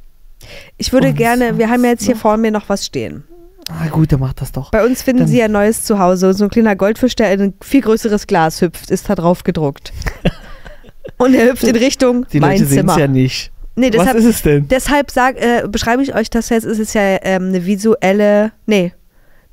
ich 0.77 0.91
würde 0.91 1.07
und 1.09 1.15
gerne, 1.15 1.57
wir 1.57 1.69
haben 1.69 1.81
ja 1.85 1.91
jetzt 1.91 2.03
hier 2.03 2.17
vor 2.17 2.35
mir 2.35 2.51
noch 2.51 2.67
was 2.67 2.85
stehen. 2.85 3.23
Ah, 3.69 3.87
gut, 3.89 4.11
dann 4.11 4.19
macht 4.19 4.41
das 4.41 4.51
doch. 4.51 4.71
Bei 4.71 4.85
uns 4.85 5.01
finden 5.01 5.21
Dann- 5.23 5.27
sie 5.29 5.41
ein 5.41 5.51
neues 5.53 5.83
Zuhause. 5.85 6.27
Und 6.27 6.33
so 6.33 6.43
ein 6.43 6.49
kleiner 6.49 6.75
Goldfisch, 6.75 7.15
der 7.15 7.31
in 7.31 7.41
ein 7.41 7.53
viel 7.61 7.79
größeres 7.81 8.27
Glas 8.27 8.61
hüpft, 8.61 8.91
ist 8.91 9.09
da 9.09 9.15
drauf 9.15 9.43
gedruckt. 9.43 9.93
Und 11.17 11.33
er 11.33 11.51
hüpft 11.51 11.63
in 11.63 11.75
Richtung 11.77 12.25
Die 12.33 12.39
mein 12.41 12.51
Leute 12.57 12.65
sehen 12.65 12.79
es 12.79 12.93
Zimmer. 12.93 12.99
ja 12.99 13.07
nicht. 13.07 13.51
nee, 13.75 13.87
Was 13.87 13.91
deshalb, 13.99 14.17
ist 14.17 14.25
es 14.25 14.41
denn? 14.41 14.67
deshalb 14.67 15.09
sag, 15.11 15.37
äh, 15.37 15.63
beschreibe 15.69 16.03
ich 16.03 16.13
euch 16.15 16.29
das 16.29 16.49
jetzt. 16.49 16.65
Es 16.65 16.79
ist 16.79 16.93
ja 16.95 17.01
ähm, 17.23 17.47
eine 17.47 17.65
visuelle, 17.65 18.51
nee, 18.65 18.91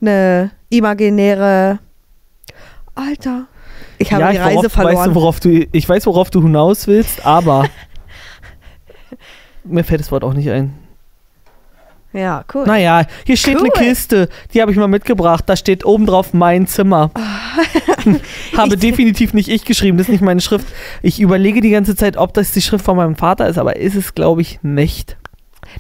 eine 0.01 0.51
imaginäre. 0.69 1.79
Alter, 2.97 3.47
ich 3.99 4.13
habe 4.13 4.23
ja, 4.23 4.33
die 4.33 4.39
Reise 4.39 4.57
worauf, 4.57 4.73
verloren. 4.73 4.97
Weißt 4.97 5.07
du, 5.07 5.15
worauf 5.15 5.41
du, 5.41 5.67
ich 5.73 5.89
weiß, 5.89 6.07
worauf 6.07 6.31
du 6.31 6.43
hinaus 6.43 6.87
willst, 6.87 7.25
aber 7.25 7.69
mir 9.65 9.85
fällt 9.85 10.01
das 10.01 10.11
Wort 10.11 10.25
auch 10.25 10.35
nicht 10.35 10.51
ein. 10.51 10.75
ja, 12.13 12.45
cool. 12.55 12.67
Naja, 12.67 13.07
hier 13.25 13.37
steht 13.37 13.61
Cool. 13.61 13.71
eine 13.75 13.87
Kiste, 13.87 14.29
die 14.53 14.61
habe 14.63 14.71
ich 14.73 14.77
mal 14.77 14.89
mitgebracht. 14.89 15.45
Da 15.47 15.57
steht 15.57 15.85
oben 15.85 16.07
drauf 16.07 16.33
mein 16.33 16.67
Zimmer. 16.67 17.11
habe 18.57 18.77
definitiv 18.77 19.35
nicht 19.35 19.49
ich 19.49 19.65
geschrieben, 19.65 19.99
das 19.99 20.09
ist 20.09 20.13
nicht 20.13 20.23
meine 20.23 20.41
Schrift. 20.41 20.67
Ich 21.03 21.21
überlege 21.21 21.61
die 21.61 21.71
ganze 21.71 21.97
Zeit, 21.97 22.17
ob 22.17 22.35
das 22.35 22.53
die 22.53 22.63
Schrift 22.63 22.85
von 22.85 22.97
meinem 22.97 23.17
Vater 23.17 23.49
ist, 23.49 23.59
aber 23.59 23.77
ist 23.77 23.95
es, 23.95 24.15
glaube 24.15 24.43
ich, 24.43 24.61
nicht. 24.63 25.17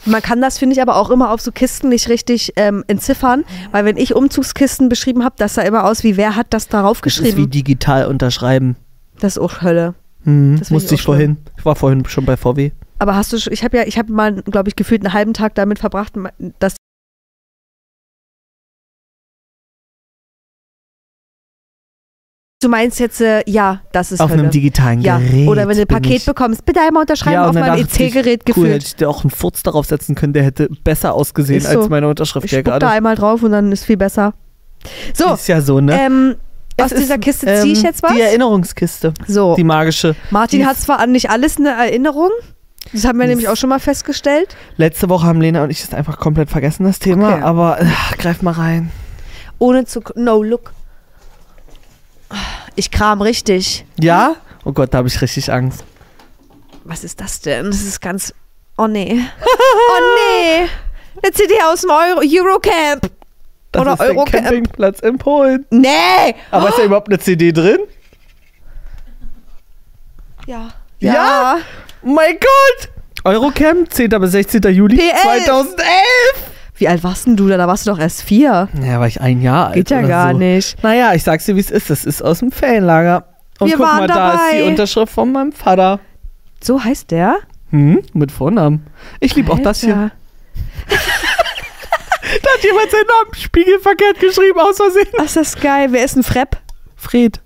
Man 0.04 0.22
kann 0.22 0.40
das, 0.40 0.58
finde 0.58 0.74
ich, 0.74 0.82
aber 0.82 0.96
auch 0.96 1.10
immer 1.10 1.30
auf 1.30 1.40
so 1.40 1.52
Kisten 1.52 1.88
nicht 1.88 2.08
richtig 2.08 2.52
ähm, 2.56 2.84
entziffern, 2.86 3.44
weil 3.72 3.84
wenn 3.84 3.96
ich 3.96 4.14
Umzugskisten 4.14 4.88
beschrieben 4.88 5.24
habe, 5.24 5.34
das 5.38 5.54
sah 5.54 5.62
immer 5.62 5.84
aus 5.84 6.02
wie, 6.04 6.16
wer 6.16 6.36
hat 6.36 6.48
das 6.50 6.68
darauf 6.68 7.00
Das 7.00 7.14
ist 7.14 7.20
wie 7.22 7.28
geschrieben? 7.30 7.50
digital 7.50 8.06
unterschreiben. 8.06 8.76
Das 9.20 9.36
ist 9.36 9.42
auch 9.42 9.62
Hölle. 9.62 9.94
Mhm, 10.24 10.56
Das 10.58 10.70
musste 10.70 10.94
ich 10.94 11.00
ich 11.00 11.04
vorhin. 11.06 11.36
Ich 11.58 11.64
war 11.64 11.76
vorhin 11.76 12.04
schon 12.06 12.24
bei 12.24 12.36
VW. 12.36 12.72
Aber 12.98 13.14
hast 13.16 13.32
du, 13.32 13.36
ich 13.50 13.64
habe 13.64 13.76
ja, 13.76 13.82
ich 13.84 13.98
habe 13.98 14.12
mal, 14.12 14.34
glaube 14.42 14.68
ich, 14.68 14.76
gefühlt 14.76 15.04
einen 15.04 15.12
halben 15.12 15.34
Tag 15.34 15.54
damit 15.56 15.78
verbracht, 15.78 16.14
dass 16.58 16.76
Du 22.64 22.70
meinst 22.70 22.98
jetzt, 22.98 23.20
äh, 23.20 23.42
ja, 23.46 23.80
das 23.92 24.10
ist 24.10 24.20
Auf 24.20 24.30
Hölle. 24.30 24.40
einem 24.44 24.50
digitalen 24.50 25.02
ja. 25.02 25.18
Gerät. 25.18 25.48
Oder 25.48 25.68
wenn 25.68 25.76
du 25.76 25.82
ein 25.82 25.86
Paket 25.86 26.12
ich. 26.12 26.24
bekommst, 26.24 26.64
bitte 26.64 26.80
einmal 26.80 27.02
unterschreiben 27.02 27.34
Ja, 27.34 27.44
auf 27.46 27.52
dann 27.54 27.60
mein 27.66 27.78
dachte 27.82 27.94
ich, 27.94 28.00
EC-Gerät 28.00 28.40
Cool, 28.46 28.52
hätte 28.54 28.60
gefühlt. 28.62 28.84
ich 28.84 28.96
dir 28.96 29.10
auch 29.10 29.22
einen 29.22 29.28
Furz 29.30 29.62
darauf 29.62 29.84
setzen 29.84 30.14
können, 30.14 30.32
der 30.32 30.44
hätte 30.44 30.70
besser 30.82 31.12
ausgesehen 31.12 31.60
so. 31.60 31.80
als 31.80 31.88
meine 31.90 32.08
Unterschrift 32.08 32.46
Ich 32.46 32.58
spuck 32.58 32.80
da 32.80 32.88
einmal 32.90 33.16
drauf 33.16 33.42
und 33.42 33.52
dann 33.52 33.70
ist 33.70 33.84
viel 33.84 33.98
besser. 33.98 34.32
So, 35.12 35.34
Ist 35.34 35.46
ja 35.48 35.60
so, 35.60 35.80
ne? 35.80 36.00
ähm, 36.00 36.36
aus 36.80 36.86
Es 36.86 36.92
ist, 36.92 37.02
dieser 37.02 37.18
Kiste 37.18 37.46
ziehe 37.60 37.72
ich 37.74 37.80
ähm, 37.80 37.84
jetzt 37.84 38.02
was. 38.02 38.12
Die 38.14 38.20
Erinnerungskiste. 38.22 39.12
so, 39.26 39.54
Die 39.56 39.64
magische. 39.64 40.16
Martin 40.30 40.60
die- 40.60 40.66
hat 40.66 40.78
zwar 40.78 41.00
an 41.00 41.12
nicht 41.12 41.28
alles 41.28 41.58
eine 41.58 41.68
Erinnerung, 41.70 42.30
das 42.94 43.04
haben 43.04 43.18
wir 43.18 43.24
Das- 43.24 43.28
nämlich 43.28 43.48
auch 43.48 43.56
schon 43.56 43.68
mal 43.68 43.78
festgestellt. 43.78 44.56
Letzte 44.78 45.10
Woche 45.10 45.26
haben 45.26 45.42
Lena 45.42 45.62
und 45.64 45.68
ich 45.70 45.82
das 45.82 45.92
einfach 45.92 46.18
komplett 46.18 46.48
vergessen, 46.48 46.84
das 46.84 46.98
Thema. 46.98 47.34
Okay. 47.34 47.42
Aber 47.42 47.78
äh, 47.80 47.84
greif 48.16 48.40
mal 48.40 48.52
rein. 48.52 48.90
Ohne 49.58 49.84
zu. 49.84 50.00
No, 50.16 50.42
look. 50.42 50.72
Ich 52.74 52.90
kram 52.90 53.22
richtig. 53.22 53.84
Ja? 53.98 54.36
Oh 54.64 54.72
Gott, 54.72 54.92
da 54.92 54.98
habe 54.98 55.08
ich 55.08 55.20
richtig 55.20 55.52
Angst. 55.52 55.84
Was 56.84 57.04
ist 57.04 57.20
das 57.20 57.40
denn? 57.40 57.66
Das 57.66 57.82
ist 57.82 58.00
ganz. 58.00 58.34
Oh 58.76 58.86
nee. 58.86 59.20
oh 59.42 60.00
nee. 60.16 60.68
Eine 61.22 61.32
CD 61.32 61.54
aus 61.66 61.82
dem 61.82 61.90
Euro 61.90 62.20
Eurocamp. 62.20 63.10
Das 63.72 63.82
Oder 63.82 63.92
ist 63.94 64.00
Eurocamp. 64.00 64.44
Campingplatz 64.44 65.00
in 65.00 65.18
Polen. 65.18 65.66
Nee. 65.70 66.34
Aber 66.50 66.68
ist 66.68 66.78
da 66.78 66.84
überhaupt 66.84 67.08
eine 67.08 67.18
CD 67.18 67.52
drin? 67.52 67.78
Ja. 70.46 70.68
Ja? 71.00 71.58
Mein 72.02 72.34
Gott! 72.34 72.90
Eurocamp, 73.24 73.92
10. 73.92 74.10
bis 74.10 74.32
16. 74.32 74.62
Juli 74.64 74.96
PL. 74.96 75.42
2011. 75.42 75.84
Wie 76.76 76.88
alt 76.88 77.04
warst 77.04 77.26
denn 77.26 77.36
du 77.36 77.48
da? 77.48 77.56
Da 77.56 77.68
warst 77.68 77.86
du 77.86 77.90
doch 77.90 77.98
erst 77.98 78.22
vier. 78.22 78.68
Ja, 78.82 78.98
war 78.98 79.06
ich 79.06 79.20
ein 79.20 79.40
Jahr 79.42 79.66
alt. 79.68 79.74
Geht 79.74 79.90
ja 79.90 80.02
gar 80.02 80.32
so. 80.32 80.38
nicht. 80.38 80.82
Naja, 80.82 81.14
ich 81.14 81.22
sag's 81.22 81.44
dir, 81.46 81.54
wie 81.54 81.60
es 81.60 81.70
ist. 81.70 81.88
Das 81.90 82.04
ist 82.04 82.22
aus 82.22 82.40
dem 82.40 82.50
Ferienlager. 82.50 83.26
Und 83.60 83.68
Wir 83.68 83.76
guck 83.76 83.86
waren 83.86 83.98
mal, 83.98 84.06
da 84.08 84.34
ist 84.34 84.52
die 84.52 84.58
dabei. 84.58 84.70
Unterschrift 84.70 85.12
von 85.12 85.30
meinem 85.32 85.52
Vater. 85.52 86.00
So 86.62 86.82
heißt 86.82 87.10
der? 87.12 87.38
Hm, 87.70 88.02
mit 88.12 88.32
Vornamen. 88.32 88.86
Ich 89.20 89.36
liebe 89.36 89.52
auch 89.52 89.60
das 89.60 89.80
hier. 89.80 90.10
Da 92.42 92.50
hat 92.50 92.64
jemand 92.64 92.90
seinen 92.90 93.06
Namen 93.06 93.34
spiegelverkehrt 93.34 94.18
geschrieben, 94.18 94.58
aus 94.58 94.76
Versehen. 94.78 95.06
Ach, 95.18 95.24
ist 95.24 95.36
das 95.36 95.60
geil. 95.60 95.88
Wer 95.92 96.04
ist 96.04 96.16
ein 96.16 96.22
Frepp? 96.22 96.56
Fred. 96.96 97.40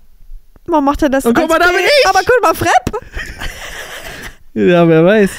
Warum 0.65 0.85
macht 0.85 1.03
er 1.03 1.09
das 1.09 1.25
Und 1.25 1.35
guck 1.35 1.49
mal, 1.49 1.59
da 1.59 1.67
bin 1.67 1.79
ich. 1.79 2.07
Aber 2.07 2.19
guck 2.19 2.41
mal, 2.41 2.55
Frepp. 2.55 2.97
Ja, 4.55 4.87
wer 4.87 5.05
weiß. 5.05 5.29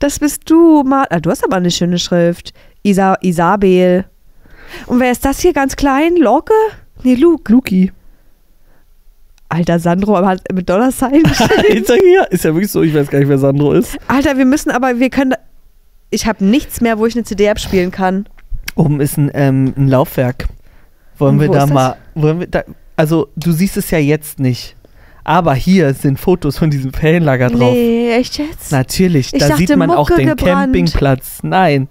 Das 0.00 0.18
bist 0.18 0.50
du, 0.50 0.82
Mar 0.82 1.06
ah, 1.10 1.20
Du 1.20 1.30
hast 1.30 1.44
aber 1.44 1.56
eine 1.56 1.70
schöne 1.70 1.98
Schrift. 2.00 2.52
Isa 2.86 3.16
Isabel. 3.20 4.04
Und 4.86 5.00
wer 5.00 5.10
ist 5.10 5.24
das 5.24 5.40
hier 5.40 5.52
ganz 5.52 5.76
klein? 5.76 6.16
Locke? 6.16 6.54
Nee, 7.02 7.14
Luke. 7.14 7.50
Luki. 7.52 7.92
Alter, 9.48 9.78
Sandro 9.78 10.16
aber 10.16 10.28
hat 10.28 10.42
mit 10.52 10.68
Dollarsign. 10.68 11.22
Alter, 11.70 11.94
hier. 11.96 12.26
Ist 12.30 12.44
ja 12.44 12.54
wirklich 12.54 12.70
so, 12.70 12.82
ich 12.82 12.94
weiß 12.94 13.08
gar 13.08 13.18
nicht, 13.18 13.28
wer 13.28 13.38
Sandro 13.38 13.72
ist. 13.72 13.96
Alter, 14.08 14.38
wir 14.38 14.44
müssen 14.44 14.70
aber, 14.70 14.98
wir 14.98 15.10
können. 15.10 15.34
Ich 16.10 16.26
habe 16.26 16.44
nichts 16.44 16.80
mehr, 16.80 16.98
wo 16.98 17.06
ich 17.06 17.14
eine 17.14 17.24
CD 17.24 17.48
abspielen 17.48 17.90
kann. 17.90 18.26
Oben 18.74 19.00
ist 19.00 19.16
ein, 19.16 19.30
ähm, 19.34 19.74
ein 19.76 19.88
Laufwerk. 19.88 20.46
Wollen 21.18 21.40
wir 21.40 21.48
da 21.48 21.64
ist 21.64 21.72
mal. 21.72 21.96
Wollen 22.14 22.40
wir 22.40 22.46
da, 22.46 22.62
also, 22.96 23.28
du 23.36 23.52
siehst 23.52 23.76
es 23.76 23.90
ja 23.90 23.98
jetzt 23.98 24.38
nicht. 24.38 24.76
Aber 25.24 25.54
hier 25.54 25.92
sind 25.94 26.20
Fotos 26.20 26.56
von 26.58 26.70
diesem 26.70 26.92
Ferienlager 26.92 27.48
drauf. 27.48 27.72
Nee, 27.72 28.12
echt 28.12 28.38
jetzt? 28.38 28.70
Natürlich, 28.70 29.32
Ich 29.32 29.40
da 29.40 29.48
dachte, 29.48 29.58
sieht 29.58 29.76
man 29.76 29.90
auch 29.90 30.08
Mucke 30.08 30.20
den 30.20 30.28
gebrannt. 30.28 30.66
Campingplatz. 30.72 31.38
Nein, 31.42 31.88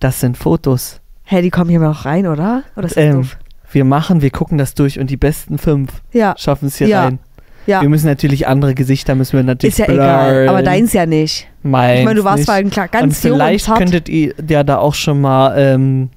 das 0.00 0.20
sind 0.20 0.36
Fotos. 0.36 1.00
Hä, 1.24 1.40
die 1.42 1.50
kommen 1.50 1.70
hier 1.70 1.80
mal 1.80 1.88
noch 1.88 2.04
rein, 2.04 2.26
oder? 2.26 2.62
Oder 2.76 2.86
ist 2.86 2.96
das 2.96 3.04
Ähm, 3.04 3.12
doof? 3.22 3.36
wir 3.72 3.84
machen, 3.84 4.20
wir 4.22 4.30
gucken 4.30 4.58
das 4.58 4.74
durch 4.74 4.98
und 4.98 5.08
die 5.10 5.16
besten 5.16 5.58
fünf 5.58 5.90
Ja, 6.12 6.34
schaffen 6.38 6.66
es 6.68 6.76
hier 6.76 6.88
Ja. 6.88 7.04
rein. 7.04 7.18
ja. 7.66 7.80
Wir 7.80 7.88
müssen 7.88 8.06
natürlich 8.06 8.46
andere 8.46 8.74
Gesichter 8.74 9.14
müssen 9.14 9.36
wir 9.36 9.42
natürlich 9.42 9.78
Ist 9.78 9.86
ja 9.86 9.92
egal. 9.92 10.30
blurren. 10.32 10.48
Aber 10.50 10.62
deins 10.62 10.92
ja 10.92 11.06
nicht. 11.06 11.48
Meins 11.62 12.00
ich 12.00 12.04
meine, 12.04 12.18
du 12.20 12.24
warst 12.24 12.38
nicht. 12.40 12.50
ein 12.50 12.70
klar, 12.70 12.84
und 12.86 12.92
ganz 12.92 13.22
jung 13.22 13.32
und 13.32 13.38
vielleicht 13.40 13.64
zart. 13.64 13.78
könntet 13.78 14.08
ihr 14.10 14.34
ja 14.48 14.62
da 14.64 14.78
auch 14.78 14.94
schon 14.94 15.20
mal 15.22 15.54
ähm, 15.58 16.10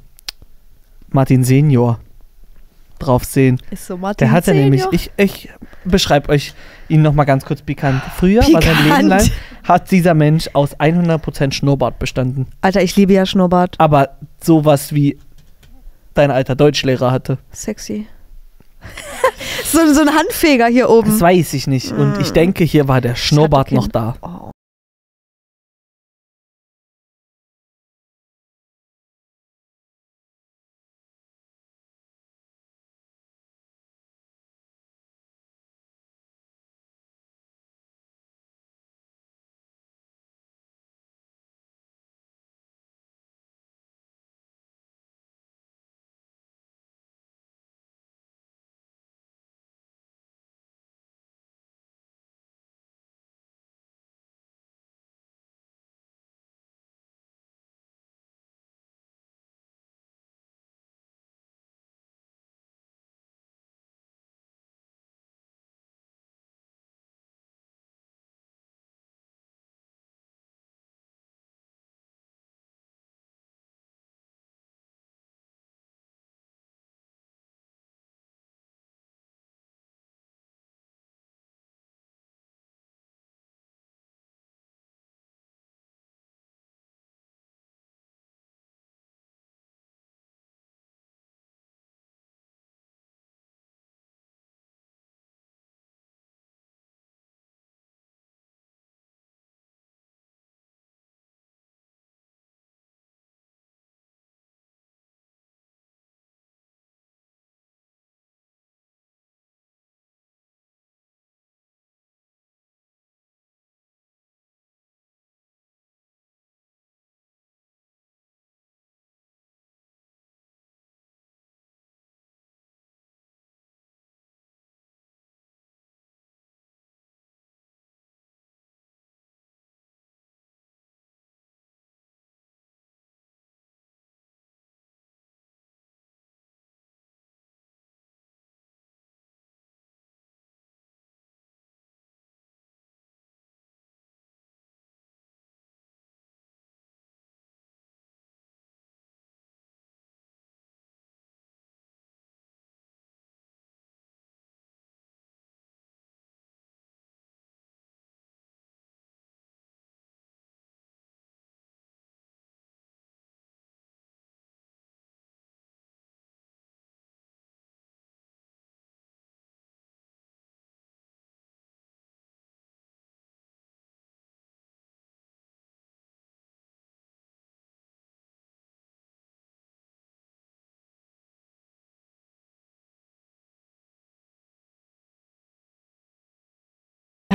Martin 1.10 1.44
Senior 1.46 2.00
drauf 2.98 3.24
sehen. 3.26 3.60
Ist 3.72 3.86
so 3.88 3.98
Martin 3.98 4.26
Der 4.26 4.32
hatte 4.32 4.52
Senior. 4.52 4.64
nämlich, 4.64 4.86
ich, 4.92 5.12
ich 5.18 5.50
beschreibe 5.86 6.30
euch 6.30 6.54
ihn 6.90 7.02
nochmal 7.02 7.26
ganz 7.26 7.46
kurz 7.46 7.62
pikant. 7.62 8.02
Früher 8.18 8.42
war 8.42 8.62
sein 8.62 8.76
Leben 8.84 9.10
Pikant. 9.10 9.10
lang, 9.10 9.32
hat 9.64 9.92
dieser 9.92 10.14
Mensch 10.14 10.50
aus 10.54 10.76
100% 10.80 11.52
Schnurrbart 11.54 12.00
bestanden. 12.00 12.48
Alter, 12.62 12.82
ich 12.82 12.96
liebe 12.96 13.14
ja 13.14 13.26
Schnurrbart. 13.26 13.76
Aber 13.80 14.18
sowas 14.42 14.94
wie 14.94 15.18
dein 16.14 16.32
alter 16.32 16.56
Deutschlehrer 16.56 17.12
hatte. 17.12 17.38
Sexy. 17.52 18.08
so, 19.66 19.80
so 19.94 20.02
ein 20.02 20.10
Handfeger 20.16 20.68
hier 20.68 20.90
oben. 20.90 21.10
Das 21.10 21.22
weiß 21.22 21.54
ich 21.54 21.68
nicht. 21.68 21.92
Und 21.92 22.20
ich 22.20 22.32
Mm. 22.32 22.34
denke, 22.36 22.64
hier 22.64 22.88
war 22.88 23.02
der 23.02 23.16
Schnurrbart 23.16 23.72
noch 23.72 23.88
da. 23.88 24.16
Oh. 24.22 24.52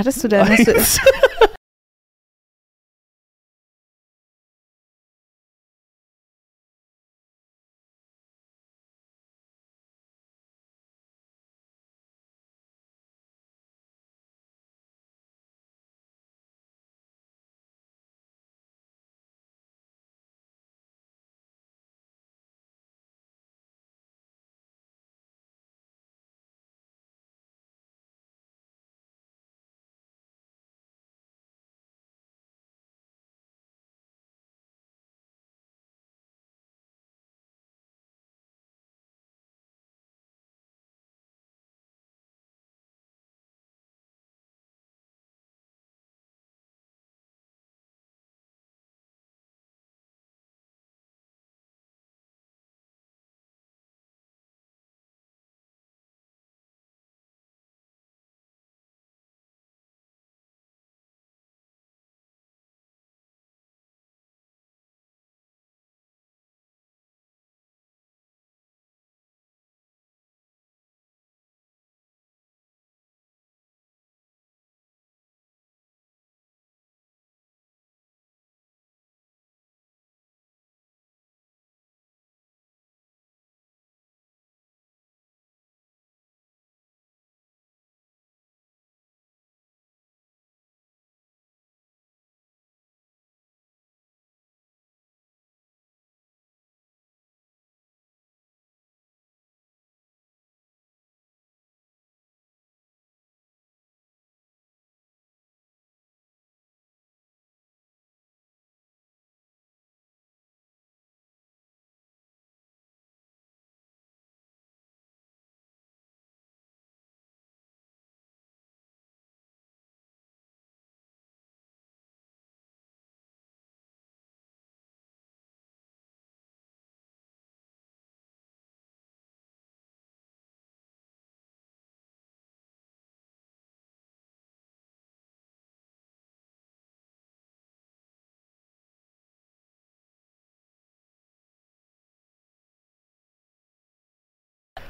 Hattest 0.03 0.25
du 0.25 0.29
denn? 0.29 0.49
Hast 0.49 0.67
du, 0.67 0.75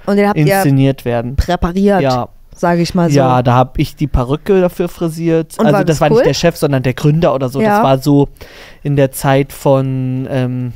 Und 0.06 0.16
den 0.16 0.28
habt 0.28 0.38
ihr 0.38 0.46
inszeniert 0.46 1.04
werden. 1.04 1.36
präpariert, 1.36 2.00
Ja, 2.02 2.28
sage 2.54 2.82
ich 2.82 2.94
mal 2.94 3.10
so. 3.10 3.16
ja, 3.16 3.42
da 3.42 3.52
habe 3.54 3.80
ich 3.80 3.94
die 3.96 4.06
Perücke 4.06 4.60
dafür 4.60 4.88
frisiert. 4.88 5.58
Und 5.58 5.66
also 5.66 5.76
war 5.78 5.84
das 5.84 5.96
das 5.96 6.00
war 6.00 6.10
cool? 6.10 6.16
nicht 6.18 6.26
der 6.26 6.34
Chef, 6.34 6.56
sondern 6.56 6.82
der 6.82 6.94
Gründer 6.94 7.34
oder 7.34 7.48
so. 7.48 7.60
Ja. 7.60 7.76
Das 7.76 7.82
war 7.84 7.98
so 7.98 8.28
in 8.82 8.96
der 8.96 9.12
Zeit 9.12 9.52
von, 9.52 10.26
ähm, 10.30 10.72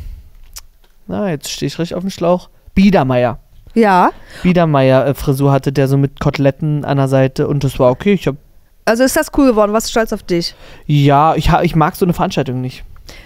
na, 1.06 1.30
jetzt 1.30 1.50
stehe 1.50 1.66
ich 1.68 1.78
richtig 1.78 1.94
auf 1.96 2.02
dem 2.02 2.10
Schlauch. 2.10 2.48
Biedermeier. 2.74 3.38
ja. 3.74 4.10
Biedermeier 4.42 5.06
äh, 5.06 5.14
Frisur 5.14 5.52
hatte 5.52 5.72
der 5.72 5.88
so 5.88 5.96
mit 5.96 6.20
Koteletten 6.20 6.84
an 6.84 6.96
der 6.98 7.08
Seite 7.08 7.48
und 7.48 7.64
das 7.64 7.78
war 7.78 7.90
okay. 7.90 8.12
Ich 8.14 8.26
habe 8.26 8.36
Also 8.84 9.02
ist 9.04 9.16
das 9.16 9.30
cool 9.36 9.46
geworden? 9.48 9.72
Was 9.72 9.84
ist 9.84 9.90
stolz 9.90 10.12
auf 10.12 10.22
dich? 10.22 10.54
ja, 10.86 11.34
ich, 11.34 11.50
ich 11.62 11.74
mag 11.76 11.96
so 11.96 12.04
eine 12.04 12.12
Veranstaltung 12.12 12.60
nicht. 12.60 12.84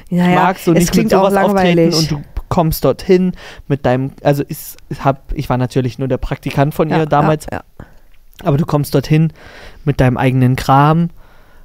Ich 0.09 0.19
Naja, 0.19 0.35
mag 0.35 0.59
so 0.59 0.73
es 0.73 0.79
nicht 0.79 0.87
mit 0.87 0.93
klingt 0.93 1.15
auch 1.15 1.21
sowas 1.31 1.33
langweilig. 1.35 1.95
auftreten 1.95 2.17
und 2.17 2.25
du 2.25 2.40
kommst 2.51 2.85
dorthin 2.85 3.33
mit 3.69 3.87
deinem, 3.87 4.13
also 4.23 4.45
ich, 4.49 4.77
hab, 5.03 5.33
ich 5.33 5.49
war 5.49 5.57
natürlich 5.57 5.99
nur 5.99 6.09
der 6.09 6.19
Praktikant 6.19 6.75
von 6.75 6.91
ihr 6.91 6.99
ja, 6.99 7.07
damals, 7.07 7.47
Ja, 7.51 7.63
aber 8.43 8.59
du 8.59 8.67
kommst 8.67 8.95
dorthin 8.95 9.33
mit 9.87 10.01
deinem 10.01 10.19
eigenen 10.19 10.57
Kram, 10.57 11.09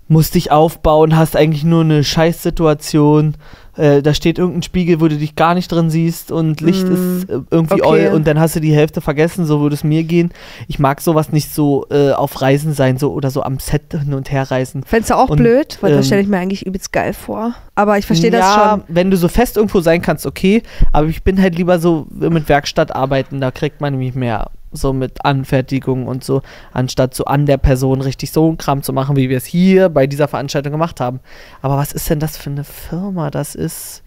musst 0.07 0.35
dich 0.35 0.51
aufbauen, 0.51 1.15
hast 1.15 1.35
eigentlich 1.35 1.63
nur 1.63 1.81
eine 1.81 2.03
Scheißsituation. 2.03 3.35
Äh, 3.75 4.01
da 4.01 4.13
steht 4.13 4.37
irgendein 4.37 4.63
Spiegel, 4.63 5.01
wo 5.01 5.07
du 5.07 5.17
dich 5.17 5.35
gar 5.35 5.53
nicht 5.53 5.69
drin 5.69 5.89
siehst 5.89 6.31
und 6.31 6.61
Licht 6.61 6.87
Mm, 6.87 6.93
ist 6.93 7.29
äh, 7.29 7.39
irgendwie 7.51 7.81
okay. 7.81 8.09
und 8.09 8.25
dann 8.25 8.39
hast 8.39 8.55
du 8.55 8.61
die 8.61 8.73
Hälfte 8.73 9.01
vergessen, 9.01 9.45
so 9.45 9.59
würde 9.59 9.73
es 9.73 9.83
mir 9.83 10.03
gehen. 10.03 10.31
Ich 10.67 10.79
mag 10.79 11.01
sowas 11.01 11.33
nicht 11.33 11.53
so 11.53 11.85
äh, 11.89 12.11
auf 12.11 12.41
Reisen 12.41 12.73
sein 12.73 12.97
so 12.97 13.11
oder 13.11 13.31
so 13.31 13.43
am 13.43 13.59
Set 13.59 13.91
hin 13.91 14.13
und 14.13 14.31
her 14.31 14.49
reisen. 14.49 14.83
Fändest 14.83 15.09
du 15.09 15.15
auch 15.15 15.29
Und, 15.29 15.37
blöd? 15.37 15.77
Weil 15.81 15.91
ähm, 15.91 15.97
das 15.97 16.05
stelle 16.05 16.21
ich 16.21 16.27
mir 16.27 16.37
eigentlich 16.37 16.65
übelst 16.65 16.93
geil 16.93 17.11
vor. 17.11 17.53
Aber 17.73 17.97
ich 17.97 18.05
verstehe 18.05 18.31
das 18.31 18.41
ja, 18.41 18.69
schon. 18.69 18.95
wenn 18.95 19.11
du 19.11 19.17
so 19.17 19.27
fest 19.27 19.57
irgendwo 19.57 19.81
sein 19.81 20.01
kannst, 20.01 20.25
okay. 20.25 20.63
Aber 20.93 21.07
ich 21.07 21.23
bin 21.23 21.41
halt 21.41 21.57
lieber 21.57 21.79
so 21.79 22.07
mit 22.11 22.47
Werkstatt 22.47 22.95
arbeiten. 22.95 23.41
Da 23.41 23.51
kriegt 23.51 23.81
man 23.81 23.91
nämlich 23.91 24.15
mehr 24.15 24.51
so 24.75 24.93
mit 24.93 25.23
Anfertigung 25.25 26.07
und 26.07 26.23
so, 26.23 26.41
anstatt 26.71 27.13
so 27.13 27.25
an 27.25 27.45
der 27.45 27.57
Person 27.57 28.01
richtig 28.01 28.31
so 28.31 28.47
einen 28.47 28.57
Kram 28.57 28.83
zu 28.83 28.93
machen, 28.93 29.15
wie 29.15 29.29
wir 29.29 29.37
es 29.37 29.45
hier 29.45 29.89
bei 29.89 30.07
dieser 30.07 30.27
Veranstaltung 30.27 30.71
gemacht 30.71 30.99
haben. 30.99 31.19
Aber 31.61 31.77
was 31.77 31.91
ist 31.91 32.09
denn 32.09 32.19
das 32.19 32.37
für 32.37 32.49
eine 32.49 32.63
Firma? 32.63 33.29
Das 33.31 33.55
ist 33.55 34.03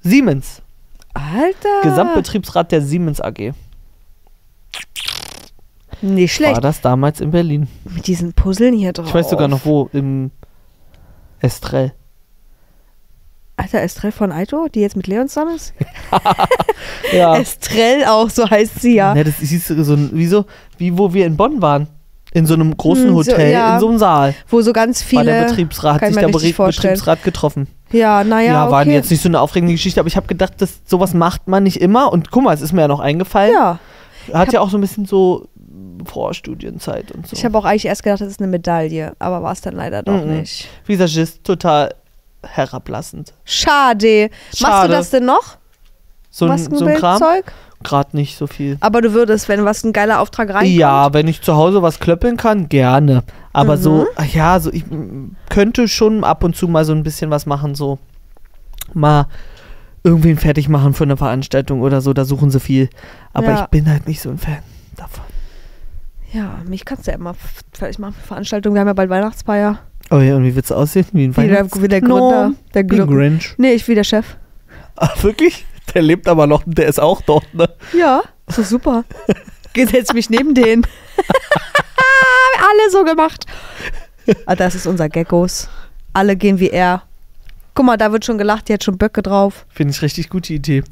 Siemens. 0.00 0.62
Alter. 1.14 1.82
Gesamtbetriebsrat 1.82 2.72
der 2.72 2.82
Siemens 2.82 3.20
AG. 3.20 3.52
Nicht 6.02 6.34
schlecht. 6.34 6.54
War 6.54 6.60
das 6.60 6.80
damals 6.80 7.20
in 7.20 7.30
Berlin. 7.30 7.68
Mit 7.84 8.06
diesen 8.06 8.32
Puzzeln 8.34 8.74
hier 8.74 8.92
drauf. 8.92 9.06
Ich 9.08 9.14
weiß 9.14 9.30
sogar 9.30 9.48
noch 9.48 9.64
wo, 9.64 9.88
im 9.92 10.30
Estrell. 11.40 11.92
Alter, 13.58 13.80
Estrell 13.80 14.12
von 14.12 14.32
Aito, 14.32 14.68
die 14.68 14.80
jetzt 14.80 14.96
mit 14.96 15.06
Leon 15.06 15.28
zusammen 15.28 15.56
ist? 15.56 15.72
Ja. 17.12 17.36
Estrell 17.36 18.04
auch, 18.04 18.28
so 18.30 18.48
heißt 18.48 18.80
sie 18.80 18.96
ja. 18.96 19.14
Ja, 19.14 19.24
das 19.24 19.36
hieß 19.38 19.68
so 19.68 19.94
ein, 19.94 20.10
wie 20.12 20.26
so, 20.26 20.44
wie 20.78 20.96
wo 20.96 21.12
wir 21.14 21.26
in 21.26 21.36
Bonn 21.36 21.62
waren. 21.62 21.88
In 22.32 22.44
so 22.46 22.54
einem 22.54 22.76
großen 22.76 23.04
Hm, 23.04 23.10
so, 23.10 23.32
Hotel, 23.32 23.52
ja. 23.52 23.74
in 23.74 23.80
so 23.80 23.88
einem 23.88 23.98
Saal. 23.98 24.34
Wo 24.48 24.60
so 24.60 24.72
ganz 24.72 25.00
war 25.12 25.24
der 25.24 25.34
viele. 25.34 25.48
Betriebsrat, 25.48 26.02
hat 26.02 26.12
sich 26.12 26.22
ich 26.22 26.30
der 26.32 26.54
vorstellen. 26.54 26.92
Betriebsrat 26.94 27.22
getroffen. 27.22 27.66
Ja, 27.92 28.24
naja. 28.24 28.52
Ja, 28.52 28.70
war 28.70 28.82
okay. 28.82 28.92
jetzt 28.92 29.10
nicht 29.10 29.22
so 29.22 29.28
eine 29.28 29.40
aufregende 29.40 29.72
Geschichte, 29.74 30.00
aber 30.00 30.08
ich 30.08 30.16
habe 30.16 30.26
gedacht, 30.26 30.60
dass 30.60 30.80
sowas 30.84 31.14
macht 31.14 31.48
man 31.48 31.62
nicht 31.62 31.80
immer. 31.80 32.12
Und 32.12 32.30
guck 32.30 32.42
mal, 32.42 32.52
es 32.52 32.60
ist 32.60 32.72
mir 32.72 32.82
ja 32.82 32.88
noch 32.88 33.00
eingefallen. 33.00 33.52
Ja. 33.54 33.78
Hat 34.32 34.52
ja 34.52 34.60
auch 34.60 34.68
so 34.70 34.76
ein 34.76 34.80
bisschen 34.80 35.06
so 35.06 35.48
Vorstudienzeit 36.04 37.12
und 37.12 37.26
so. 37.26 37.36
Ich 37.36 37.44
habe 37.44 37.56
auch 37.56 37.64
eigentlich 37.64 37.86
erst 37.86 38.02
gedacht, 38.02 38.20
das 38.20 38.28
ist 38.28 38.40
eine 38.40 38.48
Medaille, 38.48 39.12
aber 39.18 39.42
war 39.42 39.52
es 39.52 39.60
dann 39.60 39.74
leider 39.74 40.02
doch 40.02 40.24
Mhm. 40.24 40.38
nicht. 40.40 40.68
Visagist, 40.86 41.44
total 41.44 41.94
herablassend. 42.46 43.32
Schade. 43.44 44.30
Machst 44.48 44.58
Schade. 44.60 44.88
du 44.88 44.94
das 44.94 45.10
denn 45.10 45.24
noch? 45.24 45.56
So 46.30 46.46
ein, 46.46 46.58
so 46.58 46.84
ein 46.84 46.96
Kram? 46.98 47.22
Gerade 47.82 48.16
nicht 48.16 48.36
so 48.36 48.46
viel. 48.46 48.78
Aber 48.80 49.00
du 49.02 49.12
würdest, 49.12 49.48
wenn 49.48 49.64
was 49.64 49.84
ein 49.84 49.92
geiler 49.92 50.20
Auftrag 50.20 50.48
reinkommt. 50.50 50.74
Ja, 50.74 51.12
wenn 51.12 51.28
ich 51.28 51.42
zu 51.42 51.54
Hause 51.56 51.82
was 51.82 51.98
klöppeln 52.00 52.36
kann, 52.36 52.68
gerne. 52.68 53.22
Aber 53.52 53.76
Mhm. 53.76 53.80
so, 53.82 54.06
ach 54.16 54.24
ja, 54.26 54.58
so 54.60 54.72
ich 54.72 54.84
könnte 55.50 55.86
schon 55.88 56.24
ab 56.24 56.42
und 56.42 56.56
zu 56.56 56.68
mal 56.68 56.84
so 56.84 56.92
ein 56.92 57.02
bisschen 57.02 57.30
was 57.30 57.46
machen, 57.46 57.74
so 57.74 57.98
mal 58.94 59.26
irgendwen 60.04 60.38
fertig 60.38 60.68
machen 60.68 60.94
für 60.94 61.04
eine 61.04 61.16
Veranstaltung 61.16 61.80
oder 61.82 62.00
so, 62.00 62.12
da 62.12 62.24
suchen 62.24 62.50
sie 62.50 62.60
viel. 62.60 62.88
Aber 63.32 63.48
Ja. 63.48 63.62
ich 63.64 63.66
bin 63.70 63.88
halt 63.90 64.06
nicht 64.06 64.20
so 64.20 64.30
ein 64.30 64.38
Fan 64.38 64.58
davon. 64.96 65.24
Ja, 66.32 66.58
mich 66.66 66.84
kannst 66.84 67.06
du 67.06 67.10
ja 67.12 67.16
immer 67.16 67.34
fertig 67.72 67.98
machen 67.98 68.14
für 68.14 68.26
Veranstaltungen. 68.28 68.74
Wir 68.74 68.80
haben 68.80 68.88
ja 68.88 68.92
bald 68.94 69.10
Weihnachtsfeier. 69.10 69.78
Oh 70.10 70.18
ja, 70.18 70.36
und 70.36 70.44
wie 70.44 70.54
wird's 70.54 70.70
aussehen? 70.72 71.06
Wie 71.12 71.24
ein 71.24 71.36
Wie 71.36 71.48
der, 71.48 71.66
wie 71.72 71.88
der? 71.88 72.00
Gründer. 72.00 72.52
Der 72.74 72.82
Wie 72.82 73.00
ein 73.00 73.06
Gründer. 73.06 73.06
Grinch. 73.06 73.54
Nee, 73.58 73.72
ich 73.72 73.86
wie 73.88 73.94
der 73.94 74.04
Chef. 74.04 74.36
Ah, 74.96 75.10
wirklich? 75.22 75.66
Der 75.94 76.02
lebt 76.02 76.28
aber 76.28 76.46
noch, 76.46 76.62
der 76.66 76.86
ist 76.86 77.00
auch 77.00 77.20
dort, 77.22 77.52
ne? 77.54 77.68
Ja, 77.96 78.22
ist 78.46 78.58
doch 78.58 78.64
super. 78.64 79.04
Gesetz 79.72 80.12
mich 80.14 80.30
neben 80.30 80.54
den. 80.54 80.82
Alle 82.58 82.90
so 82.90 83.04
gemacht. 83.04 83.46
Ah, 84.46 84.56
das 84.56 84.74
ist 84.74 84.86
unser 84.86 85.08
Geckos. 85.08 85.68
Alle 86.12 86.36
gehen 86.36 86.58
wie 86.58 86.70
er. 86.70 87.02
Guck 87.74 87.84
mal, 87.84 87.96
da 87.96 88.10
wird 88.10 88.24
schon 88.24 88.38
gelacht, 88.38 88.68
die 88.68 88.72
hat 88.72 88.82
schon 88.84 88.96
Böcke 88.96 89.22
drauf. 89.22 89.66
Finde 89.68 89.92
ich 89.92 90.00
richtig 90.02 90.30
gute 90.30 90.54
Idee. 90.54 90.82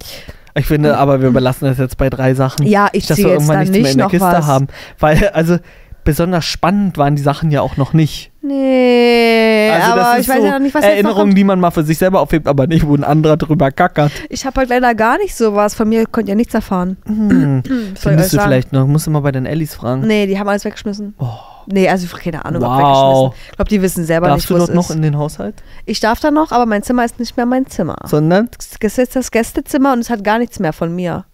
Ich 0.56 0.66
finde, 0.66 0.96
aber 0.98 1.20
wir 1.20 1.30
belassen 1.30 1.66
das 1.66 1.78
jetzt 1.78 1.96
bei 1.96 2.10
drei 2.10 2.34
Sachen. 2.34 2.64
Ja, 2.66 2.88
ich 2.92 3.06
dass 3.06 3.18
wir 3.18 3.24
jetzt 3.24 3.32
irgendwann 3.34 3.58
nichts 3.60 3.72
mehr 3.72 3.82
nicht 3.82 3.92
in 3.92 3.98
der 3.98 4.08
Kiste 4.08 4.26
was. 4.26 4.46
haben. 4.46 4.68
Weil, 5.00 5.28
also, 5.30 5.58
besonders 6.04 6.44
spannend 6.44 6.98
waren 6.98 7.16
die 7.16 7.22
Sachen 7.22 7.50
ja 7.50 7.60
auch 7.62 7.76
noch 7.76 7.92
nicht. 7.92 8.30
Nee, 8.42 9.70
Also 9.72 9.92
aber 9.92 10.18
ist 10.18 10.22
ich 10.24 10.28
weiß 10.28 10.38
so 10.40 10.44
ja 10.46 10.52
noch 10.52 10.58
nicht, 10.60 10.74
was 10.74 10.82
noch 10.82 10.90
Erinnerungen, 10.90 11.34
die 11.34 11.44
man 11.44 11.60
mal 11.60 11.70
für 11.70 11.82
sich 11.82 11.96
selber 11.98 12.20
aufhebt, 12.20 12.46
aber 12.46 12.66
nicht, 12.66 12.86
wo 12.86 12.94
ein 12.94 13.04
anderer 13.04 13.36
drüber 13.36 13.70
kackert. 13.70 14.12
Ich 14.28 14.44
habe 14.44 14.60
halt 14.60 14.68
leider 14.68 14.94
gar 14.94 15.18
nicht 15.18 15.34
sowas. 15.34 15.74
Von 15.74 15.88
mir 15.88 16.04
könnt 16.06 16.28
ihr 16.28 16.34
nichts 16.34 16.54
erfahren. 16.54 16.96
Hm. 17.06 17.62
Was 17.94 18.02
Findest 18.02 18.32
du 18.32 18.36
sagen? 18.36 18.48
vielleicht 18.48 18.72
noch? 18.72 18.86
Musst 18.86 19.06
du 19.06 19.10
mal 19.10 19.20
bei 19.20 19.32
den 19.32 19.46
Ellis 19.46 19.74
fragen. 19.74 20.06
Nee, 20.06 20.26
die 20.26 20.38
haben 20.38 20.48
alles 20.48 20.64
weggeschmissen. 20.64 21.14
Oh. 21.18 21.26
Nee, 21.66 21.88
also 21.88 22.06
keine 22.16 22.44
Ahnung, 22.44 22.62
ob 22.62 22.68
Wow. 22.70 22.78
weggeschmissen. 22.78 23.48
Ich 23.50 23.56
glaube, 23.56 23.68
die 23.70 23.82
wissen 23.82 24.04
selber 24.04 24.26
Darfst 24.28 24.42
nicht, 24.42 24.50
du 24.50 24.54
wo 24.54 24.58
dort 24.58 24.68
es 24.70 24.74
noch 24.74 24.90
ist. 24.90 24.96
in 24.96 25.02
den 25.02 25.16
Haushalt? 25.16 25.62
Ich 25.86 26.00
darf 26.00 26.20
da 26.20 26.30
noch, 26.30 26.52
aber 26.52 26.66
mein 26.66 26.82
Zimmer 26.82 27.04
ist 27.04 27.18
nicht 27.18 27.36
mehr 27.36 27.46
mein 27.46 27.66
Zimmer. 27.66 27.96
Sondern 28.04 28.50
Das 28.80 28.98
ist 28.98 29.16
das 29.16 29.30
Gästezimmer 29.30 29.94
und 29.94 30.00
es 30.00 30.10
hat 30.10 30.22
gar 30.22 30.38
nichts 30.38 30.58
mehr 30.60 30.72
von 30.74 30.94
mir. 30.94 31.24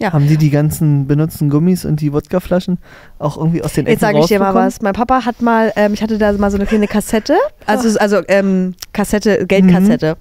Ja. 0.00 0.12
haben 0.12 0.26
die 0.26 0.36
die 0.38 0.50
ganzen 0.50 1.06
benutzten 1.06 1.50
Gummis 1.50 1.84
und 1.84 2.00
die 2.00 2.12
Wodkaflaschen 2.12 2.78
auch 3.18 3.36
irgendwie 3.36 3.62
aus 3.62 3.74
den 3.74 3.86
Ecken 3.86 3.92
Jetzt 3.92 4.00
sage 4.00 4.18
ich 4.20 4.26
dir 4.26 4.38
mal 4.38 4.54
was. 4.54 4.80
Mein 4.80 4.94
Papa 4.94 5.26
hat 5.26 5.42
mal, 5.42 5.72
ähm, 5.76 5.92
ich 5.92 6.02
hatte 6.02 6.16
da 6.16 6.32
mal 6.32 6.50
so 6.50 6.56
eine 6.56 6.66
kleine 6.66 6.88
Kassette, 6.88 7.36
also, 7.66 7.98
also 7.98 8.22
ähm, 8.28 8.74
Kassette, 8.94 9.46
Geldkassette. 9.46 10.16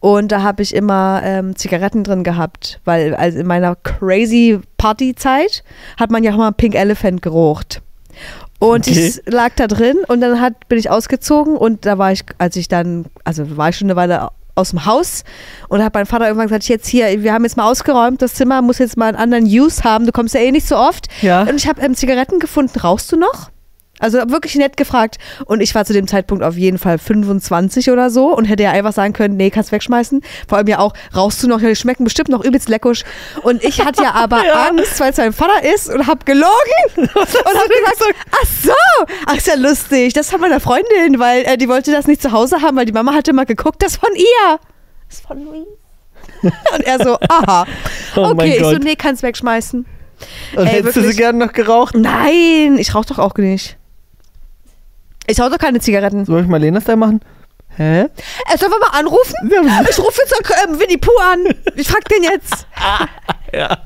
Und 0.00 0.32
da 0.32 0.42
habe 0.42 0.62
ich 0.62 0.74
immer 0.74 1.22
ähm, 1.24 1.56
Zigaretten 1.56 2.04
drin 2.04 2.24
gehabt, 2.24 2.80
weil 2.84 3.14
also 3.14 3.38
in 3.38 3.46
meiner 3.46 3.74
crazy 3.76 4.60
Partyzeit 4.76 5.64
hat 5.98 6.10
man 6.10 6.22
ja 6.24 6.32
auch 6.32 6.36
mal 6.36 6.50
Pink 6.52 6.74
Elephant 6.74 7.22
gerucht. 7.22 7.80
Und 8.58 8.86
Okay. 8.88 9.12
ich 9.24 9.32
lag 9.32 9.50
da 9.56 9.66
drin 9.66 9.96
und 10.08 10.20
dann 10.20 10.40
hat, 10.40 10.68
bin 10.68 10.78
ich 10.78 10.90
ausgezogen 10.90 11.56
und 11.56 11.86
da 11.86 11.98
war 11.98 12.12
ich, 12.12 12.24
als 12.38 12.56
ich 12.56 12.68
dann, 12.68 13.06
also 13.24 13.56
war 13.56 13.70
ich 13.70 13.76
schon 13.76 13.86
eine 13.88 13.96
Weile 13.96 14.28
aus 14.54 14.70
dem 14.70 14.86
Haus 14.86 15.24
und 15.68 15.82
hat 15.82 15.94
mein 15.94 16.06
Vater 16.06 16.26
irgendwann 16.26 16.48
gesagt, 16.48 16.68
jetzt 16.68 16.86
hier, 16.86 17.22
wir 17.22 17.32
haben 17.32 17.44
jetzt 17.44 17.56
mal 17.56 17.68
ausgeräumt, 17.68 18.22
das 18.22 18.34
Zimmer 18.34 18.62
muss 18.62 18.78
jetzt 18.78 18.96
mal 18.96 19.06
einen 19.06 19.16
anderen 19.16 19.44
Use 19.44 19.82
haben, 19.84 20.06
du 20.06 20.12
kommst 20.12 20.34
ja 20.34 20.40
eh 20.40 20.52
nicht 20.52 20.68
so 20.68 20.76
oft. 20.76 21.08
Ja. 21.22 21.42
Und 21.42 21.56
ich 21.56 21.68
habe 21.68 21.80
ähm, 21.80 21.94
Zigaretten 21.94 22.38
gefunden. 22.38 22.78
Rauchst 22.78 23.10
du 23.12 23.16
noch? 23.16 23.50
Also 24.00 24.18
wirklich 24.28 24.56
nett 24.56 24.76
gefragt. 24.76 25.18
Und 25.44 25.60
ich 25.60 25.74
war 25.74 25.84
zu 25.84 25.92
dem 25.92 26.08
Zeitpunkt 26.08 26.42
auf 26.42 26.56
jeden 26.56 26.78
Fall 26.78 26.98
25 26.98 27.90
oder 27.90 28.10
so 28.10 28.36
und 28.36 28.44
hätte 28.44 28.64
ja 28.64 28.72
einfach 28.72 28.92
sagen 28.92 29.12
können, 29.12 29.36
nee, 29.36 29.50
kannst 29.50 29.70
wegschmeißen. 29.70 30.20
Vor 30.48 30.58
allem 30.58 30.66
ja 30.66 30.78
auch, 30.80 30.94
rauchst 31.14 31.42
du 31.42 31.48
noch? 31.48 31.60
Ja, 31.60 31.68
die 31.68 31.76
schmecken 31.76 32.04
bestimmt 32.04 32.28
noch 32.28 32.44
übelst 32.44 32.68
leckisch. 32.68 33.04
Und 33.42 33.62
ich 33.62 33.84
hatte 33.84 34.02
ja 34.02 34.12
aber 34.12 34.44
Ja. 34.44 34.68
Angst, 34.68 34.98
weil 35.00 35.10
es 35.12 35.16
mein 35.16 35.32
Vater 35.32 35.64
ist 35.74 35.88
und 35.88 36.06
hab 36.06 36.26
gelogen. 36.26 36.50
und 36.96 37.06
hab 37.06 37.14
gesagt, 37.14 38.14
ach 38.32 38.48
so, 38.62 38.72
ach 39.26 39.36
ist 39.36 39.46
ja 39.46 39.54
lustig. 39.54 40.12
Das 40.12 40.32
hat 40.32 40.40
meine 40.40 40.60
Freundin, 40.60 41.18
weil 41.18 41.44
äh, 41.44 41.56
die 41.56 41.68
wollte 41.68 41.92
das 41.92 42.06
nicht 42.06 42.20
zu 42.20 42.32
Hause 42.32 42.62
haben, 42.62 42.76
weil 42.76 42.86
die 42.86 42.92
Mama 42.92 43.14
hatte 43.14 43.32
mal 43.32 43.46
geguckt, 43.46 43.82
das 43.82 43.92
ist 43.92 44.00
von 44.00 44.14
ihr. 44.14 44.58
Das 45.08 45.18
ist 45.18 45.26
von 45.26 45.44
Louise. 45.44 45.66
und 46.42 46.80
er 46.84 47.02
so, 47.02 47.18
aha. 47.28 47.66
Oh 48.16 48.30
okay, 48.32 48.56
ich 48.56 48.64
so, 48.64 48.72
Gott. 48.72 48.84
nee, 48.84 48.96
kannst 48.96 49.22
wegschmeißen. 49.22 49.86
Und 50.56 50.66
Ey, 50.66 50.66
hättest 50.66 50.96
du 50.96 51.00
sie 51.00 51.06
wirklich? 51.06 51.16
gerne 51.16 51.38
noch 51.46 51.52
geraucht? 51.52 51.94
Nein, 51.94 52.76
ich 52.78 52.94
rauche 52.94 53.06
doch 53.06 53.18
auch 53.18 53.34
nicht. 53.36 53.76
Ich 55.26 55.40
rauche 55.40 55.50
doch 55.50 55.58
keine 55.58 55.80
Zigaretten. 55.80 56.24
Soll 56.24 56.42
ich 56.42 56.46
mal 56.46 56.60
Lenas 56.60 56.84
da 56.84 56.96
machen? 56.96 57.20
Hä? 57.76 58.02
Er 58.50 58.58
soll 58.58 58.68
mal 58.68 58.98
anrufen? 58.98 59.34
Ich 59.90 59.98
rufe 59.98 60.20
jetzt 60.22 60.34
ähm, 60.68 60.78
Winnie 60.78 60.96
Pooh 60.96 61.10
an. 61.32 61.54
Ich 61.74 61.88
frag 61.88 62.04
den 62.08 62.22
jetzt. 62.22 62.66
Ja. 63.52 63.78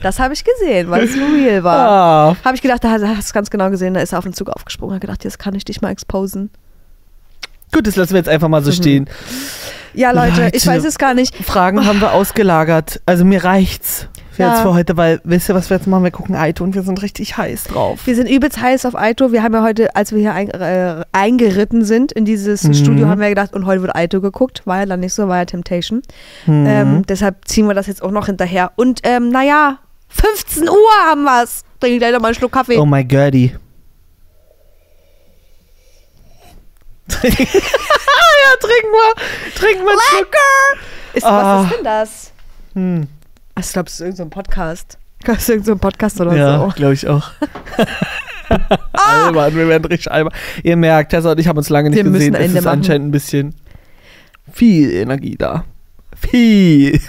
Das 0.00 0.18
habe 0.18 0.32
ich 0.32 0.42
gesehen, 0.42 0.90
weil 0.90 1.04
es 1.04 1.14
real 1.14 1.62
war. 1.62 1.88
Ah. 2.30 2.36
Habe 2.46 2.54
ich 2.56 2.62
gedacht, 2.62 2.82
da 2.82 2.90
hast 3.14 3.28
du 3.28 3.34
ganz 3.34 3.50
genau 3.50 3.68
gesehen, 3.68 3.92
da 3.92 4.00
ist 4.00 4.12
er 4.12 4.18
auf 4.18 4.24
den 4.24 4.32
Zug 4.32 4.48
aufgesprungen. 4.48 4.94
Hat 4.94 5.02
gedacht, 5.02 5.22
jetzt 5.24 5.38
kann 5.38 5.54
ich 5.54 5.66
dich 5.66 5.82
mal 5.82 5.90
exposen. 5.90 6.48
Gut, 7.74 7.86
das 7.86 7.96
lassen 7.96 8.12
wir 8.12 8.18
jetzt 8.20 8.30
einfach 8.30 8.48
mal 8.48 8.62
so 8.64 8.70
Mhm. 8.70 8.74
stehen. 8.74 9.10
Ja, 9.92 10.12
Leute, 10.12 10.44
Leute. 10.44 10.56
ich 10.56 10.66
weiß 10.66 10.84
es 10.86 10.96
gar 10.96 11.12
nicht. 11.12 11.36
Fragen 11.44 11.84
haben 11.84 12.00
wir 12.00 12.12
ausgelagert. 12.14 13.02
Also 13.04 13.26
mir 13.26 13.44
reicht's 13.44 14.08
für 14.32 14.42
Ja. 14.42 14.52
jetzt 14.54 14.62
für 14.62 14.74
heute, 14.74 14.96
weil 14.96 15.20
wisst 15.24 15.48
ihr, 15.48 15.54
was 15.54 15.70
wir 15.70 15.76
jetzt 15.76 15.86
machen? 15.86 16.04
Wir 16.04 16.10
gucken 16.10 16.34
Aito 16.34 16.64
und 16.64 16.74
wir 16.74 16.82
sind 16.82 17.00
richtig 17.02 17.36
heiß 17.36 17.64
drauf. 17.64 18.00
Wir 18.06 18.14
sind 18.16 18.28
übelst 18.28 18.60
heiß 18.60 18.84
auf 18.86 18.96
Aito. 18.96 19.30
Wir 19.32 19.42
haben 19.42 19.52
ja 19.54 19.62
heute, 19.62 19.94
als 19.94 20.12
wir 20.12 20.18
hier 20.20 20.32
ein, 20.34 20.48
äh, 20.50 21.04
eingeritten 21.12 21.84
sind 21.84 22.12
in 22.12 22.24
dieses 22.24 22.64
Mhm. 22.64 22.74
Studio, 22.74 23.08
haben 23.08 23.20
wir 23.20 23.28
gedacht, 23.28 23.52
und 23.52 23.66
heute 23.66 23.82
wird 23.82 23.94
Aito 23.94 24.20
geguckt. 24.20 24.62
War 24.66 24.78
ja 24.80 24.86
dann 24.86 25.00
nicht 25.00 25.14
so, 25.14 25.28
war 25.28 25.38
ja 25.38 25.44
Temptation. 25.44 26.02
Mhm. 26.46 26.66
Ähm, 26.66 27.06
deshalb 27.06 27.46
ziehen 27.46 27.66
wir 27.66 27.74
das 27.74 27.86
jetzt 27.86 28.02
auch 28.02 28.10
noch 28.10 28.26
hinterher. 28.26 28.72
Und 28.76 29.00
ähm, 29.04 29.28
naja, 29.28 29.78
15 30.08 30.68
Uhr 30.68 30.76
haben 31.06 31.24
wir's. 31.24 31.64
Trink 31.80 31.98
gleich 31.98 32.12
noch 32.12 32.20
mal 32.20 32.28
einen 32.28 32.34
Schluck 32.36 32.52
Kaffee. 32.52 32.78
Oh 32.78 32.86
my 32.86 33.04
Gertie. 33.04 33.56
ja, 37.22 37.28
trinken 38.60 38.92
wir. 38.92 39.14
Trinken 39.54 39.82
wir 39.84 39.90
einen 39.90 40.00
Schluck. 40.10 40.20
Lecker! 40.20 40.80
Ist, 41.14 41.24
Ah. 41.26 41.58
Was 41.58 41.64
ist 41.70 41.76
denn 41.76 41.84
das? 41.84 42.32
Hm. 42.74 43.08
Ach, 43.54 43.62
Ich 43.62 43.72
glaube, 43.72 43.88
es 43.88 43.94
ist 43.94 44.00
irgendein 44.00 44.16
so 44.16 44.22
ein 44.24 44.30
Podcast. 44.30 44.98
Ich 45.18 45.24
glaube, 45.24 45.38
es 45.38 45.42
ist 45.44 45.48
irgendein 45.50 45.66
so 45.66 45.72
ein 45.72 45.78
Podcast 45.78 46.20
oder 46.20 46.36
Ja, 46.36 46.58
so. 46.58 46.68
glaube 46.74 46.94
ich 46.94 47.06
auch. 47.08 47.30
albern, 48.92 49.54
wir 49.54 49.68
werden 49.68 49.84
richtig 49.84 50.10
albern. 50.10 50.32
Ihr 50.62 50.76
merkt, 50.76 51.10
Tessa 51.10 51.32
und 51.32 51.40
ich 51.40 51.48
haben 51.48 51.56
uns 51.58 51.68
lange 51.68 51.90
nicht 51.90 52.04
Wir 52.04 52.10
gesehen. 52.10 52.34
Es 52.34 52.48
ist 52.52 52.64
machen. 52.64 52.78
anscheinend 52.80 53.08
ein 53.08 53.12
bisschen 53.12 53.54
viel 54.52 54.90
Energie 54.92 55.36
da. 55.36 55.64
Viel. 56.14 57.00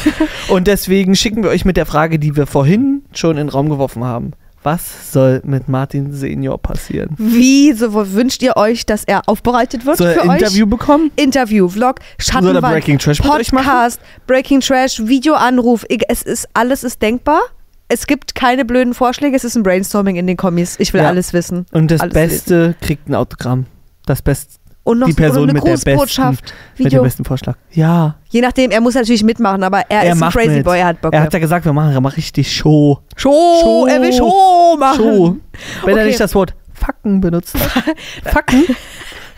und 0.48 0.66
deswegen 0.66 1.14
schicken 1.16 1.42
wir 1.42 1.50
euch 1.50 1.64
mit 1.64 1.76
der 1.76 1.86
Frage, 1.86 2.18
die 2.18 2.36
wir 2.36 2.46
vorhin 2.46 3.02
schon 3.12 3.32
in 3.32 3.36
den 3.38 3.48
Raum 3.48 3.68
geworfen 3.68 4.04
haben. 4.04 4.32
Was 4.64 5.12
soll 5.12 5.40
mit 5.44 5.68
Martin 5.68 6.12
Senior 6.12 6.56
passieren? 6.58 7.14
Wie 7.18 7.72
so 7.72 7.92
wünscht 8.12 8.42
ihr 8.42 8.56
euch, 8.56 8.86
dass 8.86 9.02
er 9.04 9.22
aufbereitet 9.28 9.84
wird 9.86 9.98
Soll 9.98 10.08
er 10.08 10.14
für 10.14 10.22
ein 10.22 10.30
euch? 10.30 10.38
Interview 10.40 10.66
bekommen? 10.66 11.10
Interview, 11.16 11.68
Vlog, 11.68 11.98
Soll 11.98 12.06
er 12.06 12.24
Schattenwand, 12.32 12.72
Breaking 12.74 12.98
Trash? 12.98 13.18
Podcast, 13.20 14.00
Breaking 14.26 14.60
Trash, 14.60 15.00
Videoanruf. 15.04 15.84
Es 16.08 16.22
ist 16.22 16.48
alles 16.54 16.84
ist 16.84 17.02
denkbar. 17.02 17.40
Es 17.88 18.06
gibt 18.06 18.34
keine 18.34 18.64
blöden 18.64 18.94
Vorschläge. 18.94 19.36
Es 19.36 19.44
ist 19.44 19.56
ein 19.56 19.62
Brainstorming 19.62 20.16
in 20.16 20.26
den 20.26 20.36
Kommis. 20.36 20.76
Ich 20.78 20.92
will 20.94 21.02
Ja. 21.02 21.08
alles 21.08 21.32
wissen. 21.32 21.66
Und 21.72 21.90
das 21.90 22.00
Alles 22.00 22.14
Beste 22.14 22.74
kriegt 22.80 23.08
ein 23.08 23.14
Autogramm. 23.14 23.66
Das 24.06 24.22
Beste 24.22 24.54
Und 24.84 24.98
noch 24.98 25.06
Die 25.06 25.12
so 25.12 25.16
Person 25.16 25.42
eine 25.44 25.52
mit 25.52 25.62
der 25.64 25.72
Grußbotschaft. 25.74 26.42
mit 26.76 26.80
dem 26.80 26.86
Video. 26.86 27.02
besten 27.04 27.24
Vorschlag. 27.24 27.54
Ja. 27.70 28.16
Je 28.30 28.40
nachdem, 28.40 28.70
er 28.72 28.80
muss 28.80 28.94
natürlich 28.94 29.22
mitmachen, 29.22 29.62
aber 29.62 29.82
er, 29.88 30.12
ist 30.12 30.20
ein 30.22 30.30
Crazy 30.30 30.48
mit. 30.56 30.64
Boy, 30.64 30.78
er 30.80 30.86
hat 30.86 31.00
Bock. 31.00 31.12
Er 31.12 31.20
hat 31.22 31.32
ja 31.32 31.38
gesagt, 31.38 31.64
wir 31.64 31.72
machen 31.72 32.02
mal 32.02 32.08
richtig 32.08 32.50
Show. 32.52 32.98
Show, 33.16 33.30
Show. 33.62 33.86
er 33.86 34.00
will 34.02 34.12
Show 34.12 34.76
machen. 34.78 34.96
Show. 34.96 35.36
Wenn 35.84 35.96
er 35.96 36.02
Okay. 36.02 36.06
nicht 36.06 36.20
das 36.20 36.34
Wort 36.34 36.54
Facken 36.74 37.20
benutzt 37.20 37.54
hat. 37.76 37.84
Facken. 38.24 38.64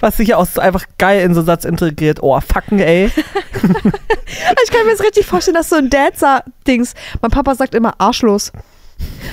Was 0.00 0.16
sich 0.16 0.28
ja 0.28 0.38
auch 0.38 0.46
so 0.46 0.60
einfach 0.62 0.84
geil 0.98 1.20
in 1.22 1.34
so 1.34 1.40
einen 1.40 1.46
Satz 1.46 1.64
integriert. 1.66 2.22
Oh, 2.22 2.38
Facken, 2.40 2.78
ey. 2.78 3.10
Ich 4.64 4.70
kann 4.70 4.84
mir 4.86 4.92
das 4.92 5.00
richtig 5.02 5.26
vorstellen, 5.26 5.54
dass 5.56 5.68
so 5.70 5.76
ein 5.76 5.88
Dad-Dings. 5.90 6.94
Mein 7.22 7.30
Papa 7.30 7.54
sagt 7.54 7.74
immer 7.74 7.94
arschlos. 7.98 8.50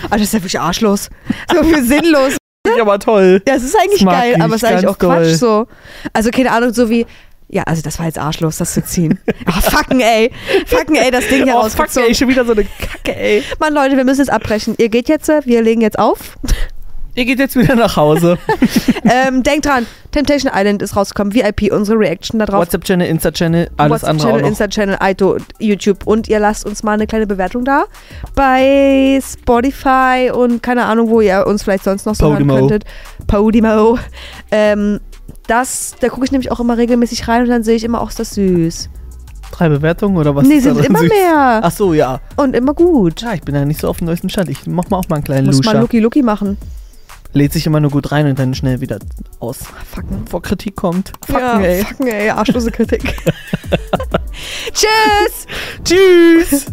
Also 0.03 0.15
das 0.17 0.21
ist 0.23 0.33
ja 0.33 0.39
wirklich 0.39 0.59
arschlos. 0.59 1.09
So 1.53 1.63
viel 1.63 1.83
sinnlos. 1.83 2.37
Ich 2.67 2.79
aber 2.81 2.99
toll. 2.99 3.41
Ja, 3.47 3.55
es 3.55 3.63
ist 3.63 3.75
eigentlich 3.75 4.03
Das 4.03 4.13
geil, 4.13 4.35
aber 4.39 4.55
es 4.55 4.61
ist 4.63 4.69
eigentlich 4.69 4.87
auch 4.87 4.97
Quatsch 4.97 5.25
doll. 5.25 5.35
so. 5.35 5.67
Also 6.13 6.29
keine 6.29 6.51
Ahnung, 6.51 6.73
so 6.73 6.89
wie. 6.89 7.05
Ja, 7.49 7.63
also 7.63 7.81
das 7.81 7.99
war 7.99 8.05
jetzt 8.05 8.17
arschlos, 8.17 8.57
das 8.57 8.73
zu 8.73 8.83
ziehen. 8.83 9.19
Ah, 9.45 9.59
fucken, 9.59 9.99
ey. 9.99 10.31
Fucken, 10.67 10.95
ey, 10.95 11.11
das 11.11 11.27
Ding 11.27 11.43
hier 11.43 11.53
Oh, 11.55 11.63
fuck, 11.63 11.79
rausgezogen. 11.79 12.07
ey, 12.09 12.15
schon 12.15 12.27
wieder 12.29 12.45
so 12.45 12.53
eine 12.53 12.63
Kacke, 12.63 13.15
ey. 13.15 13.43
Mann, 13.59 13.73
Leute, 13.73 13.97
wir 13.97 14.05
müssen 14.05 14.21
jetzt 14.21 14.29
abbrechen. 14.31 14.75
Ihr 14.77 14.87
geht 14.89 15.09
jetzt, 15.09 15.27
äh, 15.27 15.41
wir 15.45 15.61
legen 15.61 15.81
jetzt 15.81 15.99
auf. 15.99 16.37
Ihr 17.13 17.25
geht 17.25 17.39
jetzt 17.39 17.55
wieder 17.55 17.75
nach 17.75 17.97
Hause. 17.97 18.37
ähm, 19.03 19.43
denkt 19.43 19.65
dran, 19.65 19.85
Temptation 20.11 20.51
Island 20.55 20.81
ist 20.81 20.95
rausgekommen, 20.95 21.33
VIP, 21.33 21.71
unsere 21.71 21.99
Reaction 21.99 22.39
da 22.39 22.45
drauf. 22.45 22.61
WhatsApp-Channel, 22.61 23.07
Insta-Channel, 23.07 23.69
alles 23.77 24.03
andere 24.03 24.27
auch 24.27 24.33
WhatsApp-Channel. 24.33 24.47
Insta-Channel, 24.47 24.97
Aito, 24.99 25.37
YouTube. 25.59 26.07
Und 26.07 26.29
ihr 26.29 26.39
lasst 26.39 26.65
uns 26.65 26.83
mal 26.83 26.93
eine 26.93 27.07
kleine 27.07 27.27
Bewertung 27.27 27.65
da 27.65 27.85
bei 28.35 29.19
Spotify 29.21 30.31
und 30.33 30.63
keine 30.63 30.85
Ahnung, 30.85 31.09
wo 31.09 31.21
ihr 31.21 31.45
uns 31.47 31.63
vielleicht 31.63 31.83
sonst 31.83 32.05
noch 32.05 32.15
so 32.15 32.29
Podimo. 32.31 32.53
hören 32.53 32.67
könntet. 32.67 32.85
Podimo. 33.27 33.97
Ähm, 34.51 34.99
das, 35.47 35.95
da 35.99 36.07
gucke 36.07 36.25
ich 36.25 36.31
nämlich 36.31 36.51
auch 36.51 36.61
immer 36.61 36.77
regelmäßig 36.77 37.27
rein 37.27 37.43
und 37.43 37.49
dann 37.49 37.63
sehe 37.63 37.75
ich 37.75 37.83
immer, 37.83 38.01
auch 38.01 38.09
ist 38.09 38.19
das 38.19 38.35
süß. 38.35 38.89
Drei 39.51 39.67
Bewertungen 39.67 40.15
oder 40.15 40.33
was? 40.33 40.47
nee, 40.47 40.59
sind 40.59 40.83
immer 40.85 40.99
süß? 40.99 41.09
mehr. 41.09 41.59
Ach 41.61 41.71
so, 41.71 41.93
ja. 41.93 42.21
Und 42.37 42.55
immer 42.55 42.73
gut. 42.73 43.21
Ja, 43.21 43.33
ich 43.33 43.41
bin 43.41 43.53
ja 43.53 43.65
nicht 43.65 43.81
so 43.81 43.89
auf 43.89 43.97
dem 43.97 44.07
neuesten 44.07 44.29
Stand. 44.29 44.49
Ich 44.49 44.65
mach 44.65 44.89
mal 44.89 44.97
auch 44.97 45.09
mal 45.09 45.15
einen 45.17 45.25
kleinen 45.25 45.47
Muss 45.47 45.57
mal 45.57 45.73
Luscher. 45.73 45.81
Lucky 45.81 45.99
Lucky 45.99 46.21
machen. 46.21 46.57
Lädt 47.33 47.53
sich 47.53 47.65
immer 47.65 47.79
nur 47.79 47.91
gut 47.91 48.11
rein 48.11 48.27
und 48.27 48.37
dann 48.39 48.53
schnell 48.53 48.81
wieder 48.81 48.99
aus. 49.39 49.59
Fucken. 49.93 50.27
Vor 50.27 50.41
Kritik 50.41 50.75
kommt. 50.75 51.13
Fucken, 51.25 51.41
ja, 51.41 51.59
ey. 51.61 51.83
Fucken, 51.83 52.07
ey. 52.07 52.29
Arschlose 52.29 52.71
Kritik. 52.71 53.03
Tschüss. 54.73 55.47
Tschüss. 55.83 56.65